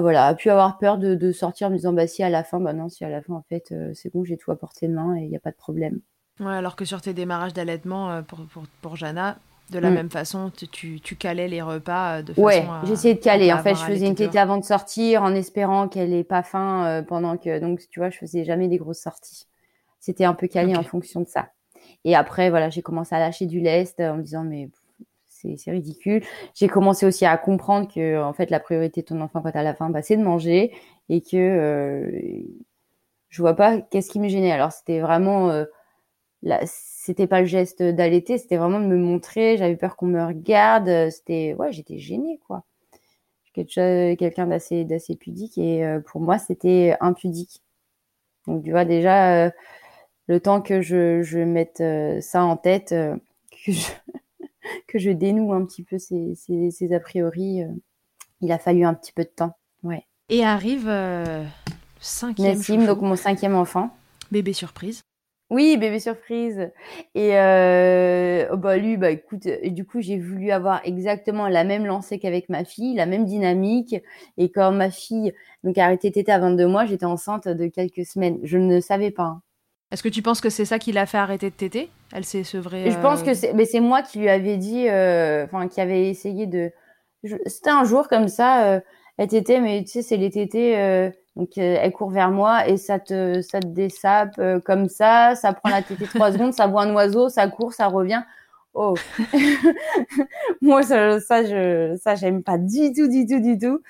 voilà, 0.00 0.26
à 0.26 0.34
plus 0.34 0.50
avoir 0.50 0.78
peur 0.78 0.98
de, 0.98 1.32
sortir 1.32 1.68
en 1.68 1.70
me 1.70 1.76
disant 1.76 1.92
bah 1.92 2.06
si 2.06 2.22
à 2.22 2.30
la 2.30 2.44
fin, 2.44 2.60
bah 2.60 2.72
non, 2.72 2.88
si 2.88 3.04
à 3.04 3.08
la 3.08 3.22
fin 3.22 3.34
en 3.34 3.44
fait 3.48 3.72
euh, 3.72 3.92
c'est 3.94 4.12
bon, 4.12 4.24
j'ai 4.24 4.36
tout 4.36 4.50
à 4.50 4.56
portée 4.56 4.88
de 4.88 4.94
main 4.94 5.16
et 5.16 5.22
il 5.22 5.28
n'y 5.28 5.36
a 5.36 5.40
pas 5.40 5.50
de 5.50 5.56
problème. 5.56 6.00
Ouais, 6.40 6.52
alors 6.52 6.76
que 6.76 6.84
sur 6.84 7.00
tes 7.00 7.14
démarrages 7.14 7.54
d'allaitement 7.54 8.22
pour, 8.22 8.46
pour, 8.46 8.64
pour, 8.82 8.96
Jana, 8.96 9.38
de 9.70 9.78
la 9.78 9.90
mm. 9.90 9.94
même 9.94 10.10
façon, 10.10 10.50
tu, 10.50 11.00
tu, 11.00 11.16
calais 11.16 11.48
les 11.48 11.62
repas 11.62 12.22
de 12.22 12.34
façon 12.34 12.42
ouais, 12.42 12.66
j'essayais 12.84 13.14
de 13.14 13.20
caler. 13.20 13.52
En 13.52 13.62
fait, 13.62 13.74
je 13.74 13.84
faisais 13.84 14.06
une 14.06 14.14
tétée 14.14 14.38
avant 14.38 14.58
de 14.58 14.64
sortir 14.64 15.22
en 15.22 15.34
espérant 15.34 15.88
qu'elle 15.88 16.12
ait 16.12 16.24
pas 16.24 16.42
faim 16.42 17.04
pendant 17.08 17.38
que. 17.38 17.58
Donc, 17.58 17.80
tu 17.90 18.00
vois, 18.00 18.10
je 18.10 18.18
faisais 18.18 18.44
jamais 18.44 18.68
des 18.68 18.76
grosses 18.76 19.00
sorties. 19.00 19.46
C'était 19.98 20.24
un 20.24 20.34
peu 20.34 20.46
calé 20.46 20.76
en 20.76 20.82
fonction 20.82 21.20
de 21.20 21.26
ça. 21.26 21.48
Et 22.04 22.14
après, 22.14 22.50
voilà, 22.50 22.68
j'ai 22.70 22.82
commencé 22.82 23.14
à 23.14 23.18
lâcher 23.18 23.46
du 23.46 23.60
lest 23.60 23.98
en 24.00 24.18
me 24.18 24.22
disant, 24.22 24.44
mais 24.44 24.68
c'est 25.56 25.70
ridicule. 25.70 26.22
J'ai 26.54 26.68
commencé 26.68 27.06
aussi 27.06 27.24
à 27.26 27.36
comprendre 27.36 27.88
que, 27.92 28.22
en 28.22 28.32
fait, 28.32 28.50
la 28.50 28.60
priorité 28.60 29.02
de 29.02 29.06
ton 29.06 29.20
enfant 29.20 29.40
quand 29.42 29.54
à 29.54 29.62
la 29.62 29.74
fin, 29.74 29.90
bah, 29.90 30.02
c'est 30.02 30.16
de 30.16 30.22
manger 30.22 30.72
et 31.08 31.20
que 31.20 31.36
euh, 31.36 32.10
je 33.28 33.42
vois 33.42 33.54
pas 33.54 33.80
qu'est-ce 33.80 34.10
qui 34.10 34.20
me 34.20 34.28
gênait. 34.28 34.52
Alors, 34.52 34.72
c'était 34.72 35.00
vraiment, 35.00 35.50
euh, 35.50 35.64
c'était 36.64 37.26
pas 37.26 37.40
le 37.40 37.46
geste 37.46 37.82
d'allaiter, 37.82 38.38
c'était 38.38 38.56
vraiment 38.56 38.80
de 38.80 38.86
me 38.86 38.96
montrer. 38.96 39.56
J'avais 39.56 39.76
peur 39.76 39.96
qu'on 39.96 40.06
me 40.06 40.24
regarde. 40.24 41.10
C'était, 41.10 41.54
ouais, 41.54 41.72
j'étais 41.72 41.98
gênée, 41.98 42.40
quoi. 42.46 42.64
Quelqu'un 43.64 44.46
d'assez, 44.46 44.84
d'assez 44.84 45.16
pudique 45.16 45.56
et 45.56 45.84
euh, 45.84 46.00
pour 46.00 46.20
moi, 46.20 46.38
c'était 46.38 46.94
impudique. 47.00 47.62
Donc, 48.46 48.64
tu 48.64 48.70
vois, 48.70 48.84
déjà, 48.84 49.46
euh, 49.46 49.50
le 50.26 50.40
temps 50.40 50.60
que 50.60 50.82
je, 50.82 51.22
je 51.22 51.38
mette 51.38 51.80
euh, 51.80 52.20
ça 52.20 52.44
en 52.44 52.56
tête, 52.58 52.90
que, 53.64 53.72
je, 53.72 53.90
que 54.88 54.98
je 54.98 55.10
dénoue 55.10 55.52
un 55.52 55.64
petit 55.64 55.82
peu 55.82 55.98
ces, 55.98 56.34
ces, 56.34 56.92
a 56.92 57.00
priori, 57.00 57.62
euh, 57.62 57.68
il 58.40 58.52
a 58.52 58.58
fallu 58.58 58.84
un 58.84 58.94
petit 58.94 59.12
peu 59.12 59.24
de 59.24 59.32
temps. 59.34 59.56
Ouais. 59.82 60.04
Et 60.28 60.44
arrive 60.44 60.90
cinquième. 62.00 62.56
Nassim, 62.56 62.86
donc 62.86 63.00
mon 63.00 63.16
cinquième 63.16 63.54
enfant. 63.54 63.90
Bébé 64.30 64.52
surprise. 64.52 65.02
Oui, 65.48 65.76
bébé 65.76 66.00
surprise. 66.00 66.72
Et 67.14 67.36
euh, 67.36 68.48
oh, 68.52 68.56
bah 68.56 68.76
lui, 68.76 68.96
bah 68.96 69.10
écoute, 69.10 69.46
du 69.64 69.84
coup 69.84 70.00
j'ai 70.00 70.18
voulu 70.18 70.50
avoir 70.50 70.80
exactement 70.84 71.46
la 71.48 71.62
même 71.62 71.86
lancée 71.86 72.18
qu'avec 72.18 72.48
ma 72.48 72.64
fille, 72.64 72.94
la 72.94 73.06
même 73.06 73.24
dynamique. 73.24 73.94
Et 74.38 74.50
quand 74.50 74.72
ma 74.72 74.90
fille 74.90 75.32
donc 75.62 75.78
a 75.78 75.84
arrêté 75.84 76.10
tété 76.10 76.32
à 76.32 76.40
22 76.40 76.66
mois, 76.66 76.84
j'étais 76.84 77.04
enceinte 77.04 77.46
de 77.46 77.68
quelques 77.68 78.04
semaines. 78.04 78.40
Je 78.42 78.58
ne 78.58 78.80
savais 78.80 79.12
pas. 79.12 79.22
Hein. 79.22 79.42
Est-ce 79.92 80.02
que 80.02 80.08
tu 80.08 80.20
penses 80.22 80.40
que 80.40 80.50
c'est 80.50 80.64
ça 80.64 80.78
qui 80.78 80.92
l'a 80.92 81.06
fait 81.06 81.18
arrêter 81.18 81.50
de 81.50 81.54
téter? 81.54 81.90
Elle 82.12 82.24
s'est 82.24 82.44
sevrée. 82.44 82.90
Je 82.90 82.98
pense 82.98 83.22
que 83.22 83.34
c'est, 83.34 83.52
mais 83.52 83.64
c'est 83.64 83.80
moi 83.80 84.02
qui 84.02 84.18
lui 84.18 84.28
avais 84.28 84.56
dit, 84.56 84.88
euh, 84.88 85.44
enfin, 85.44 85.68
qui 85.68 85.80
avait 85.80 86.08
essayé 86.08 86.46
de. 86.46 86.72
C'était 87.46 87.70
un 87.70 87.84
jour 87.84 88.08
comme 88.08 88.28
ça. 88.28 88.64
Euh, 88.64 88.80
elle 89.16 89.28
tétait, 89.28 89.60
mais 89.60 89.82
tu 89.84 89.92
sais, 89.92 90.02
c'est 90.02 90.16
les 90.16 90.30
tétés. 90.30 90.76
Euh, 90.78 91.10
donc 91.36 91.58
elle 91.58 91.92
court 91.92 92.10
vers 92.10 92.30
moi 92.30 92.66
et 92.66 92.78
ça 92.78 92.98
te, 92.98 93.42
ça 93.42 93.60
te 93.60 93.66
dessape 93.66 94.40
comme 94.64 94.88
ça. 94.88 95.34
Ça 95.34 95.52
prend 95.52 95.68
la 95.68 95.82
tétée 95.82 96.06
trois 96.06 96.32
secondes, 96.32 96.54
ça 96.54 96.66
voit 96.66 96.82
un 96.82 96.94
oiseau, 96.94 97.28
ça 97.28 97.46
court, 97.48 97.72
ça 97.72 97.88
revient. 97.88 98.22
Oh, 98.74 98.94
moi 100.62 100.82
ça, 100.82 101.20
ça, 101.20 101.44
je, 101.44 101.96
ça 102.02 102.14
j'aime 102.14 102.42
pas 102.42 102.58
du 102.58 102.92
tout, 102.92 103.08
du 103.08 103.26
tout, 103.26 103.40
du 103.40 103.58
tout. 103.58 103.80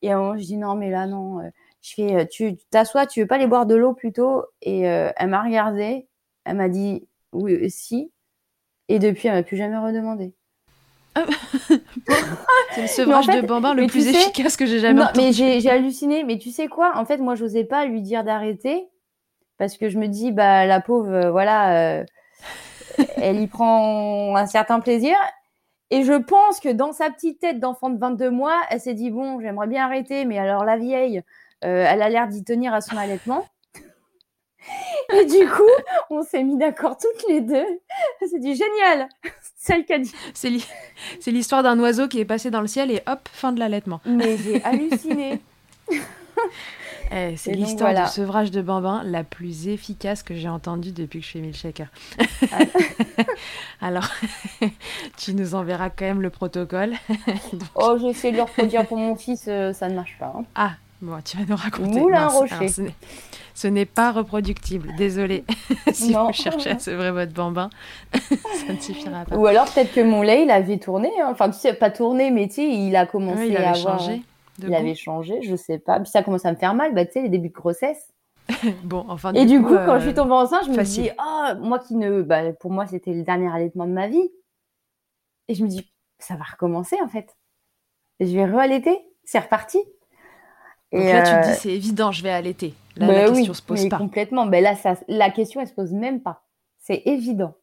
Et 0.00 0.12
à 0.12 0.16
un 0.16 0.20
moment, 0.20 0.38
je 0.38 0.44
dis 0.44 0.56
non, 0.56 0.76
mais 0.76 0.90
là 0.90 1.06
non 1.06 1.40
je 1.82 1.94
fais, 1.94 2.14
euh, 2.14 2.24
tu 2.24 2.56
t'assois, 2.70 3.06
tu 3.06 3.20
veux 3.20 3.26
pas 3.26 3.34
aller 3.34 3.46
boire 3.46 3.66
de 3.66 3.74
l'eau 3.74 3.92
plutôt? 3.92 4.44
Et 4.62 4.88
euh, 4.88 5.10
elle 5.16 5.28
m'a 5.28 5.42
regardé, 5.42 6.06
elle 6.44 6.56
m'a 6.56 6.68
dit 6.68 7.06
oui, 7.32 7.54
euh, 7.54 7.68
si. 7.68 8.12
Et 8.88 8.98
depuis, 8.98 9.28
elle 9.28 9.34
m'a 9.34 9.42
plus 9.42 9.56
jamais 9.56 9.76
redemandé. 9.76 10.32
c'est 12.74 12.82
le 12.82 12.86
sevrage 12.86 13.26
de 13.26 13.46
bambin 13.46 13.74
le 13.74 13.86
plus 13.86 14.06
efficace 14.06 14.56
que 14.56 14.64
j'ai 14.64 14.78
jamais 14.78 15.02
non, 15.02 15.08
Mais 15.14 15.32
j'ai 15.32 15.68
halluciné. 15.68 16.24
Mais 16.24 16.38
tu 16.38 16.50
sais 16.50 16.68
quoi? 16.68 16.92
En 16.96 17.04
fait, 17.04 17.18
moi, 17.18 17.34
j'osais 17.34 17.64
pas 17.64 17.84
lui 17.84 18.00
dire 18.00 18.24
d'arrêter 18.24 18.88
parce 19.58 19.76
que 19.76 19.90
je 19.90 19.98
me 19.98 20.06
dis, 20.06 20.32
bah, 20.32 20.64
la 20.64 20.80
pauvre, 20.80 21.30
voilà, 21.30 22.04
elle 23.16 23.40
y 23.40 23.46
prend 23.46 24.34
un 24.36 24.46
certain 24.46 24.80
plaisir. 24.80 25.16
Et 25.90 26.04
je 26.04 26.14
pense 26.14 26.60
que 26.60 26.70
dans 26.70 26.92
sa 26.92 27.10
petite 27.10 27.40
tête 27.40 27.60
d'enfant 27.60 27.90
de 27.90 27.98
22 27.98 28.30
mois, 28.30 28.62
elle 28.70 28.80
s'est 28.80 28.94
dit, 28.94 29.10
bon, 29.10 29.38
j'aimerais 29.40 29.66
bien 29.66 29.84
arrêter, 29.84 30.24
mais 30.24 30.38
alors 30.38 30.64
la 30.64 30.78
vieille, 30.78 31.22
elle 31.62 32.02
a 32.02 32.08
l'air 32.08 32.28
d'y 32.28 32.44
tenir 32.44 32.74
à 32.74 32.80
son 32.80 32.96
allaitement. 32.96 33.46
Et 35.14 35.24
du 35.24 35.46
coup, 35.48 35.62
on 36.10 36.22
s'est 36.22 36.42
mis 36.42 36.56
d'accord 36.56 36.96
toutes 36.96 37.28
les 37.28 37.40
deux. 37.40 37.66
C'est 38.20 38.38
dit 38.38 38.54
génial, 38.54 39.08
celle 39.56 39.84
qui 39.84 39.92
a 39.92 39.98
dit. 39.98 40.14
C'est 40.34 41.30
l'histoire 41.30 41.62
d'un 41.62 41.78
oiseau 41.80 42.08
qui 42.08 42.20
est 42.20 42.24
passé 42.24 42.50
dans 42.50 42.60
le 42.60 42.66
ciel 42.66 42.90
et 42.90 43.02
hop, 43.06 43.28
fin 43.32 43.52
de 43.52 43.58
l'allaitement. 43.58 44.00
Mais 44.04 44.36
j'ai 44.36 44.62
halluciné. 44.64 45.40
Eh, 47.14 47.36
c'est 47.36 47.52
l'histoire 47.52 47.92
du 47.92 48.10
sevrage 48.10 48.50
de 48.50 48.62
bambin 48.62 49.02
la 49.04 49.22
plus 49.22 49.68
efficace 49.68 50.22
que 50.22 50.34
j'ai 50.34 50.48
entendue 50.48 50.92
depuis 50.92 51.20
que 51.20 51.26
je 51.26 51.32
fais 51.32 51.40
Milkshaker. 51.40 51.88
Ah. 52.50 52.58
Alors, 53.82 54.08
tu 55.18 55.34
nous 55.34 55.54
enverras 55.54 55.90
quand 55.90 56.06
même 56.06 56.22
le 56.22 56.30
protocole. 56.30 56.94
Oh, 57.74 57.98
j'ai 58.00 58.08
essayé 58.08 58.32
de 58.32 58.38
le 58.38 58.44
reproduire 58.44 58.86
pour 58.86 58.96
mon 58.96 59.14
fils, 59.14 59.44
euh, 59.46 59.74
ça 59.74 59.90
ne 59.90 59.94
marche 59.94 60.16
pas. 60.18 60.32
Hein. 60.34 60.44
Ah, 60.54 60.72
Bon, 61.02 61.20
tu 61.24 61.36
vas 61.36 61.44
nous 61.48 61.56
raconter. 61.56 62.00
Moulin 62.00 62.28
Rocher. 62.28 62.68
Ce 63.54 63.66
n'est 63.66 63.86
pas 63.86 64.12
reproductible, 64.12 64.94
désolé. 64.96 65.44
si 65.92 66.14
vous 66.14 66.32
cherchez 66.32 66.70
à 66.70 66.78
sevrer 66.78 67.10
votre 67.10 67.32
bambin, 67.32 67.70
ça 68.12 68.72
ne 68.72 68.78
suffira 68.78 69.24
pas. 69.24 69.36
Ou 69.36 69.46
alors 69.46 69.66
peut-être 69.66 69.92
que 69.92 70.00
mon 70.00 70.22
lait, 70.22 70.44
il 70.44 70.50
avait 70.50 70.78
tourné. 70.78 71.10
Hein. 71.20 71.28
Enfin, 71.30 71.50
tu 71.50 71.58
sais, 71.58 71.74
pas 71.74 71.90
tourné, 71.90 72.30
mais 72.30 72.46
tu 72.46 72.54
sais, 72.54 72.68
il 72.68 72.94
a 72.94 73.04
commencé 73.04 73.48
il 73.48 73.56
à 73.56 73.70
avoir... 73.70 73.98
changé. 73.98 74.22
il 74.60 74.72
avait 74.72 74.94
changé, 74.94 75.42
je 75.42 75.56
sais 75.56 75.78
pas. 75.78 75.98
Puis 75.98 76.08
ça 76.08 76.22
commence 76.22 76.46
à 76.46 76.52
me 76.52 76.56
faire 76.56 76.74
mal, 76.74 76.94
bah, 76.94 77.04
tu 77.04 77.14
sais, 77.14 77.22
les 77.22 77.28
débuts 77.28 77.48
de 77.48 77.54
grossesse. 77.54 78.12
bon, 78.84 79.04
enfin. 79.08 79.32
Et 79.32 79.44
du 79.44 79.60
coup, 79.60 79.74
quand 79.74 79.96
je 79.96 80.02
suis 80.02 80.10
euh, 80.10 80.14
tombée 80.14 80.34
enceinte, 80.34 80.66
je 80.66 80.70
me 80.70 80.84
dis, 80.84 81.10
oh, 81.18 81.58
moi 81.58 81.80
qui 81.80 81.96
ne, 81.96 82.22
bah, 82.22 82.52
pour 82.52 82.70
moi, 82.70 82.86
c'était 82.86 83.12
le 83.12 83.24
dernier 83.24 83.52
allaitement 83.52 83.86
de 83.86 83.92
ma 83.92 84.06
vie. 84.06 84.30
Et 85.48 85.54
je 85.56 85.64
me 85.64 85.68
dis, 85.68 85.92
ça 86.20 86.36
va 86.36 86.44
recommencer 86.44 86.96
en 87.02 87.08
fait. 87.08 87.36
Et 88.20 88.26
je 88.26 88.36
vais 88.36 88.46
re-allaiter, 88.46 88.98
c'est 89.24 89.40
reparti. 89.40 89.78
Donc 90.92 91.04
là, 91.04 91.22
tu 91.22 91.30
te 91.30 91.46
dis, 91.46 91.52
euh, 91.52 91.58
c'est 91.58 91.70
évident, 91.70 92.12
je 92.12 92.22
vais 92.22 92.30
allaiter. 92.30 92.74
Là, 92.96 93.06
la 93.06 93.12
bah 93.12 93.32
question 93.32 93.54
se 93.54 93.62
pose 93.62 93.88
pas. 93.88 93.98
Complètement. 93.98 94.44
Mais 94.44 94.60
là, 94.60 94.76
ça, 94.76 94.96
la 95.08 95.30
question, 95.30 95.60
elle 95.60 95.68
se 95.68 95.72
pose 95.72 95.92
même 95.92 96.20
pas. 96.20 96.42
C'est 96.78 97.02
évident. 97.06 97.54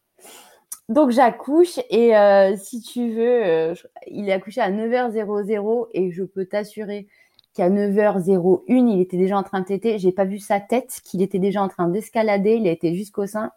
Donc 0.88 1.12
j'accouche 1.12 1.80
et 1.92 2.18
euh, 2.18 2.58
si 2.58 2.82
tu 2.82 3.12
veux, 3.12 3.46
euh, 3.46 3.76
il 4.08 4.28
est 4.28 4.32
accouché 4.32 4.60
à 4.60 4.72
9h00 4.72 5.88
et 5.94 6.12
je 6.12 6.24
peux 6.24 6.46
t'assurer 6.46 7.08
qu'à 7.54 7.70
9h01, 7.70 8.64
il 8.68 9.00
était 9.00 9.18
déjà 9.18 9.38
en 9.38 9.44
train 9.44 9.60
de 9.60 9.66
téter. 9.66 10.00
J'ai 10.00 10.12
pas 10.12 10.26
vu 10.26 10.40
sa 10.40 10.60
tête, 10.60 11.00
qu'il 11.04 11.22
était 11.22 11.38
déjà 11.38 11.62
en 11.62 11.68
train 11.68 11.88
d'escalader. 11.88 12.56
Il 12.56 12.68
a 12.68 12.72
été 12.72 12.96
jusqu'au 12.96 13.28
sein. 13.28 13.52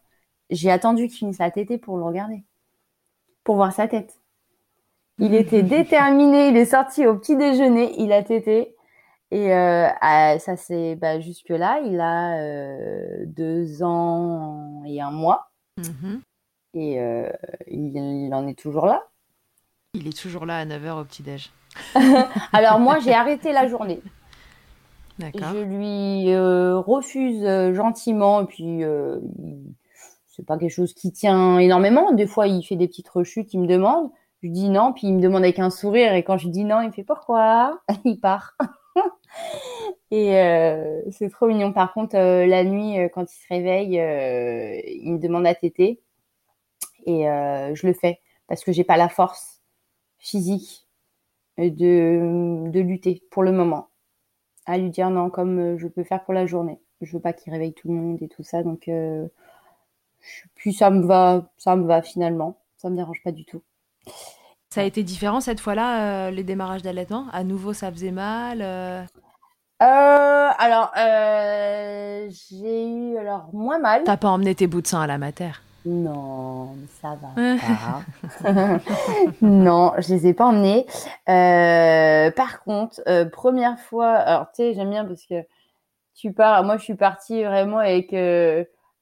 J'ai 0.51 0.71
attendu 0.71 1.09
qu'il 1.09 1.19
finisse 1.19 1.39
la 1.39 1.51
téter 1.51 1.79
pour 1.79 1.97
le 1.97 2.05
regarder, 2.05 2.45
pour 3.45 3.57
voir 3.57 3.73
sa 3.73 3.89
tête. 3.89 4.21
Il 5.19 5.35
était 5.35 5.63
déterminé. 5.63 6.49
Il 6.49 6.57
est 6.59 6.67
sorti 6.67 7.07
au 7.07 7.17
petit 7.17 7.37
déjeuner. 7.37 7.95
Il 7.99 8.13
a 8.13 8.23
tété. 8.23 8.77
Et 9.33 9.51
euh, 9.55 9.89
ça 10.39 10.57
c'est 10.59 10.95
bah, 10.95 11.19
jusque 11.19 11.49
là, 11.49 11.81
il 11.81 11.99
a 12.01 12.37
euh, 12.37 13.25
deux 13.27 13.83
ans 13.83 14.83
et 14.87 15.01
un 15.01 15.11
mois. 15.11 15.51
Mm-hmm. 15.81 16.21
Et 16.75 17.01
euh, 17.01 17.31
il, 17.67 18.31
en 18.35 18.47
est 18.47 18.59
toujours 18.59 18.85
là. 18.85 19.03
Il 19.95 20.07
est 20.07 20.17
toujours 20.17 20.45
là 20.45 20.59
à 20.59 20.67
9h 20.67 21.01
au 21.01 21.05
petit-déj. 21.05 21.51
Alors 22.53 22.79
moi, 22.79 22.99
j'ai 22.99 23.15
arrêté 23.15 23.53
la 23.53 23.69
journée. 23.69 24.03
Je 25.19 25.63
lui 25.63 26.37
refuse 26.37 27.43
gentiment, 27.75 28.43
et 28.43 28.47
puis 28.47 28.83
c'est 30.27 30.45
pas 30.45 30.59
quelque 30.59 30.75
chose 30.75 30.93
qui 30.93 31.11
tient 31.11 31.59
énormément. 31.59 32.13
Des 32.13 32.27
fois, 32.27 32.49
il 32.49 32.63
fait 32.63 32.77
des 32.77 32.89
petites 32.89 33.09
rechutes, 33.09 33.55
il 33.55 33.61
me 33.61 33.67
demande. 33.67 34.11
Je 34.43 34.49
dis 34.49 34.69
non, 34.69 34.93
puis 34.93 35.07
il 35.07 35.15
me 35.15 35.23
demande 35.23 35.43
avec 35.43 35.59
un 35.59 35.71
sourire, 35.71 36.13
et 36.13 36.23
quand 36.23 36.37
je 36.37 36.49
dis 36.49 36.65
non, 36.65 36.83
il 36.83 36.89
me 36.89 36.93
fait 36.93 37.05
pourquoi 37.05 37.81
Il 38.05 38.21
part. 38.21 38.59
et 40.11 40.37
euh, 40.37 41.03
c'est 41.11 41.31
trop 41.31 41.47
mignon. 41.47 41.73
Par 41.73 41.93
contre, 41.93 42.17
euh, 42.17 42.47
la 42.47 42.65
nuit, 42.65 42.99
euh, 42.99 43.09
quand 43.09 43.23
il 43.23 43.35
se 43.35 43.49
réveille, 43.49 43.95
il 45.03 45.13
me 45.13 45.19
demande 45.19 45.47
à 45.47 45.55
téter. 45.55 46.01
Et 47.05 47.25
je 47.25 47.87
le 47.87 47.95
fais 47.95 48.21
parce 48.47 48.63
que 48.63 48.71
j'ai 48.73 48.85
pas 48.85 48.97
la 48.97 49.09
force 49.09 49.61
physique 50.19 50.87
de, 51.59 52.71
de 52.71 52.81
lutter 52.81 53.23
pour 53.31 53.43
le 53.43 53.51
moment. 53.51 53.89
À 54.67 54.79
lui 54.79 54.91
dire 54.91 55.11
non, 55.11 55.29
comme 55.29 55.77
je 55.79 55.89
peux 55.89 56.05
faire 56.05 56.23
pour 56.23 56.33
la 56.35 56.47
journée. 56.47 56.81
Je 57.01 57.13
veux 57.13 57.21
pas 57.21 57.33
qu'il 57.33 57.53
réveille 57.53 57.75
tout 57.75 57.89
le 57.89 57.95
monde 57.95 58.23
et 58.23 58.29
tout 58.29 58.45
ça. 58.45 58.63
Donc, 58.63 58.89
puis 60.55 60.73
ça 60.73 60.91
me 60.91 61.05
va, 61.05 61.51
ça 61.57 61.75
me 61.75 61.87
va 61.87 62.03
finalement. 62.03 62.61
Ça 62.77 62.89
me 62.89 62.97
dérange 62.97 63.23
pas 63.25 63.33
du 63.33 63.45
tout. 63.45 63.63
Ça 64.73 64.81
a 64.81 64.85
été 64.85 65.03
différent 65.03 65.43
cette 65.43 65.61
fois-là, 65.61 66.29
euh, 66.29 66.31
les 66.31 66.45
démarrages 66.45 66.81
d'allaitement? 66.81 67.27
À 67.35 67.45
nouveau, 67.45 67.75
ça 67.75 67.93
faisait 67.93 68.11
mal 68.11 68.63
euh? 68.63 69.03
Euh, 69.83 70.49
alors, 70.59 70.91
j'ai 70.97 72.89
eu 72.89 73.19
alors 73.19 73.51
moins 73.53 73.79
mal. 73.79 74.05
T'as 74.05 74.17
pas 74.17 74.31
emmené 74.31 74.55
tes 74.55 74.67
bouts 74.67 74.81
de 74.81 74.87
sang 74.87 75.03
à 75.03 75.07
la 75.07 75.19
mater? 75.19 75.51
Non, 75.85 76.75
ça 77.03 77.19
va 77.21 77.29
pas. 78.43 78.81
non, 79.43 79.93
je 79.99 80.15
les 80.15 80.29
ai 80.29 80.33
pas 80.33 80.47
emmenés. 80.47 80.87
par 81.27 82.65
contre, 82.65 83.03
première 83.29 83.79
fois, 83.79 84.09
alors 84.09 84.47
tu 84.53 84.63
sais, 84.63 84.73
j'aime 84.73 84.89
bien 84.89 85.05
parce 85.05 85.27
que 85.27 85.45
tu 86.15 86.33
pars. 86.33 86.65
Moi, 86.65 86.79
je 86.79 86.85
suis 86.85 86.95
partie 86.95 87.45
vraiment 87.45 87.77
avec 87.77 88.15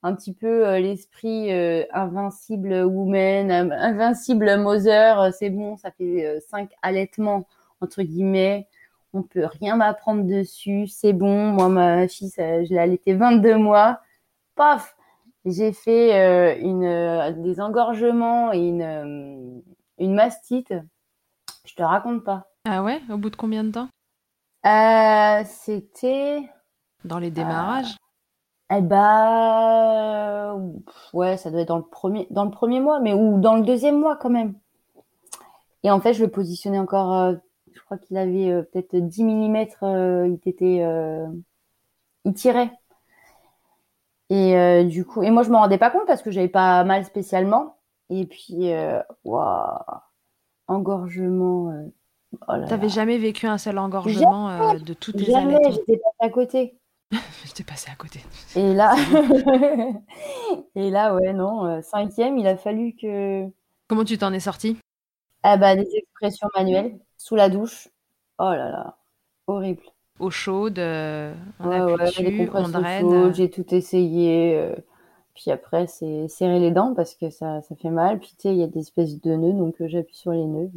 un 0.03 0.15
petit 0.15 0.33
peu 0.33 0.67
euh, 0.67 0.79
l'esprit 0.79 1.53
euh, 1.53 1.85
invincible 1.93 2.85
woman, 2.85 3.51
invincible 3.51 4.57
mother, 4.57 5.21
euh, 5.21 5.31
c'est 5.33 5.51
bon, 5.51 5.77
ça 5.77 5.91
fait 5.91 6.41
cinq 6.49 6.71
allaitements 6.83 7.47
entre 7.81 8.03
guillemets, 8.03 8.69
on 9.13 9.23
peut 9.23 9.47
rien 9.47 9.77
m'apprendre 9.77 10.25
dessus, 10.25 10.87
c'est 10.87 11.13
bon, 11.13 11.49
moi 11.53 11.69
ma 11.69 12.09
fille, 12.09 12.31
je 12.37 12.69
l'ai 12.69 12.79
allaitée 12.79 13.15
22 13.15 13.57
mois, 13.57 14.01
paf, 14.55 14.97
j'ai 15.47 15.73
fait 15.73 16.61
une 16.61 17.43
des 17.43 17.61
engorgements 17.61 18.53
et 18.53 18.59
une 18.59 19.63
une 19.99 20.15
mastite, 20.15 20.75
je 21.65 21.75
te 21.75 21.83
raconte 21.83 22.23
pas. 22.23 22.51
Ah 22.69 22.83
ouais, 22.83 23.01
au 23.11 23.17
bout 23.17 23.31
de 23.31 23.37
combien 23.37 23.65
de 23.65 23.71
temps? 23.71 23.89
C'était 25.47 26.51
dans 27.05 27.19
les 27.19 27.31
démarrages? 27.31 27.97
Eh 28.73 28.81
bah, 28.83 30.57
ouais, 31.13 31.37
ça 31.37 31.51
doit 31.51 31.61
être 31.61 31.69
dans 31.69 31.79
le 31.79 31.83
premier, 31.83 32.29
dans 32.31 32.45
le 32.45 32.51
premier 32.51 32.79
mois, 32.79 33.01
mais 33.01 33.13
ou 33.13 33.41
dans 33.41 33.57
le 33.57 33.63
deuxième 33.63 33.99
mois 33.99 34.17
quand 34.17 34.31
même. 34.31 34.55
Et 35.83 35.91
en 35.91 36.01
fait, 36.01 36.13
je 36.15 36.25
le 36.25 36.31
positionnais 36.31 36.79
encore, 36.79 37.15
euh, 37.15 37.35
je 37.73 37.81
crois 37.81 37.99
qu'il 37.99 38.17
avait 38.17 38.51
euh, 38.51 38.63
peut-être 38.63 38.95
10 38.97 39.25
mm, 39.25 39.67
euh, 39.83 40.29
il 40.29 40.49
était, 40.49 40.85
il 42.25 42.35
tirait. 42.35 42.71
Et 44.33 44.85
du 44.85 45.05
coup, 45.05 45.25
et 45.25 45.31
moi 45.31 45.43
je 45.43 45.51
me 45.51 45.57
rendais 45.57 45.79
pas 45.79 45.91
compte 45.91 46.07
parce 46.07 46.23
que 46.23 46.31
j'avais 46.31 46.49
pas 46.49 46.85
mal 46.85 47.05
spécialement. 47.05 47.77
Et 48.11 48.27
puis, 48.27 48.71
waouh, 49.25 49.79
engorgement. 50.69 51.75
Oh 52.47 52.55
T'avais 52.69 52.89
jamais 52.89 53.19
vécu 53.19 53.49
un 53.49 53.59
seul 53.59 53.79
engorgement 53.79 54.75
de 54.75 54.95
toutes 54.95 55.17
tes 55.17 55.35
années 55.35 55.55
Jamais, 55.55 55.73
j'étais 55.73 55.97
pas 55.97 56.27
à 56.27 56.31
côté. 56.31 56.80
J'étais 57.45 57.65
passé 57.65 57.91
à 57.91 57.97
côté. 57.97 58.21
Et 58.57 58.75
là, 58.75 58.95
et 60.75 60.91
là, 60.91 61.15
ouais, 61.15 61.33
non, 61.33 61.67
euh, 61.67 61.83
cinquième, 61.83 62.39
il 62.39 62.47
a 62.47 62.57
fallu 62.57 62.95
que. 62.95 63.47
Comment 63.89 64.05
tu 64.05 64.19
t'en 64.19 64.33
es 64.33 64.41
sorti 64.41 64.77
Ah 65.43 65.57
bah 65.57 65.75
des 65.75 65.89
expressions 65.95 66.49
manuelles 66.57 66.99
sous 67.17 67.35
la 67.35 67.49
douche. 67.49 67.89
Oh 68.39 68.51
là 68.51 68.71
là, 68.71 68.97
horrible. 69.47 69.83
Eau 70.21 70.31
chaude, 70.31 70.79
euh, 70.79 71.35
on 71.59 71.71
appuie 71.71 72.49
on 72.53 72.69
draine. 72.69 73.35
J'ai 73.35 73.51
tout 73.51 73.75
essayé. 73.75 74.57
Euh, 74.57 74.77
puis 75.35 75.51
après, 75.51 75.87
c'est 75.87 76.29
serrer 76.29 76.59
les 76.59 76.71
dents 76.71 76.95
parce 76.95 77.15
que 77.15 77.31
ça, 77.31 77.63
ça 77.63 77.75
fait 77.75 77.91
mal. 77.91 78.19
Puis 78.21 78.31
tu 78.31 78.43
sais, 78.43 78.55
il 78.55 78.59
y 78.59 78.63
a 78.63 78.67
des 78.67 78.81
espèces 78.81 79.21
de 79.21 79.35
nœuds, 79.35 79.55
donc 79.55 79.75
j'appuie 79.81 80.17
sur 80.17 80.33
les 80.33 80.45
nœuds. 80.45 80.71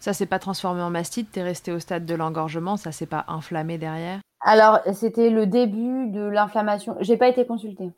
Ça 0.00 0.14
s'est 0.14 0.26
pas 0.26 0.38
transformé 0.38 0.80
en 0.80 0.88
mastite, 0.88 1.30
t'es 1.30 1.42
resté 1.42 1.72
au 1.72 1.78
stade 1.78 2.06
de 2.06 2.14
l'engorgement, 2.14 2.78
ça 2.78 2.90
s'est 2.90 3.06
pas 3.06 3.26
inflammé 3.28 3.76
derrière? 3.76 4.20
Alors, 4.40 4.80
c'était 4.94 5.28
le 5.28 5.46
début 5.46 6.08
de 6.08 6.22
l'inflammation. 6.22 6.96
J'ai 7.00 7.18
pas 7.18 7.28
été 7.28 7.44
consultée. 7.46 7.92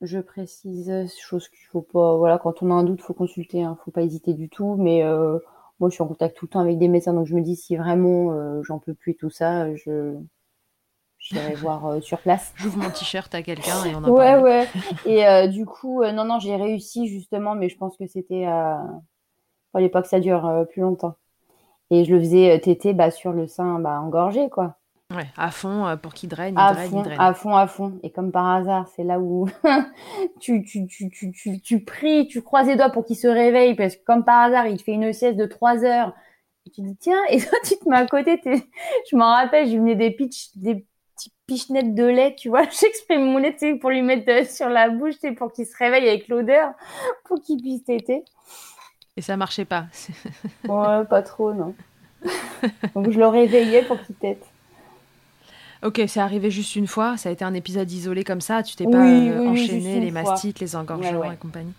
Je 0.00 0.18
précise, 0.18 0.90
chose 1.20 1.48
qu'il 1.50 1.66
faut 1.70 1.82
pas. 1.82 2.16
Voilà, 2.16 2.38
quand 2.38 2.62
on 2.62 2.70
a 2.70 2.74
un 2.74 2.84
doute, 2.84 3.02
faut 3.02 3.12
consulter. 3.12 3.62
Hein, 3.62 3.76
faut 3.84 3.90
pas 3.90 4.00
hésiter 4.00 4.32
du 4.32 4.48
tout. 4.48 4.76
Mais 4.76 5.02
euh, 5.02 5.38
moi, 5.80 5.90
je 5.90 5.94
suis 5.94 6.02
en 6.02 6.08
contact 6.08 6.34
tout 6.34 6.46
le 6.46 6.50
temps 6.50 6.60
avec 6.60 6.78
des 6.78 6.88
médecins, 6.88 7.12
donc 7.12 7.26
je 7.26 7.34
me 7.34 7.42
dis 7.42 7.56
si 7.56 7.76
vraiment 7.76 8.32
euh, 8.32 8.62
j'en 8.62 8.78
peux 8.78 8.94
plus 8.94 9.16
tout 9.16 9.30
ça, 9.30 9.74
je 9.74 10.16
j'irai 11.18 11.54
voir 11.56 11.84
euh, 11.86 12.00
sur 12.00 12.20
place. 12.20 12.54
J'ouvre 12.56 12.78
mon 12.78 12.90
t-shirt 12.90 13.34
à 13.34 13.42
quelqu'un 13.42 13.84
et 13.84 13.94
on 13.94 13.98
en 13.98 14.10
ouais, 14.10 14.32
parle. 14.32 14.42
Ouais, 14.42 14.68
Et 15.04 15.48
du 15.48 15.66
coup, 15.66 16.02
non, 16.02 16.24
non, 16.24 16.38
j'ai 16.38 16.56
réussi 16.56 17.06
justement, 17.06 17.54
mais 17.54 17.68
je 17.68 17.76
pense 17.76 17.98
que 17.98 18.06
c'était 18.06 18.46
à. 18.46 18.82
Fallait 19.72 19.88
pas 19.88 20.02
que 20.02 20.08
ça 20.08 20.20
dure 20.20 20.66
plus 20.70 20.82
longtemps. 20.82 21.16
Et 21.90 22.04
je 22.04 22.14
le 22.14 22.20
faisais 22.20 22.58
téter 22.60 22.92
bah, 22.94 23.10
sur 23.10 23.32
le 23.32 23.46
sein 23.46 23.78
bah, 23.78 24.00
engorgé, 24.00 24.48
quoi. 24.48 24.76
Ouais, 25.14 25.26
à 25.36 25.52
fond 25.52 25.86
euh, 25.86 25.96
pour 25.96 26.14
qu'il 26.14 26.28
draine, 26.28 26.58
à 26.58 26.72
draine, 26.72 26.90
fond, 26.90 27.02
draine. 27.02 27.20
À 27.20 27.32
fond, 27.32 27.54
à 27.54 27.68
fond. 27.68 28.00
Et 28.02 28.10
comme 28.10 28.32
par 28.32 28.48
hasard, 28.48 28.88
c'est 28.96 29.04
là 29.04 29.20
où 29.20 29.48
tu, 30.40 30.64
tu, 30.64 30.86
tu, 30.88 31.08
tu, 31.10 31.60
tu, 31.60 31.84
pries, 31.84 32.26
tu 32.26 32.42
croises 32.42 32.66
les 32.66 32.74
doigts 32.74 32.90
pour 32.90 33.04
qu'il 33.04 33.16
se 33.16 33.28
réveille 33.28 33.76
parce 33.76 33.94
que 33.94 34.04
comme 34.04 34.24
par 34.24 34.42
hasard, 34.42 34.66
il 34.66 34.78
te 34.78 34.82
fait 34.82 34.92
une 34.92 35.12
sieste 35.12 35.36
de 35.36 35.46
trois 35.46 35.84
heures. 35.84 36.12
Et 36.66 36.70
tu 36.70 36.80
dis, 36.80 36.96
tiens, 36.96 37.20
et 37.30 37.38
toi, 37.40 37.58
tu 37.62 37.78
te 37.78 37.88
mets 37.88 37.98
à 37.98 38.06
côté. 38.06 38.40
Je 39.08 39.16
m'en 39.16 39.32
rappelle, 39.32 39.68
je 39.68 39.76
venais 39.76 39.94
des 39.94 40.10
pitch, 40.10 40.56
des 40.56 40.84
petits 41.14 41.32
pichenettes 41.46 41.94
de 41.94 42.04
lait, 42.04 42.34
tu 42.34 42.48
vois. 42.48 42.62
J'exprime 42.80 43.22
mon 43.22 43.38
lait, 43.38 43.54
pour 43.80 43.90
lui 43.90 44.02
mettre 44.02 44.28
euh, 44.28 44.44
sur 44.44 44.68
la 44.68 44.90
bouche, 44.90 45.14
pour 45.38 45.52
qu'il 45.52 45.66
se 45.66 45.76
réveille 45.76 46.08
avec 46.08 46.26
l'odeur, 46.26 46.72
pour 47.24 47.40
qu'il 47.40 47.62
puisse 47.62 47.84
téter. 47.84 48.24
Et 49.16 49.22
ça 49.22 49.36
marchait 49.36 49.64
pas. 49.64 49.86
ouais, 50.68 51.04
pas 51.04 51.22
trop, 51.22 51.52
non. 51.52 51.74
Donc 52.94 53.10
je 53.10 53.18
le 53.18 53.26
réveillais 53.26 53.82
pour 53.82 54.00
qu'il 54.02 54.14
tète. 54.16 54.44
Ok, 55.82 56.00
c'est 56.08 56.20
arrivé 56.20 56.50
juste 56.50 56.74
une 56.74 56.86
fois, 56.86 57.16
ça 57.16 57.28
a 57.28 57.32
été 57.32 57.44
un 57.44 57.54
épisode 57.54 57.90
isolé 57.90 58.24
comme 58.24 58.40
ça, 58.40 58.62
tu 58.62 58.74
t'es 58.76 58.84
pas 58.84 59.06
euh, 59.06 59.48
enchaîné 59.48 60.00
les 60.00 60.10
mastites, 60.10 60.58
les 60.58 60.74
engorgements 60.74 61.30
et 61.30 61.36
compagnie. 61.36 61.74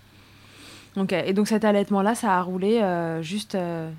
Ok, 0.98 1.14
et 1.14 1.34
donc 1.34 1.48
cet 1.48 1.64
allaitement-là, 1.64 2.16
ça 2.16 2.34
a 2.38 2.42
roulé 2.42 2.80
euh, 2.80 3.22
juste 3.22 3.56
euh, 3.56 3.90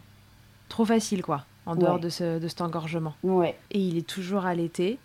trop 0.68 0.84
facile, 0.84 1.22
quoi, 1.22 1.44
en 1.64 1.76
dehors 1.76 2.00
de, 2.00 2.08
ce, 2.08 2.38
de 2.38 2.48
cet 2.48 2.60
engorgement. 2.60 3.14
Ouais. 3.22 3.56
Et 3.70 3.78
il 3.78 3.98
est 3.98 4.06
toujours 4.06 4.46
allaité. 4.46 4.98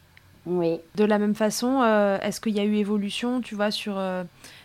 Oui. 0.45 0.79
De 0.95 1.05
la 1.05 1.19
même 1.19 1.35
façon, 1.35 1.81
euh, 1.83 2.19
est-ce 2.21 2.41
qu'il 2.41 2.53
y 2.53 2.59
a 2.59 2.63
eu 2.63 2.75
évolution, 2.75 3.41
tu 3.41 3.55
vois, 3.55 3.71
sur 3.71 4.01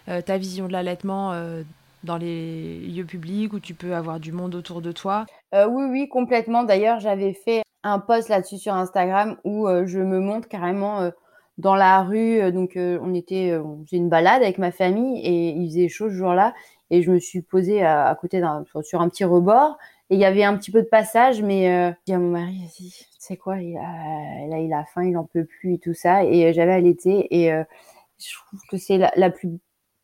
ta 0.06 0.38
vision 0.38 0.68
de 0.68 0.72
l'allaitement 0.72 1.32
dans 2.04 2.16
les 2.16 2.78
lieux 2.80 3.04
publics 3.04 3.52
où 3.52 3.60
tu 3.60 3.74
peux 3.74 3.94
avoir 3.94 4.20
du 4.20 4.32
monde 4.32 4.54
autour 4.54 4.82
de 4.82 4.92
toi 4.92 5.26
Oui, 5.52 5.84
oui, 5.90 6.08
complètement. 6.08 6.64
D'ailleurs, 6.64 7.00
j'avais 7.00 7.32
fait 7.32 7.62
un 7.82 7.98
post 7.98 8.28
là-dessus 8.28 8.58
sur 8.58 8.74
Instagram 8.74 9.36
où 9.44 9.68
je 9.86 9.98
me 9.98 10.20
montre 10.20 10.48
carrément 10.48 11.10
dans 11.58 11.74
la 11.74 12.02
rue. 12.02 12.52
donc, 12.52 12.72
on 12.76 13.14
était, 13.14 13.58
faisait 13.84 13.96
une 13.96 14.08
balade 14.08 14.42
avec 14.42 14.58
ma 14.58 14.70
famille 14.70 15.20
et 15.20 15.50
il 15.50 15.68
faisait 15.68 15.88
chaud 15.88 16.08
ce 16.08 16.14
jour-là. 16.14 16.54
Et 16.90 17.02
je 17.02 17.10
me 17.10 17.18
suis 17.18 17.42
posée 17.42 17.84
à, 17.84 18.16
côté 18.20 18.40
d'un, 18.40 18.64
sur 18.82 19.00
un 19.00 19.08
petit 19.08 19.24
rebord. 19.24 19.76
Et 20.10 20.14
il 20.14 20.20
y 20.20 20.24
avait 20.24 20.44
un 20.44 20.56
petit 20.56 20.70
peu 20.70 20.82
de 20.82 20.88
passage, 20.88 21.42
mais 21.42 21.70
euh, 21.70 21.90
j'ai 21.90 21.96
dit 22.06 22.14
à 22.14 22.18
mon 22.18 22.30
mari, 22.30 22.56
c'est 23.18 23.36
quoi, 23.36 23.58
il 23.58 23.76
a, 23.76 24.46
là 24.48 24.58
il 24.58 24.72
a 24.72 24.84
faim, 24.86 25.04
il 25.04 25.16
en 25.18 25.24
peut 25.24 25.44
plus 25.44 25.74
et 25.74 25.78
tout 25.78 25.92
ça. 25.92 26.24
Et 26.24 26.46
euh, 26.46 26.52
j'avais 26.54 26.72
allaité 26.72 27.26
et 27.30 27.52
euh, 27.52 27.62
je 28.18 28.34
trouve 28.34 28.60
que 28.70 28.78
c'est 28.78 28.96
la, 28.96 29.30
plus, 29.30 29.58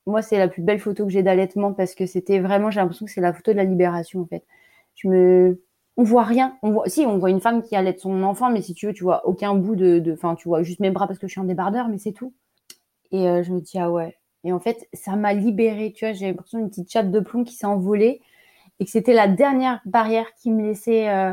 moi 0.07 0.23
c'est 0.23 0.39
la 0.39 0.49
plus 0.49 0.63
belle 0.63 0.79
photo 0.79 1.05
que 1.05 1.11
j'ai 1.11 1.23
d'allaitement 1.23 1.73
parce 1.73 1.95
que 1.95 2.07
c'était 2.07 2.41
vraiment, 2.41 2.71
j'ai 2.71 2.81
l'impression 2.81 3.07
que 3.07 3.13
c'est 3.13 3.21
la 3.21 3.33
photo 3.33 3.53
de 3.53 3.57
la 3.57 3.65
libération 3.65 4.21
en 4.21 4.27
fait. 4.27 4.45
Je 4.95 5.09
me, 5.09 5.63
on 5.97 6.03
voit 6.05 6.25
rien. 6.25 6.57
On 6.63 6.73
voit, 6.73 6.89
si 6.89 7.07
on 7.07 7.19
voit 7.19 7.31
une 7.31 7.41
femme 7.41 7.63
qui 7.63 7.77
allait 7.77 7.97
son 7.99 8.23
enfant, 8.23 8.51
mais 8.51 8.63
si 8.63 8.75
tu 8.75 8.87
veux, 8.87 8.93
tu 8.93 9.05
vois 9.05 9.27
aucun 9.27 9.55
bout 9.55 9.77
de, 9.77 10.03
enfin 10.13 10.35
tu 10.35 10.49
vois 10.49 10.63
juste 10.63 10.81
mes 10.81 10.91
bras 10.91 11.07
parce 11.07 11.19
que 11.19 11.27
je 11.27 11.33
suis 11.33 11.41
en 11.41 11.45
débardeur, 11.45 11.89
mais 11.89 11.99
c'est 11.99 12.13
tout. 12.13 12.35
Et 13.13 13.29
euh, 13.29 13.43
je 13.43 13.53
me 13.53 13.61
dis 13.61 13.79
ah 13.79 13.91
ouais. 13.91 14.17
Et 14.45 14.53
en 14.53 14.61
fait, 14.61 14.89
ça 14.93 15.17
m'a 15.17 15.33
libérée. 15.33 15.93
Tu 15.93 16.05
vois, 16.05 16.13
j'ai 16.13 16.27
l'impression 16.27 16.59
d'une 16.59 16.69
petite 16.69 16.91
chatte 16.93 17.11
de 17.11 17.21
plomb 17.21 17.45
qui 17.45 17.55
s'est 17.55 17.67
envolée 17.67 18.21
et 18.81 18.85
que 18.85 18.91
c'était 18.91 19.15
la 19.15 19.29
dernière 19.29 19.81
barrière 19.87 20.27
qui 20.35 20.51
me 20.51 20.63
laissait 20.63 21.09
euh, 21.09 21.33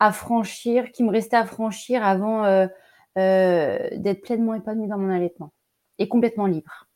affranchir, 0.00 0.90
qui 0.92 1.04
me 1.04 1.10
restait 1.10 1.36
à 1.36 1.44
franchir 1.46 2.04
avant 2.04 2.44
euh, 2.44 3.78
d'être 3.96 4.22
pleinement 4.22 4.54
épanouie 4.54 4.88
dans 4.88 4.98
mon 4.98 5.10
allaitement 5.10 5.52
et 5.98 6.08
complètement 6.08 6.46
libre. 6.46 6.88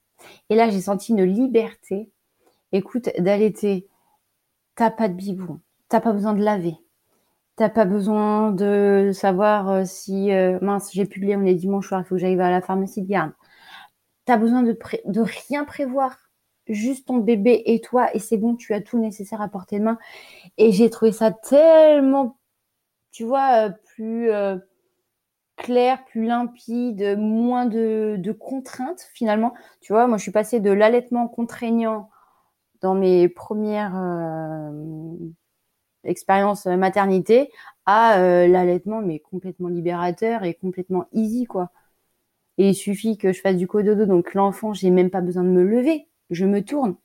Et 0.51 0.55
là, 0.55 0.69
j'ai 0.71 0.81
senti 0.81 1.13
une 1.13 1.25
liberté. 1.25 2.11
Écoute, 2.73 3.11
d'allaiter, 3.19 3.89
t'as 4.75 4.91
pas 4.91 5.09
de 5.09 5.15
biberon, 5.15 5.61
t'as 5.89 6.01
pas 6.01 6.13
besoin 6.13 6.35
de 6.35 6.43
laver, 6.43 6.77
t'as 7.57 7.69
pas 7.69 7.85
besoin 7.85 8.53
de 8.53 9.13
savoir 9.15 9.87
si 9.87 10.31
mince, 10.61 10.91
j'ai 10.93 11.07
publié, 11.07 11.37
on 11.37 11.45
est 11.45 11.55
dimanche 11.55 11.89
soir, 11.89 12.03
il 12.03 12.05
faut 12.05 12.17
que 12.17 12.21
j'aille 12.21 12.41
à 12.41 12.51
la 12.51 12.61
pharmacie 12.61 13.03
de 13.03 13.09
garde. 13.09 13.33
T'as 14.27 14.37
besoin 14.37 14.63
de, 14.65 14.77
rien 15.21 15.65
prévoir 15.65 16.19
juste 16.67 17.07
ton 17.07 17.19
bébé 17.19 17.63
et 17.67 17.81
toi 17.81 18.15
et 18.15 18.19
c'est 18.19 18.37
bon, 18.37 18.57
tu 18.57 18.75
as 18.75 18.81
tout 18.81 18.99
nécessaire 18.99 19.41
à 19.41 19.49
portée 19.49 19.79
de 19.79 19.85
main. 19.85 19.99
Et 20.59 20.73
j'ai 20.73 20.91
trouvé 20.91 21.13
ça 21.13 21.31
tellement, 21.31 22.37
tu 23.13 23.25
vois, 23.25 23.69
euh, 23.69 23.71
plus 23.95 24.31
euh, 24.33 24.57
clair, 25.57 26.05
plus 26.07 26.27
limpide, 26.27 27.17
moins 27.19 27.67
de, 27.67 28.33
contraintes 28.39 29.09
finalement. 29.15 29.55
Tu 29.81 29.93
vois, 29.93 30.07
moi 30.07 30.19
je 30.19 30.23
suis 30.23 30.33
passée 30.33 30.61
de 30.61 30.71
l'allaitement 30.71 31.29
contraignant 31.29 32.11
dans 32.83 32.95
mes 32.95 33.29
premières 33.29 33.97
euh, 33.97 35.17
expériences 36.05 36.67
maternité 36.67 37.51
à 37.87 38.19
l'allaitement 38.49 39.01
mais 39.03 39.21
complètement 39.21 39.69
libérateur 39.69 40.45
et 40.45 40.55
complètement 40.55 41.07
easy 41.13 41.47
quoi. 41.47 41.71
Et 42.59 42.71
il 42.71 42.75
suffit 42.75 43.19
que 43.19 43.33
je 43.33 43.41
fasse 43.41 43.57
du 43.57 43.67
cododo, 43.67 44.07
donc 44.07 44.35
l'enfant, 44.35 44.73
j'ai 44.73 44.91
même 44.91 45.11
pas 45.11 45.21
besoin 45.21 45.45
de 45.45 45.51
me 45.51 45.63
lever 45.63 46.09
je 46.31 46.45
me 46.47 46.63
tourne. 46.65 46.97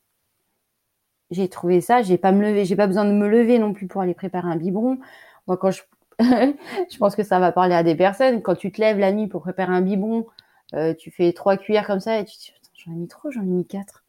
J'ai 1.32 1.48
trouvé 1.50 1.82
ça, 1.82 2.02
j'ai 2.02 2.18
pas 2.18 2.32
me 2.32 2.42
lever, 2.42 2.66
j'ai 2.66 2.76
pas 2.76 2.88
besoin 2.88 3.06
de 3.06 3.12
me 3.14 3.28
lever 3.28 3.58
non 3.60 3.74
plus 3.74 3.88
pour 3.88 4.02
aller 4.02 4.14
préparer 4.14 4.50
un 4.50 4.58
biberon. 4.58 5.00
Moi, 5.48 5.58
quand 5.58 5.72
je, 5.72 5.82
je 6.20 6.98
pense 6.98 7.16
que 7.16 7.24
ça 7.24 7.40
va 7.40 7.52
parler 7.52 7.76
à 7.76 7.84
des 7.84 7.96
personnes. 7.96 8.42
Quand 8.42 8.56
tu 8.56 8.72
te 8.72 8.80
lèves 8.80 9.00
la 9.00 9.12
nuit 9.12 9.28
pour 9.28 9.42
préparer 9.42 9.74
un 9.74 9.82
biberon, 9.82 10.26
euh, 10.74 10.94
tu 10.94 11.12
fais 11.12 11.34
trois 11.34 11.58
cuillères 11.58 11.88
comme 11.88 12.00
ça 12.00 12.20
et 12.20 12.26
tu 12.26 12.38
te 12.38 12.42
dis, 12.42 12.54
j'en 12.74 12.92
ai 12.92 12.96
mis 12.96 13.08
trop, 13.08 13.32
j'en 13.32 13.42
ai 13.42 13.46
mis 13.46 13.66
quatre. 13.66 14.04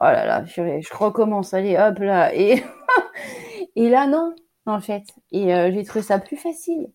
Oh 0.00 0.04
là 0.04 0.24
là, 0.24 0.44
je, 0.46 0.80
je 0.80 0.94
recommence, 0.94 1.52
allez, 1.52 1.76
hop 1.76 1.98
là. 1.98 2.34
Et, 2.34 2.62
et 3.76 3.90
là, 3.90 4.06
non, 4.06 4.34
en 4.66 4.80
fait. 4.80 5.04
Et 5.30 5.54
euh, 5.54 5.70
j'ai 5.72 5.84
trouvé 5.84 6.02
ça 6.02 6.18
plus 6.18 6.36
facile, 6.36 6.88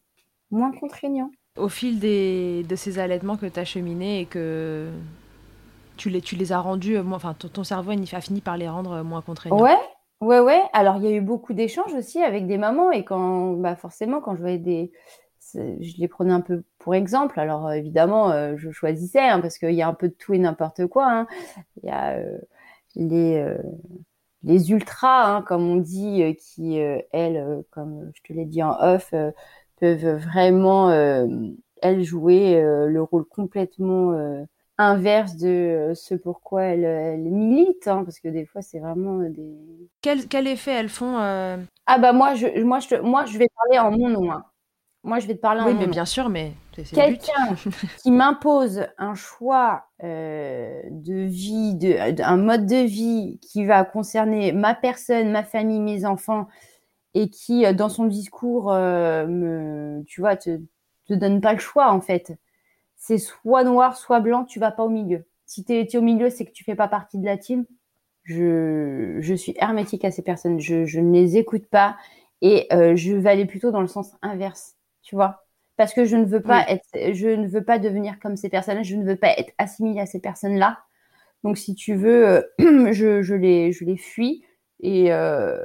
moins 0.52 0.72
contraignant. 0.72 1.30
Au 1.58 1.70
fil 1.70 2.00
des, 2.00 2.64
de 2.64 2.76
ces 2.76 3.00
allaitements 3.00 3.38
que 3.38 3.46
tu 3.46 3.60
as 3.60 3.66
cheminé 3.66 4.22
et 4.22 4.26
que 4.26 4.90
tu 5.98 6.10
les, 6.10 6.22
tu 6.22 6.36
les 6.36 6.52
as 6.52 6.60
rendus, 6.60 6.98
euh, 6.98 7.04
enfin, 7.12 7.34
ton, 7.34 7.64
cerveau 7.64 7.92
a 7.92 8.22
fini 8.22 8.42
par 8.42 8.58
les 8.58 8.68
rendre 8.68 9.04
moins 9.04 9.22
contraignants. 9.22 9.62
Ouais, 9.62 9.78
ouais, 10.26 10.40
ouais. 10.40 10.64
Alors, 10.74 10.98
il 10.98 11.04
y 11.04 11.08
a 11.08 11.12
eu 11.12 11.22
beaucoup 11.22 11.54
d'échanges 11.54 11.94
aussi 11.94 12.22
avec 12.22 12.48
des 12.48 12.58
mamans 12.58 12.92
et 12.92 13.04
quand, 13.06 13.54
bah, 13.54 13.76
forcément, 13.76 14.22
quand 14.22 14.36
je 14.36 14.42
voyais 14.42 14.58
des, 14.58 14.92
je 15.54 15.98
les 15.98 16.08
prenais 16.08 16.34
un 16.34 16.42
peu 16.42 16.64
pour 16.80 16.96
exemple. 16.96 17.40
Alors, 17.40 17.68
euh, 17.68 17.74
évidemment, 17.74 18.58
je 18.58 18.72
choisissais 18.72 19.20
hein, 19.20 19.40
parce 19.42 19.58
qu'il 19.58 19.74
y 19.74 19.82
a 19.82 19.88
un 19.88 19.94
peu 19.94 20.10
de 20.10 20.14
tout 20.14 20.34
et 20.34 20.40
n'importe 20.40 20.88
quoi. 20.88 21.08
Hein. 21.10 21.28
Il 21.84 21.88
y 21.88 21.92
a 21.92 22.18
les, 22.96 23.46
les 24.44 24.72
ultras, 24.72 25.38
hein, 25.38 25.42
comme 25.42 25.68
on 25.70 25.78
dit, 25.78 26.36
qui, 26.38 26.78
elles, 27.12 27.64
comme 27.72 28.12
je 28.14 28.22
te 28.24 28.34
l'ai 28.34 28.46
dit 28.46 28.64
en 28.64 28.76
off, 28.80 29.14
peuvent 29.80 30.16
vraiment, 30.18 30.92
elles, 31.82 32.04
jouer 32.04 32.62
le 32.62 33.02
rôle 33.02 33.26
complètement 33.26 34.46
inverse 34.78 35.38
de 35.38 35.48
euh, 35.48 35.96
ce 35.96 36.16
pourquoi 36.16 36.64
elles, 36.64 36.84
elles 36.84 37.20
militent, 37.22 37.88
hein, 37.88 38.04
parce 38.04 38.20
que 38.20 38.28
des 38.28 38.46
fois 38.46 38.62
c'est 38.62 38.80
vraiment 38.80 39.20
des. 39.20 39.90
Quel, 40.02 40.28
quel 40.28 40.48
effet 40.48 40.72
elles 40.72 40.90
font 40.90 41.18
euh? 41.20 41.58
Ah 41.86 41.98
bah 41.98 42.14
moi 42.14 42.36
je, 42.36 42.62
moi, 42.62 42.80
je, 42.80 42.96
moi 42.96 43.26
je 43.26 43.38
vais 43.38 43.48
parler 43.56 43.80
en 43.80 43.98
mon 43.98 44.10
nom. 44.10 44.32
Hein. 44.32 44.44
Moi 45.04 45.20
je 45.20 45.28
vais 45.28 45.36
te 45.36 45.40
parler 45.40 45.62
en 45.62 45.68
oui, 45.68 45.74
mon 45.74 45.82
mais 45.82 45.88
bien 45.88 46.06
sûr, 46.06 46.30
mais 46.30 46.54
quelqu'un 46.94 47.56
qui 48.02 48.12
m'impose 48.12 48.86
un 48.98 49.16
choix 49.16 49.86
euh, 50.04 50.82
de 50.90 51.14
vie, 51.14 51.76
de, 51.76 52.22
un 52.22 52.38
mode 52.38 52.66
de 52.66 52.84
vie 52.86 53.40
qui 53.42 53.66
va 53.66 53.86
concerner 53.86 54.52
ma 54.52 54.74
personne, 54.74 55.32
ma 55.32 55.44
famille, 55.44 55.80
mes 55.80 56.06
enfants, 56.06 56.48
et 57.14 57.30
qui 57.30 57.72
dans 57.76 57.88
son 57.88 58.06
discours 58.06 58.74
me, 58.74 60.04
tu 60.06 60.20
vois, 60.20 60.36
te, 60.36 60.60
te 61.08 61.14
donne 61.14 61.40
pas 61.40 61.54
le 61.54 61.60
choix 61.60 61.94
en 61.94 62.02
fait 62.02 62.34
c'est 63.06 63.20
soit 63.20 63.64
noir, 63.64 63.96
soit 63.96 64.20
blanc, 64.20 64.46
tu 64.46 64.60
vas 64.60 64.72
pas 64.72 64.84
au 64.84 64.90
milieu. 64.90 65.26
Si 65.46 65.64
tu 65.64 65.74
es, 65.74 65.96
au 65.96 66.02
milieu, 66.02 66.32
c'est 66.32 66.44
que 66.44 66.52
tu 66.52 66.64
fais 66.64 66.74
pas 66.74 66.88
partie 66.88 67.20
de 67.20 67.26
la 67.26 67.38
team. 67.38 67.66
Je, 68.24 69.18
je 69.20 69.36
suis 69.36 69.54
hermétique 69.60 70.04
à 70.04 70.10
ces 70.10 70.24
personnes. 70.24 70.60
Je, 70.60 70.86
je 70.86 71.00
ne 71.00 71.14
les 71.14 71.38
écoute 71.38 71.68
pas 71.68 71.98
et 72.42 72.66
euh, 72.74 72.96
je 72.96 73.14
vais 73.14 73.30
aller 73.30 73.46
plutôt 73.46 73.70
dans 73.70 73.82
le 73.82 73.88
sens 73.88 74.16
inverse, 74.24 74.78
tu 75.04 75.14
vois. 75.14 75.46
Parce 75.78 75.94
que 75.94 76.06
je 76.06 76.16
ne 76.16 76.26
veux 76.26 76.42
pas 76.42 76.66
être, 76.68 77.14
je 77.14 77.28
ne 77.28 77.48
veux 77.48 77.64
pas 77.64 77.78
devenir 77.78 78.20
comme 78.20 78.38
ces 78.38 78.50
personnes-là. 78.50 78.82
Je 78.82 78.96
ne 78.96 79.06
veux 79.06 79.18
pas 79.18 79.38
être 79.38 79.54
assimilée 79.60 80.00
à 80.00 80.08
ces 80.08 80.20
personnes-là. 80.20 80.80
Donc, 81.44 81.60
si 81.60 81.76
tu 81.76 81.94
veux, 81.94 82.28
euh, 82.28 82.42
je, 82.92 83.22
je 83.22 83.36
les, 83.36 83.72
je 83.72 83.86
les 83.86 83.98
fuis 83.98 84.44
et, 84.80 85.14
euh, 85.14 85.64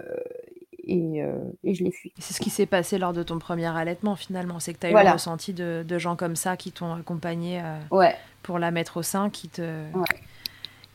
euh, 0.89 1.39
et, 1.65 1.75
je 1.75 1.85
les 1.85 1.91
fuis. 1.91 2.13
C'est 2.19 2.35
ce 2.35 2.41
qui 2.41 2.51
s'est 2.51 2.67
passé 2.67 2.99
lors 2.99 3.13
de 3.13 3.23
ton 3.23 3.39
premier 3.39 3.67
allaitement 3.67 4.17
finalement, 4.17 4.61
c'est 4.61 4.75
que 4.75 4.81
tu 4.81 4.87
as 4.87 4.91
eu 4.91 5.05
le 5.05 5.13
ressenti 5.13 5.53
de, 5.53 5.99
gens 5.99 6.17
comme 6.17 6.37
ça 6.37 6.57
qui 6.57 6.73
t'ont 6.73 6.95
accompagné 6.95 7.61
euh, 7.63 8.11
pour 8.43 8.59
la 8.59 8.71
mettre 8.71 8.99
au 8.99 9.03
sein, 9.03 9.31
qui 9.31 9.49
te 9.49 9.83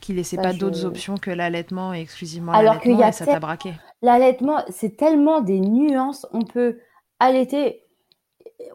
qui 0.01 0.13
laissaient 0.13 0.37
pas 0.37 0.53
d'autres 0.53 0.85
options 0.85 1.17
que 1.17 1.31
l'allaitement 1.31 1.93
et 1.93 1.99
exclusivement 1.99 2.51
l'allaitement 2.51 3.07
et 3.07 3.11
ça 3.11 3.25
t'a 3.25 3.39
braqué. 3.39 3.73
L'allaitement, 4.01 4.63
c'est 4.69 4.97
tellement 4.97 5.41
des 5.41 5.59
nuances, 5.59 6.27
on 6.31 6.43
peut 6.43 6.77
allaiter, 7.19 7.83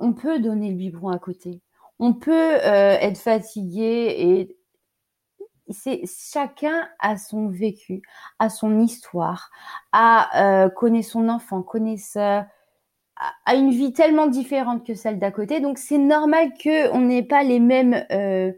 on 0.01 0.13
peut 0.13 0.41
donner 0.41 0.71
le 0.71 0.77
biberon 0.77 1.11
à 1.11 1.19
côté. 1.19 1.61
On 2.01 2.15
peut 2.15 2.33
euh, 2.33 2.97
être 3.01 3.19
fatigué 3.19 4.15
et 4.19 4.57
c'est 5.73 6.03
chacun 6.07 6.89
a 6.99 7.17
son 7.17 7.49
vécu, 7.49 8.03
a 8.39 8.49
son 8.51 8.81
histoire, 8.81 9.51
a 9.93 10.65
euh, 10.65 10.69
connaît 10.71 11.03
son 11.03 11.29
enfant, 11.29 11.63
connaît 11.63 11.97
sa, 11.97 12.49
a 13.47 13.55
une 13.55 13.71
vie 13.71 13.93
tellement 13.93 14.27
différente 14.27 14.87
que 14.87 14.95
celle 14.95 15.19
d'à 15.19 15.31
côté. 15.31 15.61
Donc 15.61 15.79
c'est 15.79 15.99
normal 15.99 16.53
que 16.63 16.91
on 16.93 17.01
n'ait 17.03 17.23
pas 17.23 17.43
les 17.43 17.61
mêmes 17.61 18.05
euh, 18.13 18.53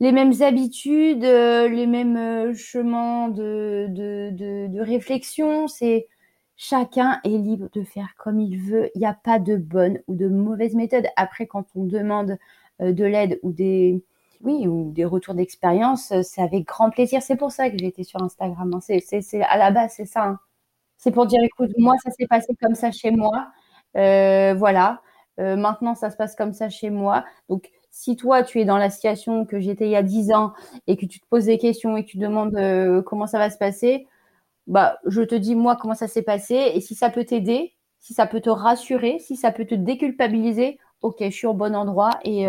les 0.00 0.12
mêmes 0.12 0.34
habitudes, 0.42 1.24
euh, 1.24 1.68
les 1.68 1.86
mêmes 1.86 2.54
chemins 2.54 3.28
de, 3.28 3.86
de, 3.90 4.30
de, 4.32 4.66
de 4.68 4.80
réflexion. 4.80 5.68
C'est 5.68 6.08
chacun 6.56 7.20
est 7.24 7.38
libre 7.38 7.68
de 7.72 7.82
faire 7.84 8.14
comme 8.18 8.40
il 8.40 8.58
veut. 8.58 8.90
Il 8.94 9.00
n'y 9.00 9.06
a 9.06 9.14
pas 9.14 9.38
de 9.38 9.56
bonne 9.56 10.00
ou 10.08 10.14
de 10.14 10.28
mauvaise 10.28 10.74
méthode. 10.74 11.06
Après, 11.16 11.46
quand 11.46 11.66
on 11.74 11.84
demande 11.84 12.38
de 12.80 13.04
l'aide 13.04 13.38
ou 13.42 13.52
des 13.52 14.04
oui, 14.42 14.66
ou 14.66 14.90
des 14.92 15.04
retours 15.04 15.34
d'expérience, 15.34 16.12
euh, 16.12 16.22
c'est 16.22 16.42
avec 16.42 16.64
grand 16.66 16.90
plaisir. 16.90 17.22
C'est 17.22 17.36
pour 17.36 17.52
ça 17.52 17.70
que 17.70 17.78
j'ai 17.78 17.86
été 17.86 18.04
sur 18.04 18.22
Instagram. 18.22 18.72
Hein. 18.74 18.80
C'est, 18.80 19.42
à 19.42 19.56
la 19.56 19.70
base, 19.70 19.94
c'est 19.96 20.06
ça. 20.06 20.24
Hein. 20.24 20.40
C'est 20.98 21.10
pour 21.10 21.26
dire, 21.26 21.42
écoute, 21.42 21.70
moi, 21.78 21.94
ça 22.04 22.10
s'est 22.10 22.26
passé 22.26 22.54
comme 22.62 22.74
ça 22.74 22.90
chez 22.92 23.10
moi. 23.10 23.48
Euh, 23.96 24.54
voilà. 24.54 25.00
Euh, 25.40 25.56
maintenant, 25.56 25.94
ça 25.94 26.10
se 26.10 26.16
passe 26.16 26.34
comme 26.36 26.52
ça 26.52 26.68
chez 26.68 26.90
moi. 26.90 27.24
Donc, 27.48 27.70
si 27.90 28.16
toi, 28.16 28.42
tu 28.42 28.60
es 28.60 28.64
dans 28.64 28.78
la 28.78 28.90
situation 28.90 29.46
que 29.46 29.60
j'étais 29.60 29.86
il 29.86 29.90
y 29.90 29.96
a 29.96 30.02
10 30.02 30.32
ans 30.32 30.52
et 30.86 30.96
que 30.96 31.06
tu 31.06 31.20
te 31.20 31.26
poses 31.28 31.46
des 31.46 31.58
questions 31.58 31.96
et 31.96 32.04
que 32.04 32.10
tu 32.10 32.18
demandes 32.18 32.58
comment 33.04 33.26
ça 33.26 33.38
va 33.38 33.50
se 33.50 33.58
passer, 33.58 34.06
bah, 34.66 34.98
je 35.06 35.22
te 35.22 35.34
dis, 35.34 35.54
moi, 35.54 35.76
comment 35.76 35.94
ça 35.94 36.08
s'est 36.08 36.22
passé. 36.22 36.72
Et 36.74 36.80
si 36.80 36.94
ça 36.94 37.10
peut 37.10 37.24
t'aider, 37.24 37.74
si 38.00 38.14
ça 38.14 38.26
peut 38.26 38.40
te 38.40 38.50
rassurer, 38.50 39.18
si 39.20 39.36
ça 39.36 39.52
peut 39.52 39.64
te 39.64 39.74
déculpabiliser, 39.74 40.78
ok, 41.02 41.16
je 41.20 41.30
suis 41.30 41.46
au 41.46 41.54
bon 41.54 41.74
endroit 41.74 42.18
et 42.24 42.46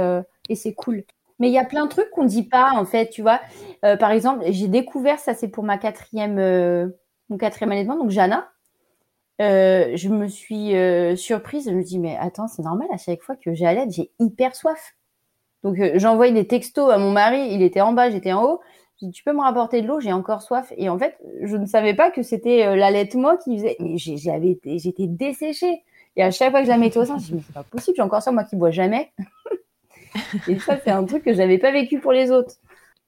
et 0.49 0.55
c'est 0.55 0.73
cool. 0.73 1.03
Mais 1.39 1.49
il 1.49 1.53
y 1.53 1.57
a 1.57 1.65
plein 1.65 1.85
de 1.85 1.89
trucs 1.89 2.09
qu'on 2.11 2.25
dit 2.25 2.43
pas 2.43 2.71
en 2.75 2.85
fait, 2.85 3.09
tu 3.09 3.21
vois. 3.21 3.41
Euh, 3.83 3.97
par 3.97 4.11
exemple, 4.11 4.45
j'ai 4.49 4.67
découvert 4.67 5.19
ça, 5.19 5.33
c'est 5.33 5.49
pour 5.49 5.63
ma 5.63 5.77
quatrième, 5.77 6.39
euh, 6.39 6.87
mon 7.29 7.37
quatrième 7.37 7.71
allaitement, 7.71 7.97
donc 7.97 8.09
Jana. 8.09 8.49
Euh, 9.41 9.91
je 9.97 10.07
me 10.07 10.27
suis 10.27 10.71
surprise, 11.17 11.65
je 11.69 11.75
me 11.75 11.83
dis 11.83 11.99
mais 11.99 12.17
attends, 12.19 12.47
c'est 12.47 12.63
normal 12.63 12.87
à 12.93 12.97
chaque 12.97 13.21
fois 13.21 13.35
que 13.35 13.53
j'allaite, 13.53 13.91
j'ai 13.91 14.11
hyper 14.19 14.55
soif. 14.55 14.95
Donc 15.63 15.77
j'envoie 15.95 16.29
des 16.31 16.47
textos 16.47 16.91
à 16.91 16.97
mon 16.97 17.11
mari, 17.11 17.49
il 17.51 17.61
était 17.61 17.81
en 17.81 17.91
bas, 17.91 18.09
j'étais 18.09 18.31
en 18.33 18.43
haut. 18.43 18.61
Je 19.01 19.07
dis 19.07 19.11
tu 19.11 19.23
peux 19.23 19.33
me 19.33 19.41
rapporter 19.41 19.81
de 19.81 19.87
l'eau, 19.87 19.99
j'ai 19.99 20.13
encore 20.13 20.41
soif. 20.41 20.71
Et 20.77 20.87
en 20.87 20.97
fait, 20.97 21.17
je 21.41 21.57
ne 21.57 21.65
savais 21.65 21.95
pas 21.95 22.11
que 22.11 22.21
c'était 22.21 22.77
l'allaitement 22.77 23.35
qui 23.35 23.57
faisait. 23.57 23.75
Mais 23.79 23.97
j'avais, 23.97 24.57
j'étais 24.63 25.07
desséchée. 25.07 25.83
Et 26.15 26.23
à 26.23 26.31
chaque 26.31 26.51
fois 26.51 26.61
que 26.61 26.65
je 26.65 26.71
la 26.71 26.77
mettais 26.77 26.97
au 26.99 27.05
sein, 27.05 27.17
je 27.17 27.23
me 27.23 27.27
dis 27.27 27.33
mais 27.33 27.41
c'est 27.45 27.53
pas 27.53 27.63
possible, 27.63 27.95
j'ai 27.97 28.03
encore 28.03 28.21
ça 28.21 28.31
moi 28.31 28.45
qui 28.45 28.55
bois 28.55 28.71
jamais. 28.71 29.11
Et 30.47 30.59
ça, 30.59 30.77
c'est 30.83 30.91
un 30.91 31.03
truc 31.05 31.23
que 31.23 31.33
j'avais 31.33 31.57
pas 31.57 31.71
vécu 31.71 31.99
pour 31.99 32.11
les 32.11 32.31
autres. 32.31 32.55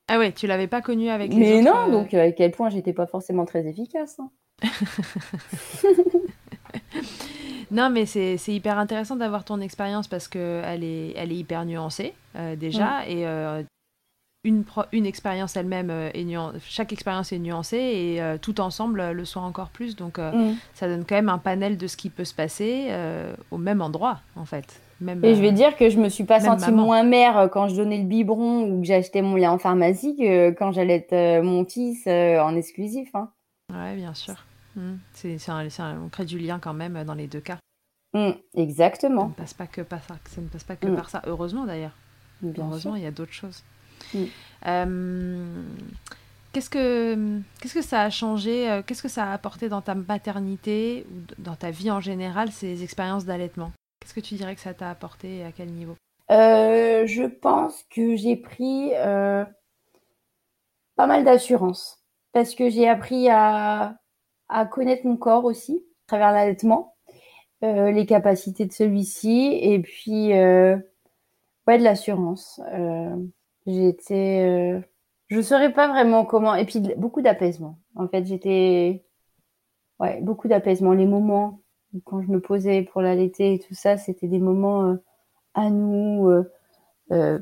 Ah 0.07 0.19
ouais, 0.19 0.31
tu 0.31 0.47
l'avais 0.47 0.67
pas 0.67 0.81
connu 0.81 1.09
avec 1.09 1.33
les 1.33 1.39
Mais 1.39 1.61
autres. 1.61 1.65
non, 1.65 1.89
euh, 1.89 1.91
donc 1.91 2.13
à 2.13 2.31
quel 2.31 2.51
point 2.51 2.69
j'étais 2.69 2.93
pas 2.93 3.07
forcément 3.07 3.45
très 3.45 3.67
efficace. 3.67 4.19
Hein. 4.19 4.29
non, 7.71 7.89
mais 7.89 8.05
c'est 8.05 8.37
hyper 8.47 8.77
intéressant 8.77 9.17
d'avoir 9.17 9.43
ton 9.43 9.59
expérience 9.59 10.07
parce 10.07 10.27
qu'elle 10.27 10.83
est, 10.83 11.13
elle 11.15 11.31
est 11.31 11.37
hyper 11.37 11.65
nuancée 11.65 12.13
euh, 12.37 12.55
déjà. 12.55 13.05
Et 13.05 13.27
euh, 13.27 13.63
une, 14.45 14.63
une 14.93 15.05
expérience 15.05 15.57
elle-même, 15.57 15.91
chaque 16.61 16.93
expérience 16.93 17.33
est 17.33 17.39
nuancée 17.39 17.77
et 17.77 18.21
tout 18.41 18.61
ensemble 18.61 19.11
le 19.11 19.25
sont 19.25 19.41
encore 19.41 19.69
plus. 19.69 19.97
Donc 19.97 20.19
mm. 20.19 20.55
ça 20.73 20.87
donne 20.87 21.03
quand 21.03 21.15
même 21.15 21.27
un 21.27 21.37
panel 21.37 21.77
de 21.77 21.87
ce 21.87 21.97
qui 21.97 22.09
peut 22.09 22.23
se 22.23 22.33
passer 22.33 22.89
au 23.51 23.57
même 23.57 23.81
endroit 23.81 24.21
en 24.37 24.45
fait 24.45 24.79
et 25.01 25.35
je 25.35 25.41
vais 25.41 25.49
euh, 25.49 25.51
dire 25.51 25.77
que 25.77 25.89
je 25.89 25.99
me 25.99 26.09
suis 26.09 26.23
pas 26.23 26.39
sentie 26.39 26.71
moins 26.71 27.03
mère 27.03 27.37
euh, 27.37 27.47
quand 27.47 27.67
je 27.67 27.75
donnais 27.75 27.99
le 27.99 28.05
biberon 28.05 28.63
ou 28.63 28.81
que 28.81 28.87
j'achetais 28.87 29.21
mon 29.21 29.35
lait 29.35 29.47
en 29.47 29.59
pharmacie 29.59 30.15
que 30.15 30.51
quand 30.51 30.71
j'allais 30.71 31.05
être 31.07 31.41
mon 31.43 31.65
fils 31.65 32.07
en 32.07 32.55
exclusif. 32.55 33.09
Hein. 33.13 33.29
Ouais, 33.73 33.95
bien 33.95 34.13
sûr. 34.13 34.35
Mmh. 34.75 34.93
C'est, 35.13 35.37
on 35.49 36.09
crée 36.09 36.25
du 36.25 36.39
lien 36.39 36.59
quand 36.59 36.73
même 36.73 37.03
dans 37.03 37.13
les 37.13 37.27
deux 37.27 37.41
cas. 37.41 37.57
Mmh, 38.13 38.31
exactement. 38.55 39.23
Ça 39.23 39.27
ne 39.27 39.33
passe 39.33 39.53
pas 39.53 39.67
que 39.67 39.81
par 39.81 40.03
ça. 40.03 40.15
Ça 40.29 40.41
ne 40.41 40.47
passe 40.47 40.63
pas 40.63 40.75
que 40.75 40.87
mmh. 40.87 40.95
par 40.95 41.09
ça. 41.09 41.21
Heureusement 41.25 41.65
d'ailleurs. 41.65 41.95
Heureusement, 42.43 42.95
il 42.95 43.03
y 43.03 43.07
a 43.07 43.11
d'autres 43.11 43.33
choses. 43.33 43.63
qu'est-ce 46.53 46.69
que 46.69 47.39
qu'est-ce 47.59 47.73
que 47.73 47.81
ça 47.81 48.03
a 48.03 48.09
changé 48.09 48.69
euh, 48.69 48.81
Qu'est-ce 48.85 49.01
que 49.01 49.09
ça 49.09 49.25
a 49.25 49.33
apporté 49.33 49.69
dans 49.69 49.81
ta 49.81 49.95
maternité 49.95 51.05
ou 51.11 51.41
dans 51.41 51.55
ta 51.55 51.71
vie 51.71 51.91
en 51.91 52.01
général 52.01 52.51
ces 52.51 52.83
expériences 52.83 53.25
d'allaitement? 53.25 53.71
Qu'est-ce 54.07 54.15
que 54.15 54.25
tu 54.25 54.35
dirais 54.35 54.55
que 54.55 54.61
ça 54.61 54.73
t'a 54.73 54.89
apporté 54.89 55.39
et 55.39 55.43
à 55.43 55.51
quel 55.51 55.67
niveau? 55.67 55.95
Euh, 56.31 57.05
Je 57.05 57.25
pense 57.25 57.83
que 57.89 58.15
j'ai 58.15 58.37
pris 58.37 58.91
euh, 58.95 59.43
pas 60.95 61.07
mal 61.07 61.25
d'assurance 61.25 62.01
parce 62.31 62.55
que 62.55 62.69
j'ai 62.69 62.87
appris 62.87 63.27
à, 63.29 63.97
connaître 64.71 65.05
mon 65.05 65.17
corps 65.17 65.43
aussi 65.43 65.85
à 66.05 66.07
travers 66.07 66.31
l'allaitement, 66.31 66.95
euh, 67.65 67.91
les 67.91 68.05
capacités 68.05 68.65
de 68.65 68.71
celui-ci 68.71 69.59
et 69.61 69.79
puis 69.81 70.29
ouais 70.29 71.77
de 71.77 71.83
l'assurance. 71.83 72.61
j'étais, 73.65 74.81
je 75.27 75.41
saurais 75.41 75.73
pas 75.73 75.89
vraiment 75.89 76.23
comment 76.23 76.55
et 76.55 76.65
puis 76.65 76.79
beaucoup 76.95 77.21
d'apaisement. 77.21 77.77
En 77.95 78.07
fait, 78.07 78.25
j'étais 78.25 79.03
ouais 79.99 80.21
beaucoup 80.21 80.47
d'apaisement. 80.47 80.93
Les 80.93 81.07
moments 81.07 81.59
quand 82.03 82.21
je 82.21 82.27
me 82.27 82.39
posais 82.39 82.83
pour 82.83 83.01
l'allaiter 83.01 83.53
et 83.53 83.59
tout 83.59 83.73
ça, 83.73 83.97
c'était 83.97 84.27
des 84.27 84.39
moments 84.39 84.85
euh, 84.85 84.95
à 85.53 85.69
nous 85.69 86.29
euh, 86.29 86.51
euh, 87.11 87.39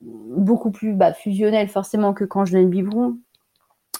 beaucoup 0.00 0.70
plus 0.70 0.94
bah, 0.94 1.12
fusionnels 1.12 1.68
forcément 1.68 2.14
que 2.14 2.24
quand 2.24 2.44
je 2.44 2.52
donnais 2.52 2.64
le 2.64 2.70
biberon, 2.70 3.18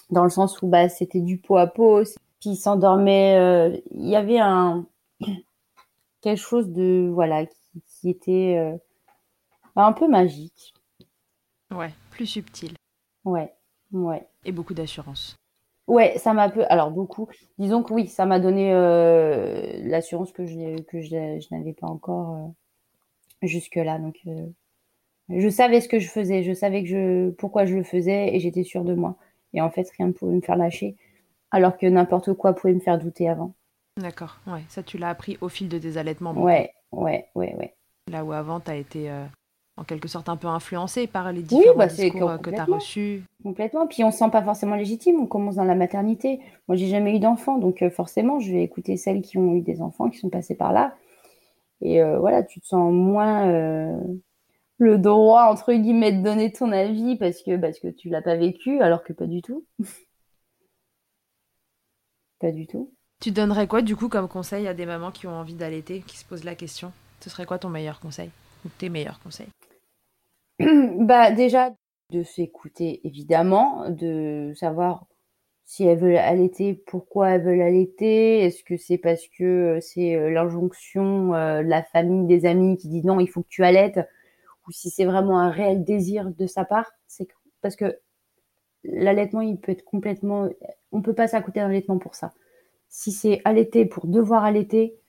dans 0.09 0.23
le 0.23 0.29
sens 0.29 0.61
où 0.61 0.67
bah, 0.67 0.89
c'était 0.89 1.21
du 1.21 1.37
pot 1.37 1.57
à 1.57 1.67
pot, 1.67 2.03
puis 2.39 2.51
il 2.51 2.55
s'endormait. 2.57 3.81
Il 3.91 4.07
y 4.07 4.15
avait 4.15 4.39
un 4.39 4.85
quelque 6.21 6.41
chose 6.41 6.69
de 6.69 7.09
voilà 7.13 7.45
qui, 7.45 8.09
était 8.09 8.79
un 9.75 9.93
peu 9.93 10.07
magique. 10.07 10.73
Ouais, 11.71 11.91
plus 12.11 12.27
subtil. 12.27 12.75
Ouais, 13.25 13.53
ouais. 13.91 14.27
Et 14.45 14.51
beaucoup 14.51 14.73
d'assurance. 14.73 15.35
Ouais, 15.87 16.17
ça 16.17 16.33
m'a 16.33 16.49
peu. 16.49 16.65
Alors 16.69 16.91
beaucoup. 16.91 17.27
Disons 17.59 17.83
que 17.83 17.93
oui, 17.93 18.07
ça 18.07 18.25
m'a 18.25 18.39
donné 18.39 18.73
euh, 18.73 19.79
l'assurance 19.83 20.31
que 20.31 20.45
je 20.45 20.81
que 20.81 21.01
je, 21.01 21.53
n'avais 21.53 21.73
pas 21.73 21.87
encore 21.87 22.35
euh, 22.35 23.47
jusque 23.47 23.75
là. 23.75 23.99
Donc 23.99 24.17
euh, 24.25 24.47
je 25.29 25.49
savais 25.49 25.81
ce 25.81 25.87
que 25.87 25.99
je 25.99 26.09
faisais, 26.09 26.43
je 26.43 26.53
savais 26.53 26.83
que 26.83 26.89
je 26.89 27.29
pourquoi 27.31 27.65
je 27.65 27.75
le 27.75 27.83
faisais 27.83 28.35
et 28.35 28.39
j'étais 28.39 28.63
sûre 28.63 28.83
de 28.83 28.95
moi. 28.95 29.17
Et 29.53 29.61
en 29.61 29.69
fait, 29.69 29.89
rien 29.97 30.07
ne 30.07 30.11
pouvait 30.11 30.35
me 30.35 30.41
faire 30.41 30.57
lâcher, 30.57 30.95
alors 31.51 31.77
que 31.77 31.85
n'importe 31.85 32.33
quoi 32.33 32.53
pouvait 32.53 32.73
me 32.73 32.79
faire 32.79 32.99
douter 32.99 33.29
avant. 33.29 33.53
D'accord. 33.97 34.39
Ouais, 34.47 34.63
ça 34.69 34.83
tu 34.83 34.97
l'as 34.97 35.09
appris 35.09 35.37
au 35.39 35.49
fil 35.49 35.69
de 35.69 35.77
tes 35.77 35.97
allaitements. 35.97 36.33
Ouais, 36.33 36.73
ouais, 36.91 37.29
ouais, 37.35 37.55
ouais. 37.55 37.75
Là 38.11 38.25
où 38.25 38.33
avant 38.33 38.59
tu 38.59 38.71
as 38.71 38.75
été 38.75 39.09
en 39.77 39.83
quelque 39.83 40.07
sorte 40.07 40.29
un 40.29 40.37
peu 40.37 40.47
influencé 40.47 41.05
par 41.05 41.31
les 41.33 41.41
différents 41.41 41.75
bah, 41.75 41.87
discours 41.87 42.29
euh, 42.29 42.37
que 42.37 42.49
tu 42.49 42.55
as 42.55 42.65
reçus. 42.65 43.23
Complètement. 43.43 43.87
Puis 43.87 44.03
on 44.03 44.11
se 44.11 44.17
sent 44.19 44.29
pas 44.31 44.41
forcément 44.41 44.75
légitime. 44.75 45.19
On 45.19 45.25
commence 45.25 45.55
dans 45.55 45.65
la 45.65 45.75
maternité. 45.75 46.39
Moi, 46.67 46.77
j'ai 46.77 46.87
jamais 46.87 47.15
eu 47.15 47.19
d'enfant, 47.19 47.57
donc 47.57 47.81
euh, 47.81 47.89
forcément, 47.89 48.39
je 48.39 48.51
vais 48.53 48.63
écouter 48.63 48.95
celles 48.95 49.21
qui 49.21 49.37
ont 49.37 49.53
eu 49.53 49.61
des 49.61 49.81
enfants, 49.81 50.09
qui 50.09 50.17
sont 50.17 50.29
passées 50.29 50.55
par 50.55 50.71
là. 50.71 50.95
Et 51.81 52.01
euh, 52.01 52.19
voilà, 52.19 52.43
tu 52.43 52.61
te 52.61 52.65
sens 52.65 52.91
moins 52.93 53.99
le 54.77 54.97
droit 54.97 55.43
entre 55.43 55.73
guillemets 55.73 56.11
de 56.11 56.21
donner 56.21 56.51
ton 56.51 56.71
avis 56.71 57.15
parce 57.17 57.41
que 57.41 57.55
parce 57.57 57.79
que 57.79 57.87
tu 57.87 58.09
l'as 58.09 58.21
pas 58.21 58.35
vécu, 58.35 58.81
alors 58.81 59.03
que 59.03 59.13
pas 59.13 59.25
du 59.25 59.41
tout. 59.41 59.65
pas 62.39 62.51
du 62.51 62.67
tout. 62.67 62.91
Tu 63.21 63.31
donnerais 63.31 63.67
quoi 63.67 63.81
du 63.81 63.95
coup 63.95 64.09
comme 64.09 64.27
conseil 64.27 64.67
à 64.67 64.73
des 64.73 64.85
mamans 64.85 65.11
qui 65.11 65.27
ont 65.27 65.35
envie 65.35 65.53
d'allaiter, 65.53 66.01
qui 66.01 66.17
se 66.17 66.25
posent 66.25 66.43
la 66.43 66.55
question? 66.55 66.91
Ce 67.21 67.29
serait 67.29 67.45
quoi 67.45 67.59
ton 67.59 67.69
meilleur 67.69 67.99
conseil? 67.99 68.29
Ou 68.65 68.69
tes 68.77 68.89
meilleurs 68.89 69.19
conseils? 69.19 69.47
bah 70.99 71.31
déjà 71.31 71.75
de 72.11 72.23
s'écouter 72.23 73.01
évidemment, 73.05 73.89
de 73.89 74.53
savoir 74.55 75.07
si 75.65 75.83
elles 75.83 75.97
veulent 75.97 76.17
allaiter, 76.17 76.75
pourquoi 76.75 77.31
elles 77.31 77.43
veulent 77.43 77.61
allaiter, 77.61 78.41
est-ce 78.41 78.63
que 78.63 78.77
c'est 78.77 78.99
parce 78.99 79.27
que 79.27 79.43
euh, 79.43 79.79
c'est 79.81 80.15
euh, 80.15 80.29
l'injonction 80.29 81.33
euh, 81.33 81.63
la 81.63 81.83
famille, 81.83 82.27
des 82.27 82.45
amis 82.45 82.77
qui 82.77 82.87
dit 82.87 83.03
non, 83.03 83.19
il 83.19 83.27
faut 83.27 83.41
que 83.41 83.49
tu 83.49 83.63
allaites, 83.63 83.99
ou 84.67 84.71
si 84.71 84.89
c'est 84.89 85.05
vraiment 85.05 85.39
un 85.39 85.49
réel 85.49 85.83
désir 85.83 86.31
de 86.31 86.47
sa 86.47 86.65
part, 86.65 86.91
c'est 87.07 87.27
parce 87.61 87.75
que 87.75 87.99
l'allaitement, 88.83 89.41
il 89.41 89.59
peut 89.59 89.71
être 89.71 89.83
complètement, 89.83 90.49
on 90.91 91.01
peut 91.01 91.15
pas 91.15 91.27
s'accouter 91.27 91.59
d'un 91.59 91.67
allaitement 91.67 91.97
pour 91.97 92.15
ça. 92.15 92.33
Si 92.89 93.11
c'est 93.11 93.41
allaiter 93.45 93.85
pour 93.85 94.07
devoir 94.07 94.45
allaiter, 94.45 94.99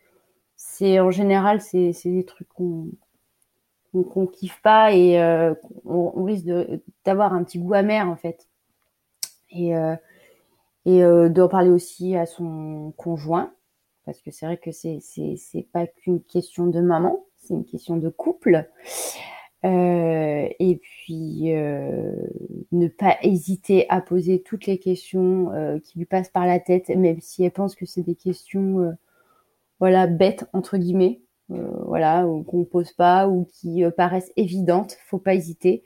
c'est 0.56 1.00
en 1.00 1.10
général 1.10 1.60
c'est 1.60 1.92
des 2.04 2.24
trucs 2.24 2.48
qu'on 2.48 2.90
qu'on 4.04 4.26
kiffe 4.26 4.60
pas 4.62 4.92
et 4.92 5.20
euh, 5.20 5.54
on, 5.84 6.24
risque 6.24 6.46
d'avoir 7.04 7.32
un 7.32 7.44
petit 7.44 7.58
goût 7.58 7.74
amer 7.74 8.08
en 8.08 8.16
fait. 8.16 8.48
Et, 9.50 9.76
euh, 9.76 9.94
euh, 10.86 11.28
d'en 11.28 11.48
parler 11.48 11.70
aussi 11.70 12.16
à 12.16 12.26
son 12.26 12.92
conjoint, 12.96 13.52
parce 14.04 14.20
que 14.20 14.30
c'est 14.30 14.46
vrai 14.46 14.56
que 14.56 14.70
c'est 14.70 15.00
c'est 15.00 15.66
pas 15.72 15.86
qu'une 15.86 16.22
question 16.22 16.66
de 16.66 16.80
maman, 16.80 17.24
c'est 17.36 17.54
une 17.54 17.64
question 17.64 17.96
de 17.96 18.08
couple. 18.08 18.68
et 19.64 20.80
puis 20.80 21.50
ne 21.50 22.88
pas 22.88 23.16
hésiter 23.22 23.86
à 23.88 24.00
poser 24.00 24.42
toutes 24.42 24.66
les 24.66 24.78
questions 24.78 25.80
qui 25.82 25.98
lui 25.98 26.06
passent 26.06 26.30
par 26.30 26.46
la 26.46 26.60
tête, 26.60 26.88
même 26.90 27.20
si 27.20 27.44
elle 27.44 27.50
pense 27.50 27.74
que 27.74 27.84
c'est 27.84 28.02
des 28.02 28.14
questions 28.14 28.96
voilà 29.80 30.06
bêtes 30.06 30.44
entre 30.52 30.76
guillemets 30.76 31.20
voilà, 31.48 32.26
ou 32.26 32.42
qu'on 32.42 32.64
pose 32.64 32.92
pas 32.92 33.28
ou 33.28 33.44
qui 33.44 33.84
euh, 33.84 33.90
paraissent 33.90 34.32
évidentes, 34.36 34.96
faut 35.06 35.18
pas 35.18 35.34
hésiter 35.34 35.84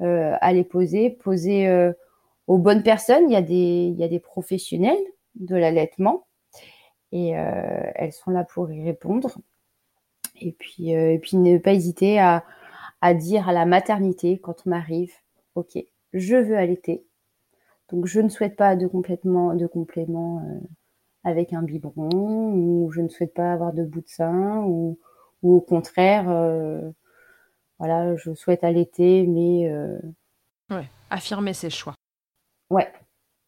euh, 0.00 0.34
à 0.40 0.52
les 0.52 0.64
poser. 0.64 1.10
Poser 1.10 1.90
aux 2.46 2.58
bonnes 2.58 2.82
personnes. 2.82 3.28
Il 3.28 3.32
y 3.32 3.36
a 3.36 3.42
des, 3.42 3.90
il 3.92 3.98
y 3.98 4.04
a 4.04 4.08
des 4.08 4.20
professionnels 4.20 4.98
de 5.34 5.56
l'allaitement 5.56 6.26
et 7.12 7.30
elles 7.30 8.12
sont 8.12 8.30
là 8.30 8.44
pour 8.44 8.70
y 8.70 8.82
répondre. 8.84 9.36
Et 10.40 10.52
puis, 10.52 10.90
et 10.90 11.18
puis 11.18 11.36
ne 11.36 11.58
pas 11.58 11.72
hésiter 11.72 12.18
à, 12.18 12.44
à 13.00 13.14
dire 13.14 13.48
à 13.48 13.52
la 13.52 13.66
maternité 13.66 14.38
quand 14.38 14.62
on 14.66 14.72
arrive, 14.72 15.12
ok, 15.54 15.78
je 16.12 16.36
veux 16.36 16.56
allaiter, 16.56 17.04
donc 17.90 18.06
je 18.06 18.20
ne 18.20 18.28
souhaite 18.28 18.56
pas 18.56 18.76
de 18.76 18.86
complètement 18.86 19.54
de 19.54 19.66
complément 19.66 20.42
avec 21.24 21.52
un 21.52 21.62
biberon 21.62 22.52
ou 22.54 22.90
je 22.92 23.00
ne 23.00 23.08
souhaite 23.08 23.34
pas 23.34 23.52
avoir 23.52 23.72
de 23.72 23.84
bout 23.84 24.00
de 24.00 24.08
sein 24.08 24.58
ou, 24.64 24.98
ou 25.42 25.56
au 25.56 25.60
contraire, 25.60 26.28
euh, 26.28 26.90
voilà, 27.78 28.16
je 28.16 28.34
souhaite 28.34 28.64
allaiter, 28.64 29.26
mais. 29.26 29.68
Euh, 29.70 29.98
ouais, 30.70 30.88
affirmer 31.10 31.54
ses 31.54 31.70
choix. 31.70 31.94
Ouais. 32.70 32.90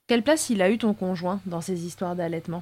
Quelle 0.06 0.22
place 0.22 0.50
il 0.50 0.62
a 0.62 0.70
eu 0.70 0.78
ton 0.78 0.94
conjoint 0.94 1.40
dans 1.46 1.60
ces 1.60 1.86
histoires 1.86 2.16
d'allaitement? 2.16 2.60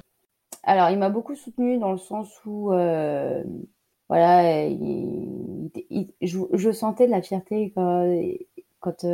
Alors, 0.63 0.89
il 0.89 0.99
m'a 0.99 1.09
beaucoup 1.09 1.35
soutenu 1.35 1.79
dans 1.79 1.91
le 1.91 1.97
sens 1.97 2.29
où, 2.45 2.71
euh, 2.71 3.43
voilà, 4.09 4.67
il, 4.67 5.71
je, 6.21 6.71
sentais 6.71 7.07
de 7.07 7.11
la 7.11 7.21
fierté 7.21 7.71
quand, 7.75 8.05
quand 8.79 9.05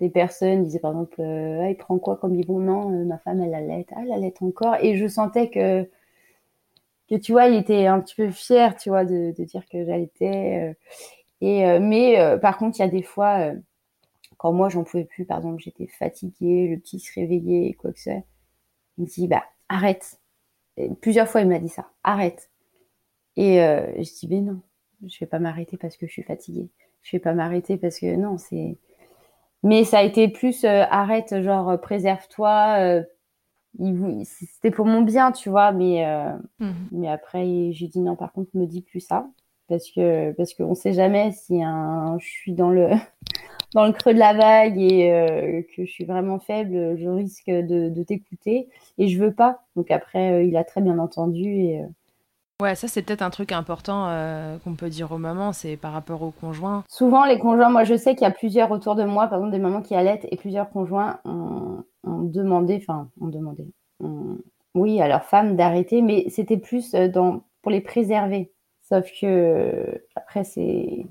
des 0.00 0.10
personnes 0.10 0.64
disaient 0.64 0.78
par 0.78 0.92
exemple 0.92 1.20
ah, 1.20 1.70
il 1.70 1.76
prend 1.76 1.98
quoi 1.98 2.16
comme 2.16 2.40
vont 2.42 2.58
non 2.58 2.90
ma 3.06 3.18
femme 3.18 3.40
elle 3.40 3.54
allait 3.54 3.86
ah 3.94 4.00
elle 4.02 4.12
allait 4.12 4.34
encore 4.40 4.76
et 4.82 4.96
je 4.96 5.06
sentais 5.06 5.48
que 5.48 5.88
tu 7.14 7.32
vois, 7.32 7.46
il 7.46 7.56
était 7.56 7.86
un 7.86 8.00
petit 8.00 8.14
peu 8.16 8.30
fier, 8.30 8.76
tu 8.76 8.88
vois, 8.90 9.04
de, 9.04 9.32
dire 9.38 9.64
que 9.70 9.84
j'allaitais. 9.84 10.70
Euh, 10.70 10.74
et 11.40 11.66
euh, 11.66 11.80
mais 11.80 12.20
euh, 12.20 12.38
par 12.38 12.58
contre, 12.58 12.78
il 12.78 12.82
y 12.82 12.84
a 12.84 12.88
des 12.88 13.02
fois, 13.02 13.52
quand 14.38 14.52
moi 14.52 14.68
j'en 14.68 14.84
pouvais 14.84 15.04
plus, 15.04 15.24
par 15.24 15.38
exemple, 15.38 15.62
j'étais 15.62 15.86
fatiguée, 15.86 16.68
le 16.68 16.78
petit 16.78 17.00
se 17.00 17.12
réveillait, 17.14 17.74
quoi 17.74 17.92
que 17.92 17.98
ce 17.98 18.10
soit, 18.10 18.22
il 18.98 19.04
me 19.04 19.08
dit 19.08 19.28
bah 19.28 19.44
arrête. 19.68 20.20
plusieurs 21.00 21.28
fois, 21.28 21.42
il 21.42 21.48
m'a 21.48 21.58
dit 21.58 21.68
ça, 21.68 21.90
arrête. 22.04 22.50
Et 23.36 23.56
je 23.58 24.18
dis 24.18 24.28
mais 24.28 24.40
non, 24.40 24.60
je 25.06 25.18
vais 25.20 25.26
pas 25.26 25.38
m'arrêter 25.38 25.76
parce 25.76 25.96
que 25.96 26.06
je 26.06 26.12
suis 26.12 26.22
fatiguée. 26.22 26.68
Je 27.02 27.16
vais 27.16 27.20
pas 27.20 27.34
m'arrêter 27.34 27.76
parce 27.76 28.00
que 28.00 28.16
non, 28.16 28.38
c'est. 28.38 28.78
Mais 29.66 29.84
ça 29.84 29.98
a 29.98 30.02
été 30.02 30.28
plus 30.28 30.64
arrête, 30.64 31.42
genre 31.42 31.78
préserve-toi 31.80 33.02
c'était 34.24 34.70
pour 34.70 34.86
mon 34.86 35.02
bien, 35.02 35.32
tu 35.32 35.50
vois, 35.50 35.72
mais, 35.72 36.06
euh, 36.06 36.32
mais 36.92 37.08
après, 37.08 37.72
j'ai 37.72 37.88
dit 37.88 38.00
non, 38.00 38.16
par 38.16 38.32
contre, 38.32 38.50
me 38.54 38.66
dis 38.66 38.82
plus 38.82 39.00
ça. 39.00 39.28
Parce 39.68 39.90
que 39.90 40.30
parce 40.32 40.54
qu'on 40.54 40.74
sait 40.76 40.92
jamais 40.92 41.32
si 41.32 41.60
un, 41.60 42.16
je 42.20 42.26
suis 42.26 42.52
dans 42.52 42.70
le, 42.70 42.88
dans 43.74 43.84
le 43.86 43.92
creux 43.92 44.14
de 44.14 44.18
la 44.18 44.32
vague 44.32 44.78
et 44.78 45.10
euh, 45.10 45.62
que 45.74 45.84
je 45.84 45.90
suis 45.90 46.04
vraiment 46.04 46.38
faible, 46.38 46.96
je 46.96 47.08
risque 47.08 47.50
de, 47.50 47.88
de 47.90 48.02
t'écouter 48.04 48.68
et 48.98 49.08
je 49.08 49.18
veux 49.18 49.34
pas. 49.34 49.64
Donc 49.74 49.90
après, 49.90 50.34
euh, 50.34 50.44
il 50.44 50.56
a 50.56 50.64
très 50.64 50.80
bien 50.80 50.98
entendu 50.98 51.48
et. 51.48 51.82
Ouais, 52.62 52.74
ça 52.74 52.88
c'est 52.88 53.02
peut-être 53.02 53.22
un 53.22 53.30
truc 53.30 53.52
important 53.52 54.08
qu'on 54.64 54.74
peut 54.74 54.88
dire 54.88 55.12
aux 55.12 55.18
mamans, 55.18 55.52
c'est 55.52 55.76
par 55.76 55.92
rapport 55.92 56.22
aux 56.22 56.30
conjoints. 56.30 56.84
Souvent 56.88 57.26
les 57.26 57.38
conjoints, 57.38 57.68
moi 57.68 57.84
je 57.84 57.96
sais 57.96 58.14
qu'il 58.14 58.22
y 58.22 58.30
a 58.30 58.30
plusieurs 58.30 58.70
autour 58.70 58.94
de 58.94 59.04
moi, 59.04 59.26
par 59.26 59.38
exemple 59.38 59.52
des 59.52 59.58
mamans 59.58 59.82
qui 59.82 59.94
allaitent 59.94 60.26
et 60.30 60.36
plusieurs 60.36 60.70
conjoints 60.70 61.20
ont, 61.26 61.84
demandé, 62.04 62.78
enfin, 62.80 63.10
ont 63.20 63.28
demandé, 63.28 63.66
oui, 64.76 65.00
à 65.00 65.08
leurs 65.08 65.24
femmes 65.24 65.56
d'arrêter, 65.56 66.02
mais 66.02 66.26
c'était 66.28 66.58
plus 66.58 66.94
euh, 66.94 67.08
pour 67.62 67.70
les 67.72 67.80
préserver. 67.80 68.52
Sauf 68.82 69.06
que, 69.20 70.02
après, 70.14 70.44
c'est, 70.44 71.06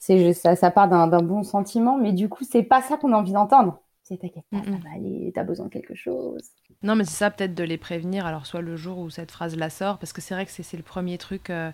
c'est 0.00 0.32
ça, 0.32 0.56
ça 0.56 0.70
part 0.70 0.88
d'un, 0.88 1.08
bon 1.20 1.42
sentiment, 1.42 1.98
mais 1.98 2.12
du 2.12 2.28
coup, 2.28 2.44
c'est 2.44 2.62
pas 2.62 2.80
ça 2.80 2.96
qu'on 2.96 3.12
a 3.12 3.16
envie 3.16 3.32
d'entendre. 3.32 3.80
C'est 4.10 4.18
t'inquiète 4.18 4.44
pas, 4.50 4.58
ça 4.64 4.70
va 4.70 4.96
aller, 4.96 5.30
t'as 5.32 5.44
besoin 5.44 5.66
de 5.66 5.70
quelque 5.70 5.94
chose. 5.94 6.42
Non, 6.82 6.96
mais 6.96 7.04
c'est 7.04 7.16
ça, 7.16 7.30
peut-être 7.30 7.54
de 7.54 7.62
les 7.62 7.78
prévenir. 7.78 8.26
Alors, 8.26 8.44
soit 8.44 8.60
le 8.60 8.76
jour 8.76 8.98
où 8.98 9.08
cette 9.08 9.30
phrase 9.30 9.56
la 9.56 9.70
sort, 9.70 9.98
parce 9.98 10.12
que 10.12 10.20
c'est 10.20 10.34
vrai 10.34 10.46
que 10.46 10.50
c'est, 10.50 10.76
le 10.76 10.82
premier 10.82 11.16
truc 11.16 11.48
euh, 11.48 11.70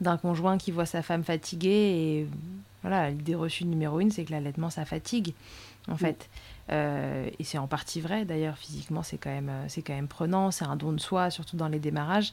d'un 0.00 0.16
conjoint 0.16 0.58
qui 0.58 0.70
voit 0.70 0.86
sa 0.86 1.02
femme 1.02 1.24
fatiguée. 1.24 1.68
Et 1.68 2.26
voilà, 2.82 3.10
l'idée 3.10 3.34
reçue 3.34 3.64
numéro 3.64 3.98
une, 3.98 4.12
c'est 4.12 4.24
que 4.24 4.30
l'allaitement, 4.30 4.70
ça 4.70 4.84
fatigue, 4.84 5.34
en 5.88 5.96
fait. 5.96 6.28
Euh, 6.70 7.28
et 7.38 7.44
c'est 7.44 7.58
en 7.58 7.66
partie 7.66 8.00
vrai 8.00 8.24
d'ailleurs, 8.24 8.56
physiquement 8.56 9.02
c'est 9.02 9.18
quand, 9.18 9.30
même, 9.30 9.48
euh, 9.48 9.64
c'est 9.68 9.82
quand 9.82 9.94
même 9.94 10.08
prenant, 10.08 10.50
c'est 10.50 10.64
un 10.64 10.76
don 10.76 10.92
de 10.92 11.00
soi, 11.00 11.30
surtout 11.30 11.56
dans 11.56 11.68
les 11.68 11.80
démarrages. 11.80 12.32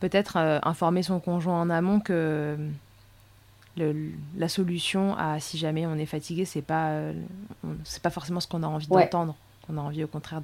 Peut-être 0.00 0.36
euh, 0.36 0.58
informer 0.62 1.02
son 1.02 1.20
conjoint 1.20 1.60
en 1.60 1.70
amont 1.70 2.00
que 2.00 2.56
la 3.76 4.48
solution 4.48 5.16
à 5.16 5.40
si 5.40 5.58
jamais 5.58 5.86
on 5.86 5.94
est 5.96 6.06
fatigué, 6.06 6.44
c'est 6.44 6.62
pas, 6.62 7.00
c'est 7.84 8.02
pas 8.02 8.10
forcément 8.10 8.40
ce 8.40 8.48
qu'on 8.48 8.62
a 8.62 8.66
envie 8.66 8.86
d'entendre. 8.86 9.36
On 9.68 9.76
a 9.78 9.80
envie 9.80 10.04
au 10.04 10.08
contraire 10.08 10.40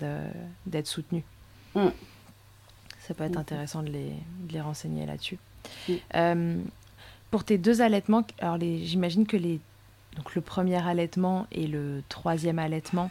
d'être 0.67 0.87
soutenu. 0.87 1.25
Mm. 1.75 1.89
Ça 2.99 3.15
peut 3.15 3.25
être 3.25 3.39
intéressant 3.39 3.83
de 3.83 3.89
les, 3.89 4.13
de 4.49 4.53
les 4.53 4.61
renseigner 4.61 5.07
là-dessus. 5.07 5.39
Mm. 5.89 6.63
pour 7.31 7.45
tes 7.45 7.59
deux 7.59 7.83
allaitements, 7.83 8.25
alors 8.41 8.59
j'imagine 8.61 9.27
que 9.27 9.37
les 9.37 9.61
donc 10.17 10.35
le 10.35 10.41
premier 10.43 10.77
allaitement 10.87 11.47
et 11.53 11.67
le 11.67 12.03
troisième 12.09 12.59
allaitement 12.59 13.11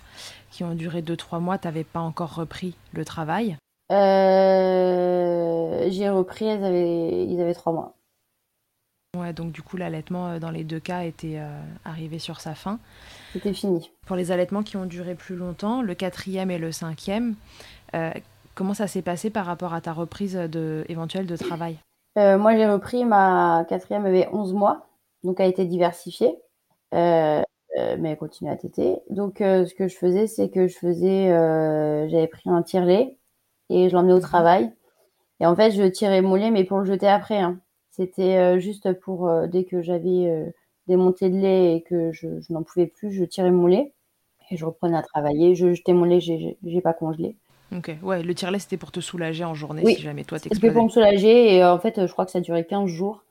qui 0.51 0.63
ont 0.63 0.75
duré 0.75 1.01
2-3 1.01 1.39
mois, 1.39 1.57
tu 1.57 1.67
n'avais 1.67 1.83
pas 1.83 1.99
encore 1.99 2.35
repris 2.35 2.75
le 2.93 3.03
travail? 3.05 3.57
Euh, 3.91 5.87
J'ai 5.89 6.09
repris, 6.09 6.45
ils 6.45 6.63
avaient, 6.63 7.25
ils 7.25 7.41
avaient 7.41 7.53
3 7.53 7.73
mois. 7.73 7.95
Ouais, 9.17 9.33
donc 9.33 9.51
du 9.51 9.61
coup 9.61 9.75
l'allaitement 9.75 10.29
euh, 10.29 10.39
dans 10.39 10.51
les 10.51 10.63
deux 10.63 10.79
cas 10.79 11.01
était 11.01 11.37
euh, 11.37 11.61
arrivé 11.83 12.17
sur 12.17 12.39
sa 12.39 12.55
fin. 12.55 12.79
C'était 13.33 13.53
fini. 13.53 13.91
Pour 14.05 14.15
les 14.15 14.31
allaitements 14.31 14.63
qui 14.63 14.77
ont 14.77 14.85
duré 14.85 15.15
plus 15.15 15.35
longtemps, 15.35 15.81
le 15.81 15.93
quatrième 15.95 16.49
et 16.49 16.57
le 16.57 16.71
cinquième, 16.71 17.35
comment 18.55 18.73
ça 18.73 18.87
s'est 18.87 19.01
passé 19.01 19.29
par 19.29 19.45
rapport 19.45 19.73
à 19.73 19.81
ta 19.81 19.91
reprise 19.91 20.35
de, 20.35 20.85
éventuelle 20.87 21.25
de 21.25 21.35
travail? 21.35 21.77
Moi 22.15 22.55
j'ai 22.55 22.67
repris, 22.67 23.05
ma 23.05 23.65
quatrième 23.67 24.05
avait 24.05 24.27
11 24.31 24.53
mois, 24.53 24.87
donc 25.23 25.39
a 25.39 25.45
été 25.45 25.65
diversifiée. 25.65 26.37
Euh, 26.93 27.41
euh, 27.77 27.95
mais 27.99 28.11
elle 28.11 28.17
continue 28.17 28.49
à 28.49 28.57
téter. 28.57 28.99
Donc, 29.09 29.41
euh, 29.41 29.65
ce 29.65 29.73
que 29.73 29.87
je 29.87 29.95
faisais, 29.95 30.27
c'est 30.27 30.49
que 30.49 30.67
je 30.67 30.77
faisais, 30.77 31.29
j'avais 32.09 32.27
pris 32.27 32.49
un 32.49 32.61
tire-lait 32.63 33.17
et 33.69 33.89
je 33.89 33.95
l'emmenais 33.95 34.13
au 34.13 34.17
mhm. 34.17 34.21
travail. 34.21 34.73
Et 35.39 35.45
en 35.45 35.55
fait, 35.55 35.71
je 35.71 35.83
tirais 35.83 36.21
mon 36.21 36.35
lait, 36.35 36.51
mais 36.51 36.63
pour 36.65 36.79
le 36.79 36.85
jeter 36.85 37.07
après. 37.07 37.39
Hein. 37.39 37.59
C'était 37.91 38.59
juste 38.59 38.93
pour 39.01 39.29
dès 39.47 39.65
que 39.65 39.81
j'avais 39.81 40.53
des 40.87 40.95
montées 40.95 41.29
de 41.29 41.37
lait 41.37 41.75
et 41.75 41.81
que 41.83 42.11
je, 42.11 42.27
n'en 42.49 42.63
pouvais 42.63 42.87
plus, 42.87 43.11
je 43.11 43.23
tirais 43.25 43.51
mon 43.51 43.67
lait 43.67 43.93
et 44.49 44.57
je 44.57 44.65
reprenais 44.65 44.97
à 44.97 45.01
travailler. 45.01 45.55
Je 45.55 45.73
jetais 45.73 45.93
mon 45.93 46.05
lait, 46.05 46.19
j'ai 46.21 46.81
pas 46.81 46.93
congelé. 46.93 47.37
Ok, 47.75 47.91
ouais, 48.01 48.23
le 48.23 48.33
tire-lait 48.35 48.59
c'était 48.59 48.77
pour 48.77 48.91
te 48.91 48.99
soulager 48.99 49.43
en 49.43 49.53
journée 49.53 49.85
si 49.85 50.01
jamais 50.01 50.23
toi 50.23 50.39
t'explosais. 50.39 50.67
C'était 50.67 50.73
pour 50.73 50.83
me 50.83 50.89
soulager 50.89 51.55
et 51.55 51.63
en 51.63 51.79
fait, 51.79 52.05
je 52.05 52.11
crois 52.11 52.25
que 52.25 52.31
ça 52.31 52.41
durait 52.41 52.65
15 52.65 52.89
jours. 52.89 53.23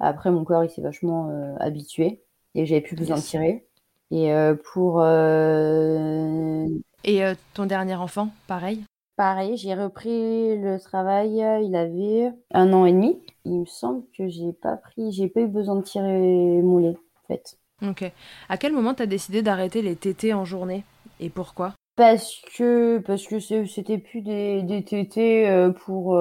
Après, 0.00 0.30
mon 0.30 0.44
corps 0.44 0.64
il 0.64 0.70
s'est 0.70 0.82
vachement 0.82 1.30
habitué 1.60 2.22
et 2.54 2.66
j'avais 2.66 2.80
plus 2.80 2.96
besoin 2.96 3.16
de 3.16 3.22
tirer. 3.22 3.66
Et 4.10 4.32
euh, 4.32 4.54
pour. 4.72 5.00
Euh, 5.00 6.66
et 7.04 7.24
euh, 7.24 7.34
ton 7.54 7.66
dernier 7.66 7.94
enfant, 7.94 8.30
pareil? 8.46 8.82
Pareil, 9.20 9.58
j'ai 9.58 9.74
repris 9.74 10.56
le 10.56 10.78
travail, 10.80 11.44
il 11.62 11.76
avait 11.76 12.32
un 12.54 12.72
an 12.72 12.86
et 12.86 12.92
demi. 12.92 13.20
Il 13.44 13.60
me 13.60 13.66
semble 13.66 14.02
que 14.16 14.30
j'ai 14.30 14.54
pas 14.54 14.78
pris, 14.78 15.12
j'ai 15.12 15.28
pas 15.28 15.40
eu 15.40 15.46
besoin 15.46 15.76
de 15.76 15.82
tirer 15.82 16.62
mon 16.62 16.78
lait, 16.78 16.96
en 16.96 17.26
fait. 17.28 17.58
Ok. 17.86 18.10
À 18.48 18.56
quel 18.56 18.72
moment 18.72 18.94
tu 18.94 19.02
as 19.02 19.06
décidé 19.06 19.42
d'arrêter 19.42 19.82
les 19.82 19.94
tétés 19.94 20.32
en 20.32 20.46
journée? 20.46 20.84
Et 21.20 21.28
pourquoi? 21.28 21.74
Parce 21.96 22.40
que 22.56 22.96
parce 23.00 23.26
que 23.26 23.40
c'était 23.40 23.98
plus 23.98 24.22
des, 24.22 24.62
des 24.62 24.82
tétés 24.84 25.68
pour 25.84 26.18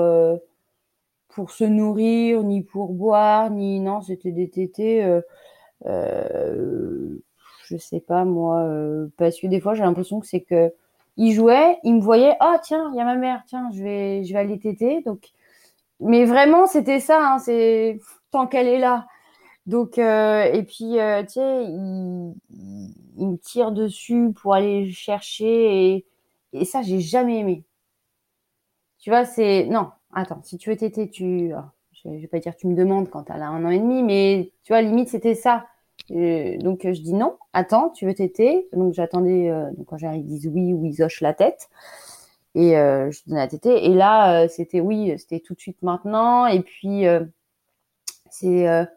pour 1.29 1.51
se 1.51 1.63
nourrir, 1.63 2.43
ni 2.43 2.63
pour 2.63 2.91
boire, 2.91 3.49
ni 3.49 3.79
non, 3.79 4.01
c'était 4.01 4.33
des 4.33 4.49
tétés 4.49 5.21
euh, 5.85 7.17
je 7.63 7.77
sais 7.77 8.01
pas 8.01 8.25
moi, 8.25 8.63
euh, 8.63 9.07
parce 9.17 9.39
que 9.39 9.47
des 9.47 9.61
fois 9.61 9.73
j'ai 9.73 9.83
l'impression 9.83 10.19
que 10.19 10.27
c'est 10.27 10.41
que 10.41 10.73
il 11.19 11.33
jouait, 11.33 11.77
il 11.83 11.95
me 11.95 12.01
voyait, 12.01 12.35
oh 12.41 12.55
tiens, 12.63 12.89
il 12.93 12.97
y 12.97 13.01
a 13.01 13.05
ma 13.05 13.15
mère, 13.15 13.43
tiens, 13.45 13.69
je 13.73 13.83
vais, 13.83 14.23
je 14.23 14.33
vais 14.33 14.39
aller 14.39 14.57
téter. 14.57 15.01
Donc, 15.01 15.31
mais 15.99 16.25
vraiment 16.25 16.65
c'était 16.67 17.01
ça, 17.01 17.33
hein, 17.33 17.39
c'est 17.39 17.99
tant 18.31 18.47
qu'elle 18.47 18.67
est 18.67 18.79
là. 18.79 19.05
Donc 19.65 19.97
euh, 19.99 20.43
et 20.53 20.63
puis 20.63 20.99
euh, 20.99 21.23
tu 21.23 21.33
sais, 21.33 21.65
il, 21.65 23.27
me 23.27 23.37
tire 23.37 23.71
dessus 23.73 24.31
pour 24.41 24.55
aller 24.55 24.91
chercher 24.91 26.05
et, 26.53 26.65
ça 26.65 26.81
j'ai 26.83 27.01
jamais 27.01 27.39
aimé. 27.39 27.65
Tu 28.99 29.09
vois, 29.09 29.25
c'est 29.25 29.65
non, 29.65 29.89
attends, 30.13 30.41
si 30.43 30.57
tu 30.57 30.69
veux 30.69 30.77
téter, 30.77 31.09
tu 31.09 31.51
je, 31.91 32.09
vais 32.09 32.27
pas 32.27 32.39
dire 32.39 32.55
tu 32.55 32.67
me 32.67 32.75
demandes 32.75 33.09
quand 33.09 33.29
elle 33.29 33.41
a 33.41 33.49
un 33.49 33.65
an 33.65 33.69
et 33.69 33.79
demi, 33.79 34.03
mais 34.03 34.53
tu 34.63 34.73
vois, 34.73 34.81
limite, 34.81 35.09
c'était 35.09 35.35
ça. 35.35 35.65
Donc, 36.09 36.81
je 36.83 37.01
dis 37.01 37.13
non, 37.13 37.37
attends, 37.53 37.89
tu 37.89 38.05
veux 38.05 38.13
téter? 38.13 38.67
Donc, 38.73 38.93
j'attendais, 38.93 39.49
euh, 39.49 39.69
quand 39.87 39.97
j'arrive, 39.97 40.23
ils 40.25 40.27
disent 40.27 40.47
oui 40.47 40.73
ou 40.73 40.85
ils 40.85 41.03
hochent 41.03 41.21
la 41.21 41.33
tête. 41.33 41.69
Et 42.55 42.77
euh, 42.77 43.11
je 43.11 43.21
donnais 43.27 43.41
la 43.41 43.47
tétée. 43.47 43.85
Et 43.85 43.93
là, 43.93 44.43
euh, 44.43 44.47
c'était 44.47 44.81
oui, 44.81 45.13
c'était 45.17 45.39
tout 45.39 45.53
de 45.53 45.59
suite 45.59 45.81
maintenant. 45.83 46.47
Et 46.47 46.61
puis, 46.61 47.05
c'est 48.29 48.87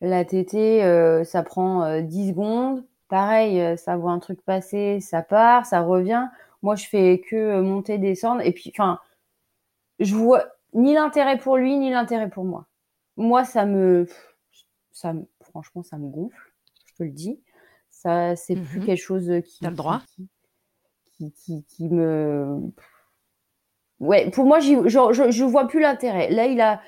la 0.00 0.24
tétée, 0.24 1.24
ça 1.24 1.42
prend 1.42 2.00
10 2.00 2.30
secondes. 2.30 2.84
Pareil, 3.08 3.76
ça 3.76 3.96
voit 3.96 4.12
un 4.12 4.20
truc 4.20 4.40
passer, 4.42 5.00
ça 5.00 5.22
part, 5.22 5.66
ça 5.66 5.82
revient. 5.82 6.28
Moi, 6.62 6.76
je 6.76 6.86
fais 6.86 7.20
que 7.20 7.60
monter, 7.60 7.98
descendre. 7.98 8.42
Et 8.42 8.52
puis, 8.52 8.72
enfin, 8.74 8.98
je 9.98 10.14
vois, 10.14 10.44
ni 10.74 10.94
l'intérêt 10.94 11.38
pour 11.38 11.56
lui, 11.56 11.76
ni 11.76 11.90
l'intérêt 11.90 12.28
pour 12.30 12.44
moi. 12.44 12.66
Moi, 13.16 13.44
ça 13.44 13.66
me, 13.66 14.06
franchement, 15.50 15.82
ça 15.82 15.98
me 15.98 16.08
gonfle, 16.08 16.52
je 16.86 16.94
te 16.94 17.02
le 17.02 17.10
dis. 17.10 17.40
Ça, 17.90 18.34
c'est 18.36 18.56
plus 18.56 18.80
mhm. 18.80 18.86
quelque 18.86 19.02
chose 19.02 19.30
qui. 19.44 19.60
T'as 19.60 19.70
le 19.70 19.76
droit. 19.76 20.00
Qui, 21.12 21.32
qui, 21.32 21.64
qui, 21.64 21.88
me. 21.90 22.60
Ouais, 23.98 24.30
pour 24.30 24.46
moi, 24.46 24.60
je, 24.60 24.88
je, 24.88 25.30
je 25.30 25.44
vois 25.44 25.68
plus 25.68 25.80
l'intérêt. 25.80 26.30
Là, 26.30 26.46
il 26.46 26.60
a, 26.60 26.80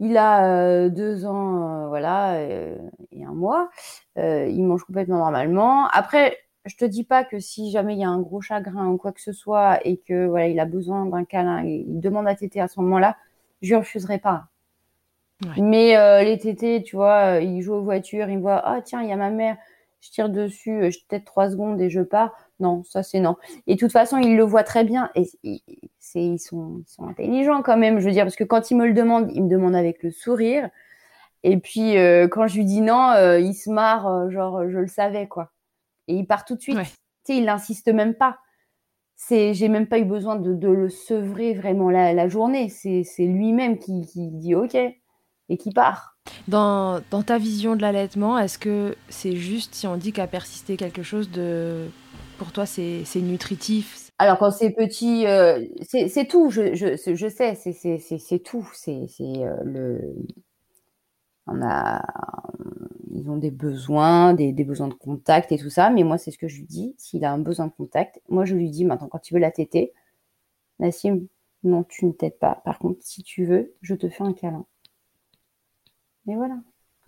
il 0.00 0.16
a 0.16 0.46
euh, 0.46 0.88
deux 0.88 1.26
ans, 1.26 1.84
euh, 1.84 1.88
voilà, 1.88 2.34
euh, 2.36 2.76
et 3.12 3.24
un 3.24 3.34
mois. 3.34 3.68
il 4.16 4.64
mange 4.64 4.84
complètement 4.84 5.18
normalement. 5.18 5.88
Après, 5.88 6.38
je 6.64 6.76
te 6.76 6.84
dis 6.84 7.04
pas 7.04 7.24
que 7.24 7.40
si 7.40 7.70
jamais 7.70 7.94
il 7.94 8.00
y 8.00 8.04
a 8.04 8.08
un 8.08 8.20
gros 8.20 8.40
chagrin 8.40 8.88
ou 8.88 8.96
quoi 8.96 9.12
que 9.12 9.20
ce 9.20 9.32
soit 9.32 9.86
et 9.86 9.98
que 9.98 10.26
voilà, 10.26 10.48
il 10.48 10.60
a 10.60 10.66
besoin 10.66 11.06
d'un 11.06 11.24
câlin 11.24 11.64
il 11.64 12.00
demande 12.00 12.28
à 12.28 12.34
téter 12.34 12.60
à 12.60 12.68
ce 12.68 12.80
moment-là, 12.80 13.16
je 13.62 13.70
lui 13.70 13.76
refuserai 13.76 14.18
pas. 14.18 14.48
Mais 15.56 15.96
euh, 15.96 16.22
les 16.22 16.38
tétés, 16.38 16.82
tu 16.82 16.96
vois, 16.96 17.38
ils 17.40 17.62
jouent 17.62 17.74
aux 17.74 17.82
voitures, 17.82 18.28
ils 18.28 18.38
voient, 18.38 18.60
ah 18.64 18.80
tiens, 18.82 19.02
il 19.02 19.08
y 19.08 19.12
a 19.12 19.16
ma 19.16 19.30
mère, 19.30 19.56
je 20.00 20.10
tire 20.10 20.28
dessus, 20.28 20.90
je 20.90 20.98
peut-être 21.08 21.24
trois 21.24 21.50
secondes 21.50 21.80
et 21.80 21.90
je 21.90 22.00
pars. 22.00 22.34
Non, 22.60 22.82
ça 22.82 23.04
c'est 23.04 23.20
non. 23.20 23.36
Et 23.68 23.74
de 23.74 23.78
toute 23.78 23.92
façon, 23.92 24.18
ils 24.18 24.36
le 24.36 24.42
voient 24.42 24.64
très 24.64 24.82
bien 24.82 25.10
et 25.14 25.24
c'est 26.00 26.24
ils 26.24 26.40
sont, 26.40 26.78
ils 26.80 26.90
sont 26.90 27.06
intelligents 27.06 27.62
quand 27.62 27.76
même, 27.76 28.00
je 28.00 28.06
veux 28.06 28.12
dire, 28.12 28.24
parce 28.24 28.36
que 28.36 28.44
quand 28.44 28.70
ils 28.70 28.76
me 28.76 28.86
le 28.86 28.94
demandent, 28.94 29.30
ils 29.32 29.44
me 29.44 29.48
demandent 29.48 29.76
avec 29.76 30.02
le 30.02 30.10
sourire. 30.10 30.68
Et 31.44 31.58
puis 31.58 31.96
euh, 31.98 32.26
quand 32.26 32.48
je 32.48 32.56
lui 32.56 32.64
dis 32.64 32.80
non, 32.80 33.10
euh, 33.12 33.38
il 33.38 33.54
se 33.54 33.70
marre, 33.70 34.30
genre 34.30 34.68
je 34.68 34.78
le 34.78 34.88
savais 34.88 35.28
quoi. 35.28 35.52
Et 36.08 36.14
il 36.14 36.26
part 36.26 36.44
tout 36.44 36.56
de 36.56 36.60
suite. 36.60 36.78
Tu 36.78 37.34
sais, 37.34 37.36
il 37.38 37.44
n'insiste 37.44 37.88
même 37.88 38.14
pas 38.14 38.38
c'est 39.18 39.52
j'ai 39.52 39.68
même 39.68 39.88
pas 39.88 39.98
eu 39.98 40.04
besoin 40.04 40.36
de, 40.36 40.54
de 40.54 40.68
le 40.68 40.88
sevrer 40.88 41.52
vraiment 41.52 41.90
la, 41.90 42.14
la 42.14 42.28
journée 42.28 42.68
c'est 42.68 43.02
lui-même 43.18 43.78
qui, 43.78 44.06
qui, 44.06 44.28
dit 44.30 44.54
ok 44.54 44.76
et 45.48 45.56
qui 45.56 45.70
part 45.70 46.16
dans, 46.46 47.00
dans 47.10 47.22
ta 47.22 47.38
vision 47.38 47.76
de 47.76 47.82
l'allaitement 47.82 48.38
est-ce 48.38 48.58
que 48.58 48.96
c'est 49.08 49.36
juste 49.36 49.74
si 49.74 49.86
on 49.86 49.96
dit 49.96 50.12
qu'à 50.12 50.26
persister 50.26 50.76
quelque 50.76 51.02
chose 51.02 51.30
de 51.30 51.86
pour 52.38 52.52
toi 52.52 52.66
c'est 52.66 53.04
nutritif? 53.16 54.10
Alors 54.18 54.38
quand 54.38 54.50
c'est 54.50 54.70
petit 54.70 55.26
euh, 55.26 55.64
c'est 55.82 56.28
tout 56.28 56.50
je, 56.50 56.74
je, 56.74 57.14
je 57.14 57.28
sais 57.28 57.54
c'est 57.54 58.38
tout 58.40 58.68
c'est 58.74 59.06
euh, 59.20 59.56
le 59.64 60.14
on 61.46 61.62
a 61.62 62.02
ils 63.18 63.30
ont 63.30 63.36
des 63.36 63.50
besoins, 63.50 64.34
des, 64.34 64.52
besoins 64.64 64.88
de 64.88 64.94
contact 64.94 65.52
et 65.52 65.58
tout 65.58 65.70
ça. 65.70 65.90
Mais 65.90 66.04
moi, 66.04 66.18
c'est 66.18 66.30
ce 66.30 66.38
que 66.38 66.48
je 66.48 66.58
lui 66.58 66.66
dis. 66.66 66.94
S'il 66.98 67.24
a 67.24 67.32
un 67.32 67.38
besoin 67.38 67.66
de 67.66 67.72
contact, 67.72 68.20
moi, 68.28 68.44
je 68.44 68.54
lui 68.54 68.70
dis 68.70 68.84
maintenant, 68.84 69.08
quand 69.08 69.18
tu 69.18 69.34
veux 69.34 69.40
la 69.40 69.50
téter, 69.50 69.92
Nassim, 70.80 71.26
non, 71.64 71.84
tu 71.84 72.06
ne 72.06 72.12
t'aides 72.12 72.38
pas. 72.38 72.62
Par 72.64 72.78
contre, 72.78 73.00
si 73.02 73.22
tu 73.22 73.44
veux, 73.44 73.74
je 73.82 73.94
te 73.94 74.08
fais 74.08 74.24
un 74.24 74.32
câlin. 74.32 74.66
Et 76.28 76.36
voilà. 76.36 76.56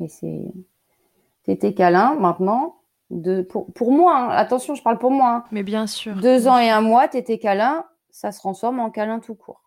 Et 0.01 0.09
c'est 0.09 0.43
tété 1.45 1.75
câlin 1.75 2.15
maintenant. 2.15 2.77
De, 3.11 3.43
pour, 3.43 3.73
pour 3.73 3.91
moi, 3.91 4.17
hein. 4.17 4.29
attention, 4.29 4.77
je 4.77 4.83
parle 4.83 4.99
pour 4.99 5.11
moi. 5.11 5.35
Hein. 5.35 5.45
Mais 5.51 5.65
bien 5.65 5.89
sûr. 5.89 6.15
Deux 6.17 6.47
ans 6.47 6.59
et 6.59 6.71
un 6.71 6.81
mois, 6.81 7.09
tété 7.09 7.41
câlin, 7.41 7.85
ça 8.11 8.31
se 8.31 8.39
transforme 8.39 8.79
en 8.79 8.91
câlin 8.91 9.19
tout 9.19 9.35
court. 9.35 9.63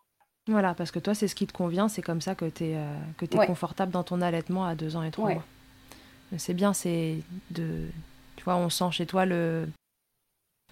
Voilà, 0.48 0.74
parce 0.74 0.90
que 0.90 0.98
toi, 0.98 1.14
c'est 1.14 1.28
ce 1.28 1.34
qui 1.34 1.46
te 1.46 1.52
convient, 1.52 1.88
c'est 1.88 2.00
comme 2.00 2.22
ça 2.22 2.34
que 2.34 2.46
tu 2.46 2.64
es, 2.64 2.76
euh, 2.76 2.96
que 3.18 3.26
es 3.26 3.46
confortable 3.46 3.92
dans 3.92 4.02
ton 4.02 4.22
allaitement 4.22 4.64
à 4.64 4.74
deux 4.74 4.96
ans 4.96 5.02
et 5.02 5.10
trois 5.10 5.34
mois. 5.34 5.44
C'est 6.38 6.54
bien, 6.54 6.72
c'est 6.72 7.18
de. 7.50 7.86
Tu 8.36 8.44
vois, 8.44 8.56
on 8.56 8.68
sent 8.70 8.90
chez 8.90 9.06
toi 9.06 9.26
le, 9.26 9.68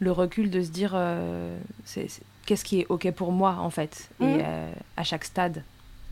le 0.00 0.10
recul 0.10 0.50
de 0.50 0.62
se 0.62 0.70
dire 0.70 0.92
euh, 0.94 1.58
c'est, 1.84 2.08
qu'est-ce 2.46 2.64
qui 2.64 2.80
est 2.80 2.86
OK 2.88 3.10
pour 3.12 3.32
moi, 3.32 3.56
en 3.60 3.70
fait, 3.70 4.10
et 4.20 4.24
mmh. 4.24 4.40
euh, 4.42 4.72
à 4.96 5.04
chaque 5.04 5.24
stade. 5.24 5.62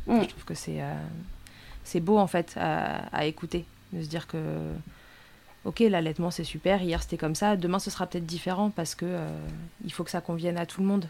Mmh. 0.06 0.22
Je 0.22 0.28
trouve 0.28 0.44
que 0.44 0.54
c'est, 0.54 0.82
euh, 0.82 0.94
c'est 1.90 2.00
beau, 2.00 2.18
en 2.18 2.26
fait, 2.26 2.54
à, 2.56 3.26
écouter. 3.26 3.64
De 3.92 4.02
se 4.02 4.08
dire 4.08 4.26
que, 4.26 4.38
OK, 5.64 5.80
l'allaitement, 5.80 6.30
c'est 6.30 6.44
super, 6.44 6.82
hier 6.82 7.02
c'était 7.02 7.16
comme 7.16 7.34
ça, 7.34 7.56
demain 7.56 7.80
ce 7.80 7.90
sera 7.90 8.06
peut-être 8.06 8.26
différent 8.26 8.70
parce 8.70 8.94
que 8.94 9.06
il 9.84 9.92
faut 9.92 10.04
que 10.04 10.10
ça 10.10 10.20
convienne 10.20 10.56
à 10.56 10.64
tout 10.64 10.80
le 10.80 10.86
monde. 10.86 11.06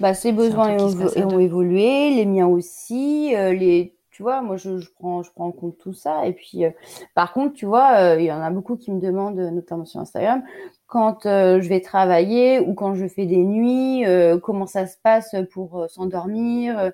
Bah, 0.00 0.14
ses 0.14 0.32
besoins 0.32 0.76
ont, 0.78 1.38
évolué, 1.38 2.14
les 2.14 2.26
miens 2.26 2.48
aussi, 2.48 3.30
les 3.30 3.94
tu 4.12 4.22
vois, 4.22 4.42
moi, 4.42 4.58
je, 4.58 4.70
prends, 4.98 5.22
je 5.22 5.32
prends 5.32 5.46
en 5.46 5.52
compte 5.52 5.78
tout 5.78 5.94
ça. 5.94 6.26
Et 6.26 6.34
puis, 6.34 6.64
euh, 6.66 6.70
par 7.14 7.32
contre, 7.32 7.54
tu 7.54 7.64
vois, 7.64 7.96
euh, 7.96 8.20
il 8.20 8.26
y 8.26 8.32
en 8.32 8.42
a 8.42 8.50
beaucoup 8.50 8.76
qui 8.76 8.92
me 8.92 9.00
demandent, 9.00 9.38
notamment 9.38 9.86
sur 9.86 10.00
Instagram, 10.00 10.42
quand 10.86 11.24
euh, 11.24 11.62
je 11.62 11.68
vais 11.68 11.80
travailler 11.80 12.60
ou 12.60 12.74
quand 12.74 12.94
je 12.94 13.08
fais 13.08 13.24
des 13.24 13.42
nuits, 13.42 14.04
comment 14.42 14.66
ça 14.66 14.86
se 14.86 14.96
passe 15.02 15.34
pour 15.50 15.86
s'endormir. 15.88 16.92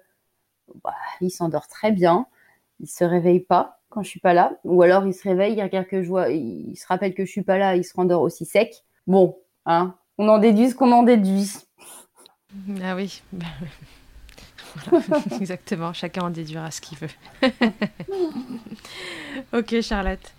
Bah, 0.84 0.94
il 1.20 1.30
s'endort 1.30 1.66
très 1.66 1.90
bien. 1.90 2.26
Il 2.80 2.88
se 2.88 3.04
réveille 3.04 3.40
pas 3.40 3.80
quand 3.88 4.02
je 4.02 4.08
suis 4.08 4.20
pas 4.20 4.34
là. 4.34 4.52
Ou 4.64 4.82
alors, 4.82 5.06
il 5.06 5.14
se 5.14 5.26
réveille, 5.26 5.54
il 5.54 5.62
regarde 5.62 5.86
que 5.86 6.02
je 6.02 6.08
vois, 6.08 6.28
il 6.30 6.76
se 6.76 6.86
rappelle 6.86 7.14
que 7.14 7.24
je 7.24 7.30
suis 7.30 7.42
pas 7.42 7.58
là, 7.58 7.76
il 7.76 7.84
se 7.84 7.94
rendort 7.94 8.22
aussi 8.22 8.44
sec. 8.44 8.84
Bon, 9.06 9.38
hein, 9.66 9.94
on 10.18 10.28
en 10.28 10.38
déduit 10.38 10.70
ce 10.70 10.74
qu'on 10.74 10.92
en 10.92 11.02
déduit. 11.02 11.52
Ah 12.82 12.96
oui. 12.96 13.22
exactement, 15.40 15.92
chacun 15.92 16.22
en 16.22 16.30
déduira 16.30 16.70
ce 16.70 16.80
qu'il 16.80 16.98
veut. 16.98 17.08
ok, 19.52 19.80
Charlotte. 19.80 20.32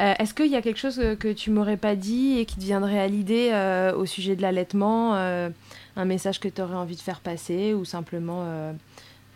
Euh, 0.00 0.14
est-ce 0.18 0.32
qu'il 0.32 0.46
y 0.46 0.56
a 0.56 0.62
quelque 0.62 0.78
chose 0.78 1.00
que 1.20 1.32
tu 1.32 1.50
m'aurais 1.50 1.76
pas 1.76 1.94
dit 1.94 2.38
et 2.38 2.46
qui 2.46 2.56
te 2.56 2.62
viendrait 2.62 2.98
à 2.98 3.06
l'idée 3.06 3.50
euh, 3.52 3.94
au 3.94 4.06
sujet 4.06 4.36
de 4.36 4.42
l'allaitement 4.42 5.14
euh, 5.16 5.50
Un 5.96 6.04
message 6.04 6.40
que 6.40 6.48
tu 6.48 6.62
aurais 6.62 6.76
envie 6.76 6.96
de 6.96 7.00
faire 7.00 7.20
passer 7.20 7.74
ou 7.74 7.84
simplement 7.84 8.74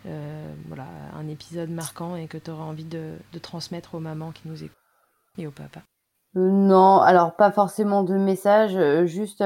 voilà, 0.05 0.85
un 1.15 1.27
épisode 1.27 1.69
marquant 1.69 2.15
et 2.15 2.27
que 2.27 2.37
tu 2.37 2.51
aurais 2.51 2.63
envie 2.63 2.85
de, 2.85 3.15
transmettre 3.41 3.95
aux 3.95 3.99
mamans 3.99 4.31
qui 4.31 4.47
nous 4.47 4.63
écoutent 4.63 4.77
et 5.37 5.47
aux 5.47 5.51
papas 5.51 5.81
Non, 6.35 6.99
alors 6.99 7.35
pas 7.35 7.51
forcément 7.51 8.03
de 8.03 8.15
message, 8.15 9.05
juste 9.05 9.43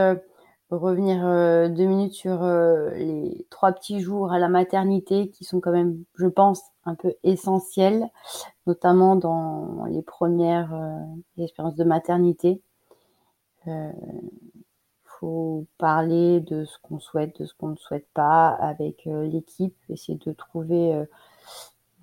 revenir 0.75 1.25
euh, 1.25 1.67
deux 1.67 1.85
minutes 1.85 2.13
sur 2.13 2.43
euh, 2.43 2.91
les 2.91 3.45
trois 3.49 3.71
petits 3.73 3.99
jours 3.99 4.31
à 4.31 4.39
la 4.39 4.47
maternité 4.47 5.29
qui 5.29 5.43
sont 5.43 5.59
quand 5.59 5.71
même, 5.71 6.03
je 6.15 6.27
pense, 6.27 6.61
un 6.85 6.95
peu 6.95 7.13
essentiels, 7.23 8.07
notamment 8.67 9.15
dans 9.15 9.85
les 9.89 10.01
premières 10.01 10.73
euh, 10.73 11.43
expériences 11.43 11.75
de 11.75 11.83
maternité. 11.83 12.61
Faut 15.21 15.65
parler 15.77 16.41
de 16.41 16.65
ce 16.65 16.77
qu'on 16.81 16.99
souhaite, 16.99 17.39
de 17.39 17.45
ce 17.45 17.53
qu'on 17.53 17.69
ne 17.69 17.75
souhaite 17.77 18.07
pas 18.13 18.49
avec 18.49 19.05
l'équipe, 19.05 19.75
essayer 19.89 20.17
de 20.17 20.33
trouver 20.33 21.05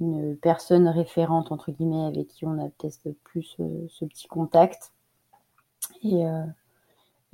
une 0.01 0.37
personne 0.37 0.89
référente 0.89 1.53
entre 1.53 1.73
guillemets 1.73 2.07
avec 2.07 2.29
qui 2.29 2.47
on 2.47 2.65
a 2.65 2.69
peut-être 2.71 3.11
plus 3.25 3.57
ce 3.89 4.05
petit 4.05 4.29
contact 4.29 4.93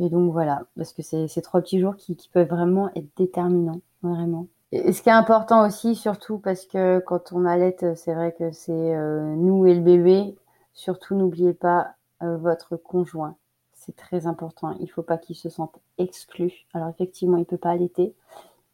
et 0.00 0.08
donc 0.08 0.32
voilà, 0.32 0.64
parce 0.76 0.92
que 0.92 1.02
c'est 1.02 1.28
ces 1.28 1.42
trois 1.42 1.60
petits 1.60 1.80
jours 1.80 1.96
qui, 1.96 2.16
peuvent 2.32 2.48
vraiment 2.48 2.90
être 2.96 3.08
déterminants, 3.16 3.80
vraiment. 4.02 4.48
Et 4.72 4.92
ce 4.92 5.02
qui 5.02 5.08
est 5.08 5.12
important 5.12 5.64
aussi, 5.66 5.94
surtout 5.94 6.38
parce 6.38 6.66
que 6.66 6.98
quand 6.98 7.32
on 7.32 7.44
allait, 7.44 7.76
c'est 7.94 8.14
vrai 8.14 8.34
que 8.36 8.50
c'est 8.50 8.72
euh, 8.72 9.34
nous 9.36 9.66
et 9.66 9.74
le 9.74 9.80
bébé. 9.80 10.36
Surtout, 10.72 11.14
n'oubliez 11.14 11.54
pas 11.54 11.94
euh, 12.22 12.36
votre 12.36 12.76
conjoint. 12.76 13.36
C'est 13.84 13.96
très 13.96 14.26
important. 14.26 14.72
Il 14.78 14.82
ne 14.82 14.90
faut 14.90 15.02
pas 15.02 15.18
qu'il 15.18 15.36
se 15.36 15.48
sente 15.48 15.78
exclu. 15.98 16.66
Alors 16.72 16.88
effectivement, 16.88 17.36
il 17.36 17.44
peut 17.44 17.58
pas 17.58 17.70
allaiter. 17.70 18.14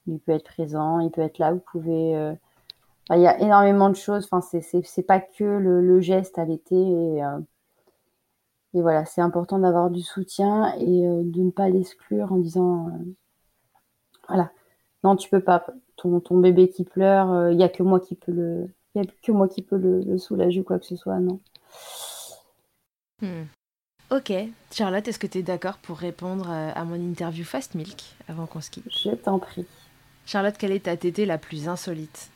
Il 0.07 0.19
peut 0.21 0.33
être 0.33 0.45
présent, 0.45 1.01
il 1.01 1.11
peut 1.11 1.23
être 1.23 1.39
là. 1.39 1.53
Vous 1.53 1.63
pouvez. 1.73 2.17
Euh, 2.17 2.35
il 3.11 3.21
y 3.21 3.27
a 3.27 3.41
énormément 3.41 3.91
de 3.91 3.97
choses. 3.97 4.29
Enfin, 4.31 4.41
c'est 4.41 5.03
pas 5.03 5.21
que 5.21 5.45
le, 5.45 6.01
geste 6.01 6.39
allaiter. 6.39 6.77
Et, 6.77 7.23
et 8.75 8.83
voilà, 8.83 9.05
c'est 9.05 9.21
important 9.21 9.59
d'avoir 9.59 9.91
du 9.91 10.03
soutien 10.03 10.75
et 10.79 11.07
euh, 11.07 11.23
de 11.25 11.41
ne 11.41 11.51
pas 11.51 11.69
l'exclure 11.69 12.33
en 12.33 12.37
disant 12.37 12.89
euh, 12.89 13.15
voilà, 14.29 14.53
non, 15.03 15.17
tu 15.17 15.29
peux 15.29 15.43
pas. 15.43 15.67
Ton, 15.97 16.21
ton 16.21 16.39
bébé 16.39 16.71
qui 16.71 16.85
pleure, 16.85 17.27
il 17.29 17.53
euh, 17.53 17.55
n'y 17.55 17.65
a 17.65 17.69
que 17.69 17.83
moi 17.83 18.01
qui 18.01 18.15
peux 18.15 18.33
le, 18.33 18.69
y 18.95 19.01
a 19.01 19.05
que 19.23 19.33
moi 19.33 19.49
qui 19.49 19.63
peux 19.63 19.77
le, 19.77 20.17
soulager 20.19 20.61
ou 20.61 20.65
quoi 20.65 20.79
que 20.79 20.87
ce 20.87 20.97
soit, 20.97 21.19
non. 21.19 21.41
Hmm. 23.21 23.45
Ok, 24.11 24.33
Charlotte, 24.73 25.07
est-ce 25.07 25.21
que 25.21 25.29
tu 25.29 25.39
es 25.39 25.43
d'accord 25.43 25.79
pour 25.79 25.97
répondre 25.99 26.51
à 26.51 26.85
mon 26.85 26.97
interview 26.97 27.45
Fast 27.45 27.77
Milk 27.77 28.17
avant 28.29 28.47
qu'on 28.47 28.61
se 28.61 28.71
quitte? 28.71 28.91
Je 28.91 29.11
t'en 29.11 29.39
prie. 29.39 29.67
Charlotte, 30.27 30.57
quelle 30.59 30.73
est 30.73 30.87
ta 30.87 30.97
tétée 30.97 31.27
la 31.27 31.39
plus 31.39 31.69
insolite? 31.69 32.31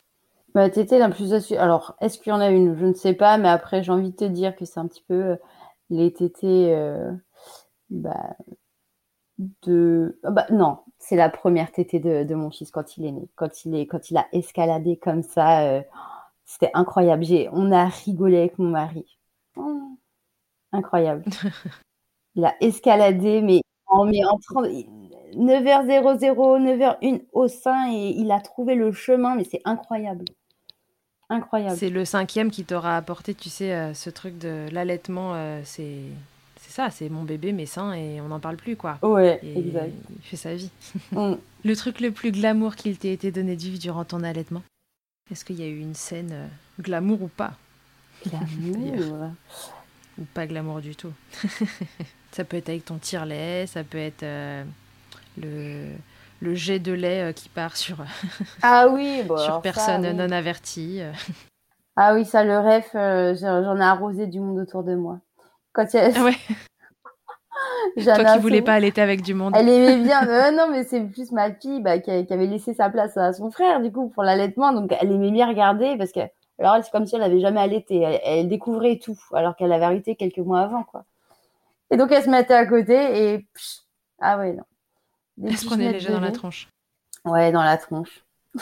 Ma 0.53 0.69
tétée 0.69 0.99
la 0.99 1.09
plus 1.09 1.33
insolite. 1.33 1.61
Alors, 1.61 1.95
est-ce 1.99 2.17
qu'il 2.17 2.29
y 2.29 2.33
en 2.33 2.39
a 2.39 2.49
une? 2.49 2.77
Je 2.77 2.85
ne 2.85 2.93
sais 2.93 3.13
pas, 3.13 3.37
mais 3.37 3.49
après, 3.49 3.83
j'ai 3.83 3.91
envie 3.91 4.11
de 4.11 4.15
te 4.15 4.23
dire 4.23 4.55
que 4.55 4.63
c'est 4.63 4.79
un 4.79 4.87
petit 4.87 5.03
peu 5.05 5.37
les 5.89 6.13
tétés 6.13 6.73
euh, 6.73 7.11
bah, 7.89 8.35
de 9.37 10.19
ah 10.23 10.31
bah, 10.31 10.45
non 10.49 10.79
c'est 10.97 11.15
la 11.15 11.29
première 11.29 11.71
tétée 11.71 11.99
de, 11.99 12.35
mon 12.35 12.49
fils 12.51 12.71
quand 12.71 12.97
il 12.97 13.05
est 13.05 13.11
né. 13.11 13.29
Quand 13.35 13.65
il 13.65 13.75
est 13.75 13.85
quand 13.85 14.09
il 14.09 14.17
a 14.17 14.27
escaladé 14.31 14.97
comme 14.97 15.23
ça 15.23 15.61
euh, 15.67 15.81
c'était 16.45 16.71
incroyable. 16.73 17.23
J'ai 17.23 17.49
on 17.51 17.71
a 17.71 17.85
rigolé 17.85 18.37
avec 18.37 18.57
mon 18.57 18.69
mari. 18.69 19.05
Oh, 19.57 19.94
incroyable 20.75 21.23
il 22.35 22.45
a 22.45 22.55
escaladé 22.61 23.41
mais 23.41 23.61
en, 23.87 24.05
mais 24.05 24.23
en 24.25 24.37
9h00 24.37 26.27
9h01 26.35 27.21
au 27.33 27.47
sein 27.47 27.91
et 27.91 28.13
il 28.17 28.31
a 28.31 28.39
trouvé 28.39 28.75
le 28.75 28.91
chemin 28.91 29.35
mais 29.35 29.43
c'est 29.43 29.61
incroyable 29.65 30.25
Incroyable. 31.29 31.75
C'est 31.75 31.89
le 31.89 32.05
cinquième 32.05 32.51
qui 32.51 32.65
t'aura 32.65 32.97
apporté, 32.97 33.33
tu 33.33 33.49
sais, 33.49 33.73
euh, 33.73 33.93
ce 33.93 34.09
truc 34.09 34.37
de 34.37 34.67
l'allaitement. 34.71 35.33
Euh, 35.33 35.61
c'est 35.63 36.01
c'est 36.61 36.71
ça, 36.71 36.89
c'est 36.89 37.09
mon 37.09 37.23
bébé, 37.23 37.51
mes 37.51 37.65
seins, 37.65 37.93
et 37.93 38.21
on 38.21 38.27
n'en 38.27 38.39
parle 38.39 38.57
plus, 38.57 38.75
quoi. 38.75 38.97
Ouais, 39.01 39.39
exact. 39.55 39.93
Il 40.09 40.21
fait 40.23 40.37
sa 40.37 40.55
vie. 40.55 40.69
Mm. 41.11 41.33
Le 41.65 41.75
truc 41.75 41.99
le 41.99 42.11
plus 42.11 42.31
glamour 42.31 42.75
qu'il 42.75 42.97
t'ait 42.97 43.13
été 43.13 43.31
donné 43.31 43.55
de 43.55 43.61
vivre 43.61 43.79
durant 43.79 44.05
ton 44.05 44.23
allaitement? 44.23 44.61
Est-ce 45.31 45.43
qu'il 45.45 45.59
y 45.59 45.63
a 45.63 45.67
eu 45.67 45.79
une 45.79 45.95
scène 45.95 46.31
euh, 46.31 46.47
glamour 46.79 47.23
ou 47.23 47.27
pas? 47.27 47.53
Glamour? 48.27 49.31
Ou 50.19 50.23
pas 50.33 50.47
glamour 50.47 50.81
du 50.81 50.95
tout. 50.95 51.13
ça 52.31 52.43
peut 52.43 52.57
être 52.57 52.69
avec 52.69 52.85
ton 52.85 52.97
tire-lait, 52.97 53.67
ça 53.67 53.83
peut 53.83 53.97
être 53.97 54.25
le 55.37 55.89
le 56.41 56.53
jet 56.53 56.79
de 56.79 56.91
lait 56.91 57.29
euh, 57.29 57.31
qui 57.31 57.49
part 57.49 57.77
sur, 57.77 57.97
ah 58.61 58.87
oui, 58.89 59.23
sur 59.37 59.61
personne 59.61 60.11
non 60.11 60.31
avertie. 60.31 61.01
Ah 61.95 62.13
oui, 62.13 62.25
ça, 62.25 62.43
le 62.43 62.51
euh, 62.51 63.35
j'en 63.35 63.77
ai 63.77 63.83
arrosé 63.83 64.27
du 64.27 64.39
monde 64.39 64.59
autour 64.59 64.83
de 64.83 64.95
moi. 64.95 65.19
Quand 65.73 65.85
il 65.93 65.97
y 65.97 65.99
a... 65.99 66.09
Ah 66.15 66.23
ouais. 66.23 66.35
Toi 68.03 68.25
qui 68.25 68.39
voulais 68.39 68.61
pas 68.61 68.73
allaiter 68.73 69.01
avec 69.01 69.21
du 69.21 69.33
monde. 69.33 69.53
Elle 69.55 69.69
aimait 69.69 70.03
bien. 70.03 70.27
Euh, 70.27 70.51
non, 70.51 70.67
mais 70.69 70.83
c'est 70.83 70.99
plus 71.01 71.31
ma 71.31 71.53
fille 71.53 71.81
bah, 71.81 71.99
qui, 71.99 72.11
avait 72.11 72.47
laissé 72.47 72.73
sa 72.73 72.89
place 72.89 73.15
à 73.15 73.31
son 73.31 73.49
frère, 73.49 73.79
du 73.81 73.91
coup, 73.91 74.09
pour 74.09 74.23
l'allaitement. 74.23 74.73
Donc, 74.73 74.93
elle 74.99 75.11
aimait 75.11 75.31
bien 75.31 75.47
regarder 75.47 75.95
parce 75.97 76.11
que, 76.11 76.19
alors, 76.59 76.83
c'est 76.83 76.91
comme 76.91 77.05
si 77.05 77.15
elle 77.15 77.23
avait 77.23 77.41
jamais 77.41 77.59
allaité. 77.59 77.99
Elle, 78.23 78.47
découvrait 78.47 78.97
tout, 78.97 79.19
alors 79.33 79.55
qu'elle 79.55 79.71
avait 79.71 79.85
arrêté 79.85 80.15
quelques 80.15 80.37
mois 80.37 80.61
avant, 80.61 80.83
quoi. 80.83 81.05
Et 81.91 81.97
donc, 81.97 82.11
elle 82.11 82.23
se 82.23 82.29
mettait 82.29 82.53
à 82.53 82.65
côté 82.65 82.93
et, 83.33 83.47
ah 84.19 84.37
ouais, 84.37 84.53
non. 84.53 84.63
elle 85.43 85.57
se 85.57 85.65
prenait 85.65 85.91
léger 85.91 86.09
dans 86.09 86.19
la 86.19 86.31
tronche. 86.31 86.69
Ouais, 87.25 87.51
dans 87.51 87.63
la 87.63 87.77
tronche. 87.77 88.23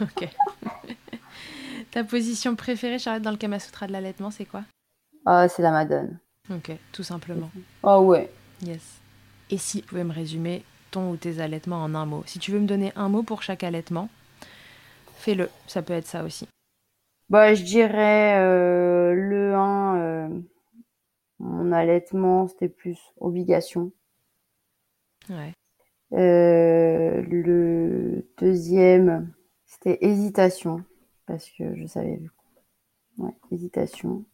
ok. 0.00 0.28
Ta 1.90 2.04
position 2.04 2.56
préférée, 2.56 2.98
Charlotte, 2.98 3.22
dans 3.22 3.30
le 3.30 3.36
Kama 3.36 3.58
Sutra 3.58 3.86
de 3.86 3.92
l'allaitement, 3.92 4.30
c'est 4.30 4.46
quoi? 4.46 4.62
Oh, 5.26 5.44
C'est 5.48 5.62
la 5.62 5.70
Madone. 5.70 6.18
Ok, 6.50 6.72
tout 6.92 7.02
simplement. 7.02 7.50
Oh 7.82 7.98
ouais. 7.98 8.30
Yes. 8.62 9.00
Et 9.50 9.58
si 9.58 9.80
tu 9.80 9.86
pouvais 9.86 10.04
me 10.04 10.12
résumer 10.12 10.64
ton 10.90 11.10
ou 11.10 11.16
tes 11.16 11.40
allaitements 11.40 11.82
en 11.82 11.94
un 11.94 12.06
mot? 12.06 12.22
Si 12.26 12.38
tu 12.38 12.50
veux 12.50 12.60
me 12.60 12.66
donner 12.66 12.92
un 12.96 13.08
mot 13.08 13.22
pour 13.22 13.42
chaque 13.42 13.64
allaitement, 13.64 14.08
fais-le. 15.16 15.50
Ça 15.66 15.82
peut 15.82 15.92
être 15.92 16.06
ça 16.06 16.24
aussi. 16.24 16.48
Bah, 17.28 17.54
je 17.54 17.64
dirais 17.64 18.38
euh, 18.38 19.12
le 19.14 19.54
1, 19.54 19.96
euh, 19.98 20.40
mon 21.40 21.72
allaitement, 21.72 22.46
c'était 22.46 22.68
plus 22.68 22.98
obligation. 23.20 23.90
Ouais. 25.28 25.52
Euh, 26.12 27.22
le 27.22 28.28
deuxième, 28.38 29.32
c'était 29.64 29.98
hésitation, 30.02 30.84
parce 31.26 31.50
que 31.50 31.74
je 31.74 31.86
savais. 31.86 32.20
Ouais, 33.18 33.32
hésitation. 33.50 34.24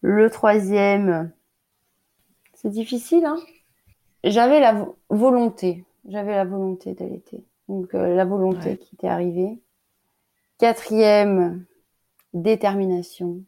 Le 0.00 0.30
troisième, 0.30 1.32
c'est 2.54 2.70
difficile, 2.70 3.24
hein 3.24 3.38
J'avais 4.22 4.60
la 4.60 4.86
volonté, 5.08 5.84
j'avais 6.06 6.36
la 6.36 6.44
volonté 6.44 6.94
d'allaiter. 6.94 7.44
Donc 7.68 7.94
euh, 7.94 8.14
la 8.14 8.24
volonté 8.24 8.76
qui 8.78 8.94
était 8.94 9.08
arrivée. 9.08 9.60
Quatrième, 10.58 11.64
détermination. 12.32 13.42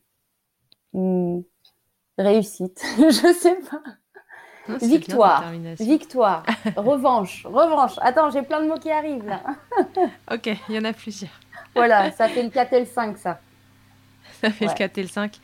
Réussite, 2.18 2.82
je 2.98 3.32
sais 3.32 3.56
pas. 3.70 3.82
victoire, 4.86 5.50
victoire, 5.80 6.44
revanche, 6.76 7.46
revanche. 7.46 7.94
Attends, 8.00 8.30
j'ai 8.30 8.42
plein 8.42 8.62
de 8.62 8.68
mots 8.68 8.78
qui 8.78 8.90
arrivent 8.90 9.24
là. 9.26 9.42
ok, 10.30 10.50
il 10.68 10.74
y 10.74 10.78
en 10.78 10.84
a 10.84 10.92
plusieurs. 10.92 11.30
voilà, 11.74 12.12
ça 12.12 12.28
fait 12.28 12.42
le 12.42 12.50
4 12.50 12.72
et 12.74 12.80
le 12.80 12.86
5 12.86 13.16
ça. 13.18 13.40
Ça 14.40 14.50
fait 14.50 14.66
le 14.66 14.74
4 14.74 14.98
et 14.98 15.02
le 15.02 15.08
5. 15.08 15.40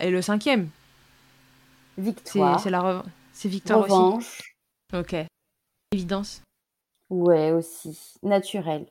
Et 0.00 0.10
le 0.10 0.22
cinquième 0.22 0.68
Victoire. 1.98 2.58
C'est 2.60 2.70
la 2.70 3.02
C'est 3.32 3.48
victoire 3.48 3.82
Revanche. 3.82 4.40
aussi. 4.94 4.98
Ok. 4.98 5.14
Évidence. 5.92 6.42
Ouais, 7.10 7.50
aussi. 7.52 8.16
Naturel. 8.22 8.86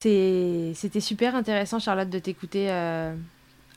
C'était 0.00 1.00
super 1.00 1.34
intéressant, 1.36 1.78
Charlotte, 1.78 2.08
de 2.08 2.18
t'écouter 2.18 2.70
euh, 2.70 3.14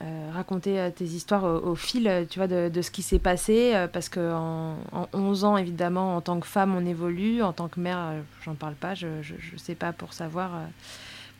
euh, 0.02 0.32
raconter 0.34 0.80
euh, 0.80 0.90
tes 0.90 1.04
histoires 1.04 1.44
au, 1.44 1.76
fil 1.76 2.26
tu 2.30 2.40
vois, 2.40 2.48
de, 2.48 2.82
ce 2.82 2.92
qui 2.92 3.02
s'est 3.02 3.20
passé. 3.20 3.74
parce 3.92 4.08
qu'en 4.08 4.78
en, 4.94 5.08
11 5.12 5.44
ans, 5.44 5.58
évidemment, 5.58 6.16
en 6.16 6.22
tant 6.22 6.40
que 6.40 6.48
femme, 6.48 6.76
on 6.76 6.86
évolue. 6.86 7.44
En 7.44 7.52
tant 7.52 7.68
que 7.68 7.80
mère, 7.82 8.14
j'en 8.46 8.56
parle 8.56 8.76
pas. 8.76 8.94
Je 8.96 9.08
ne 9.08 9.58
sais 9.58 9.76
pas 9.76 9.92
pour 9.92 10.14
savoir. 10.14 10.52
moi, 10.52 10.62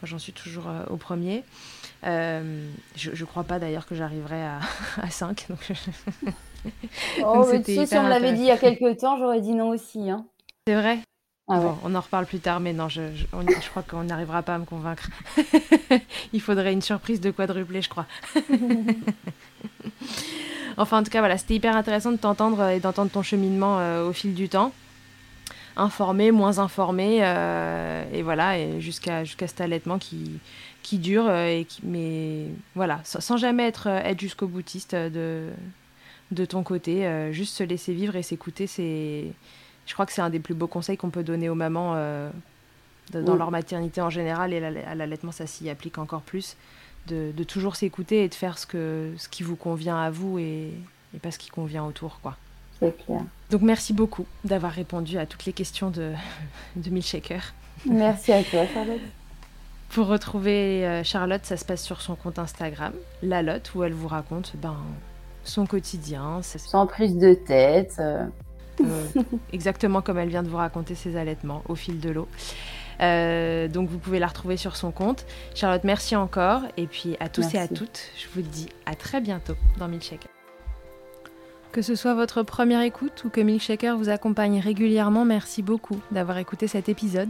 j'en 0.04 0.20
suis 0.20 0.34
toujours 0.34 0.66
au 0.90 0.98
premier. 0.98 1.46
Je 2.04 2.42
ne 3.10 3.26
crois 3.26 3.46
pas 3.46 3.60
d'ailleurs 3.60 3.86
que 3.86 3.96
j'arriverai 3.96 4.44
à, 4.44 4.60
à 5.02 5.10
5. 5.10 5.46
Donc 5.48 5.72
oh, 7.24 7.50
si 7.64 7.80
on 7.94 8.04
me 8.04 8.10
l'avait 8.10 8.34
dit 8.34 8.42
il 8.42 8.48
y 8.48 8.52
a 8.52 8.58
quelques 8.58 8.98
temps, 8.98 9.18
j'aurais 9.18 9.40
dit 9.40 9.54
non 9.54 9.70
aussi. 9.70 10.10
Hein. 10.10 10.26
C'est 10.68 10.76
vrai 10.76 11.00
ah 11.50 11.60
On 11.84 11.94
en 11.94 12.00
reparle 12.00 12.26
plus 12.26 12.40
tard, 12.40 12.62
mais 12.62 12.72
non, 12.72 12.88
je, 12.88 13.02
je, 13.16 13.26
je 13.26 13.70
crois 13.70 13.84
qu'on 13.84 14.06
n'arrivera 14.06 14.44
pas 14.44 14.56
à 14.56 14.58
me 14.60 14.66
convaincre. 14.66 15.10
il 16.34 16.40
faudrait 16.40 16.72
une 16.72 16.82
surprise 16.82 17.20
de 17.20 17.32
quadruplé, 17.32 17.82
je 17.82 17.90
crois. 17.90 18.06
enfin, 20.78 21.00
en 21.00 21.04
tout 21.04 21.10
cas, 21.10 21.20
voilà, 21.20 21.38
c'était 21.38 21.56
hyper 21.56 21.76
intéressant 21.76 22.14
de 22.14 22.18
t'entendre 22.18 22.70
et 22.70 22.80
d'entendre 22.80 23.12
ton 23.12 23.24
cheminement 23.24 23.78
euh, 23.80 24.08
au 24.08 24.14
fil 24.14 24.34
du 24.34 24.48
temps 24.48 24.72
informé, 25.76 26.32
moins 26.32 26.60
informé, 26.60 27.22
euh, 27.24 28.04
et 28.14 28.22
voilà, 28.22 28.80
jusqu'à 28.80 29.24
jusqu'à 29.24 29.48
cet 29.48 29.60
allaitement 29.60 29.98
qui, 29.98 30.40
qui 30.84 31.00
dure, 31.00 31.26
euh, 31.28 31.64
mais 31.82 32.46
voilà, 32.76 33.02
sans, 33.04 33.38
jamais 33.38 33.64
être, 33.64 33.88
être 33.88 34.20
jusqu'au 34.20 34.46
boutiste 34.48 34.94
de, 34.94 35.50
de 36.30 36.46
ton 36.46 36.62
côté, 36.62 37.10
juste 37.32 37.56
se 37.56 37.64
laisser 37.64 37.92
vivre 37.92 38.16
et 38.16 38.22
s'écouter, 38.22 38.68
c'est, 38.68 39.34
je 39.86 39.94
crois 39.94 40.06
que 40.06 40.14
c'est 40.14 40.22
un 40.22 40.30
des 40.30 40.40
plus 40.40 40.54
beaux 40.54 40.68
conseils 40.68 40.98
qu'on 40.98 41.10
peut 41.10 41.24
donner 41.24 41.50
aux 41.50 41.56
mamans 41.56 41.96
dans 43.12 43.36
leur 43.36 43.52
maternité 43.52 44.02
en 44.02 44.10
général, 44.10 44.54
et 44.54 44.64
à 44.64 44.96
l'allaitement, 44.96 45.32
ça 45.32 45.48
s'y 45.48 45.70
applique 45.70 45.98
encore 45.98 46.22
plus, 46.22 46.56
de, 47.08 47.32
de 47.36 47.44
toujours 47.44 47.76
s'écouter 47.76 48.24
et 48.24 48.30
de 48.30 48.36
faire 48.36 48.58
ce, 48.58 48.66
que, 48.66 49.12
ce 49.18 49.28
qui 49.28 49.44
vous 49.44 49.58
convient 49.58 49.98
à 49.98 50.10
vous 50.10 50.40
et, 50.40 50.72
et 51.14 51.20
pas 51.20 51.32
ce 51.32 51.38
qui 51.38 51.50
convient 51.50 51.84
autour, 51.84 52.20
quoi. 52.22 52.38
Donc 53.50 53.62
merci 53.62 53.94
beaucoup 53.94 54.26
d'avoir 54.44 54.72
répondu 54.72 55.18
à 55.18 55.26
toutes 55.26 55.46
les 55.46 55.54
questions 55.54 55.90
de, 55.90 56.12
de 56.76 56.90
Milkshaker. 56.90 57.54
Merci 57.86 58.32
à 58.32 58.44
toi, 58.44 58.66
Charlotte. 58.74 59.02
Pour 59.90 60.08
retrouver 60.08 60.86
euh, 60.86 61.04
Charlotte, 61.04 61.46
ça 61.46 61.56
se 61.56 61.66
passe 61.66 61.84
sur 61.84 62.02
son 62.02 62.16
compte 62.16 62.40
Instagram, 62.40 62.94
La 63.22 63.42
Lotte, 63.42 63.74
où 63.76 63.84
elle 63.84 63.94
vous 63.94 64.08
raconte 64.08 64.54
ben, 64.58 64.78
son 65.44 65.66
quotidien. 65.66 66.42
Sans 66.42 66.88
prise 66.88 67.18
de 67.18 67.34
tête. 67.34 67.96
Euh. 68.00 68.26
Euh, 68.82 69.06
exactement 69.54 70.02
comme 70.02 70.18
elle 70.18 70.30
vient 70.30 70.44
de 70.44 70.50
vous 70.50 70.58
raconter 70.58 70.96
ses 70.96 71.16
allaitements 71.16 71.64
au 71.68 71.76
fil 71.76 72.00
de 72.00 72.10
l'eau. 72.10 72.28
donc 73.00 73.90
vous 73.90 73.98
pouvez 73.98 74.20
la 74.20 74.28
retrouver 74.28 74.58
sur 74.58 74.76
son 74.76 74.92
compte. 74.92 75.26
Charlotte, 75.56 75.84
merci 75.84 76.16
encore. 76.16 76.62
Et 76.78 76.88
puis 76.88 77.16
à 77.20 77.30
tous 77.30 77.54
et 77.54 77.58
à 77.58 77.68
toutes, 77.68 78.12
je 78.18 78.28
vous 78.34 78.42
dis 78.42 78.70
à 78.86 78.96
très 78.96 79.22
bientôt 79.22 79.56
dans 79.78 79.88
Milkshaker. 79.88 80.30
Que 81.72 81.82
ce 81.82 81.96
soit 81.96 82.14
votre 82.14 82.44
première 82.44 82.82
écoute 82.82 83.24
ou 83.26 83.30
que 83.30 83.42
Milkshaker 83.42 83.98
vous 83.98 84.10
accompagne 84.10 84.60
régulièrement, 84.60 85.26
merci 85.26 85.64
beaucoup 85.64 86.00
d'avoir 86.12 86.38
écouté 86.38 86.68
cet 86.68 86.88
épisode. 86.88 87.30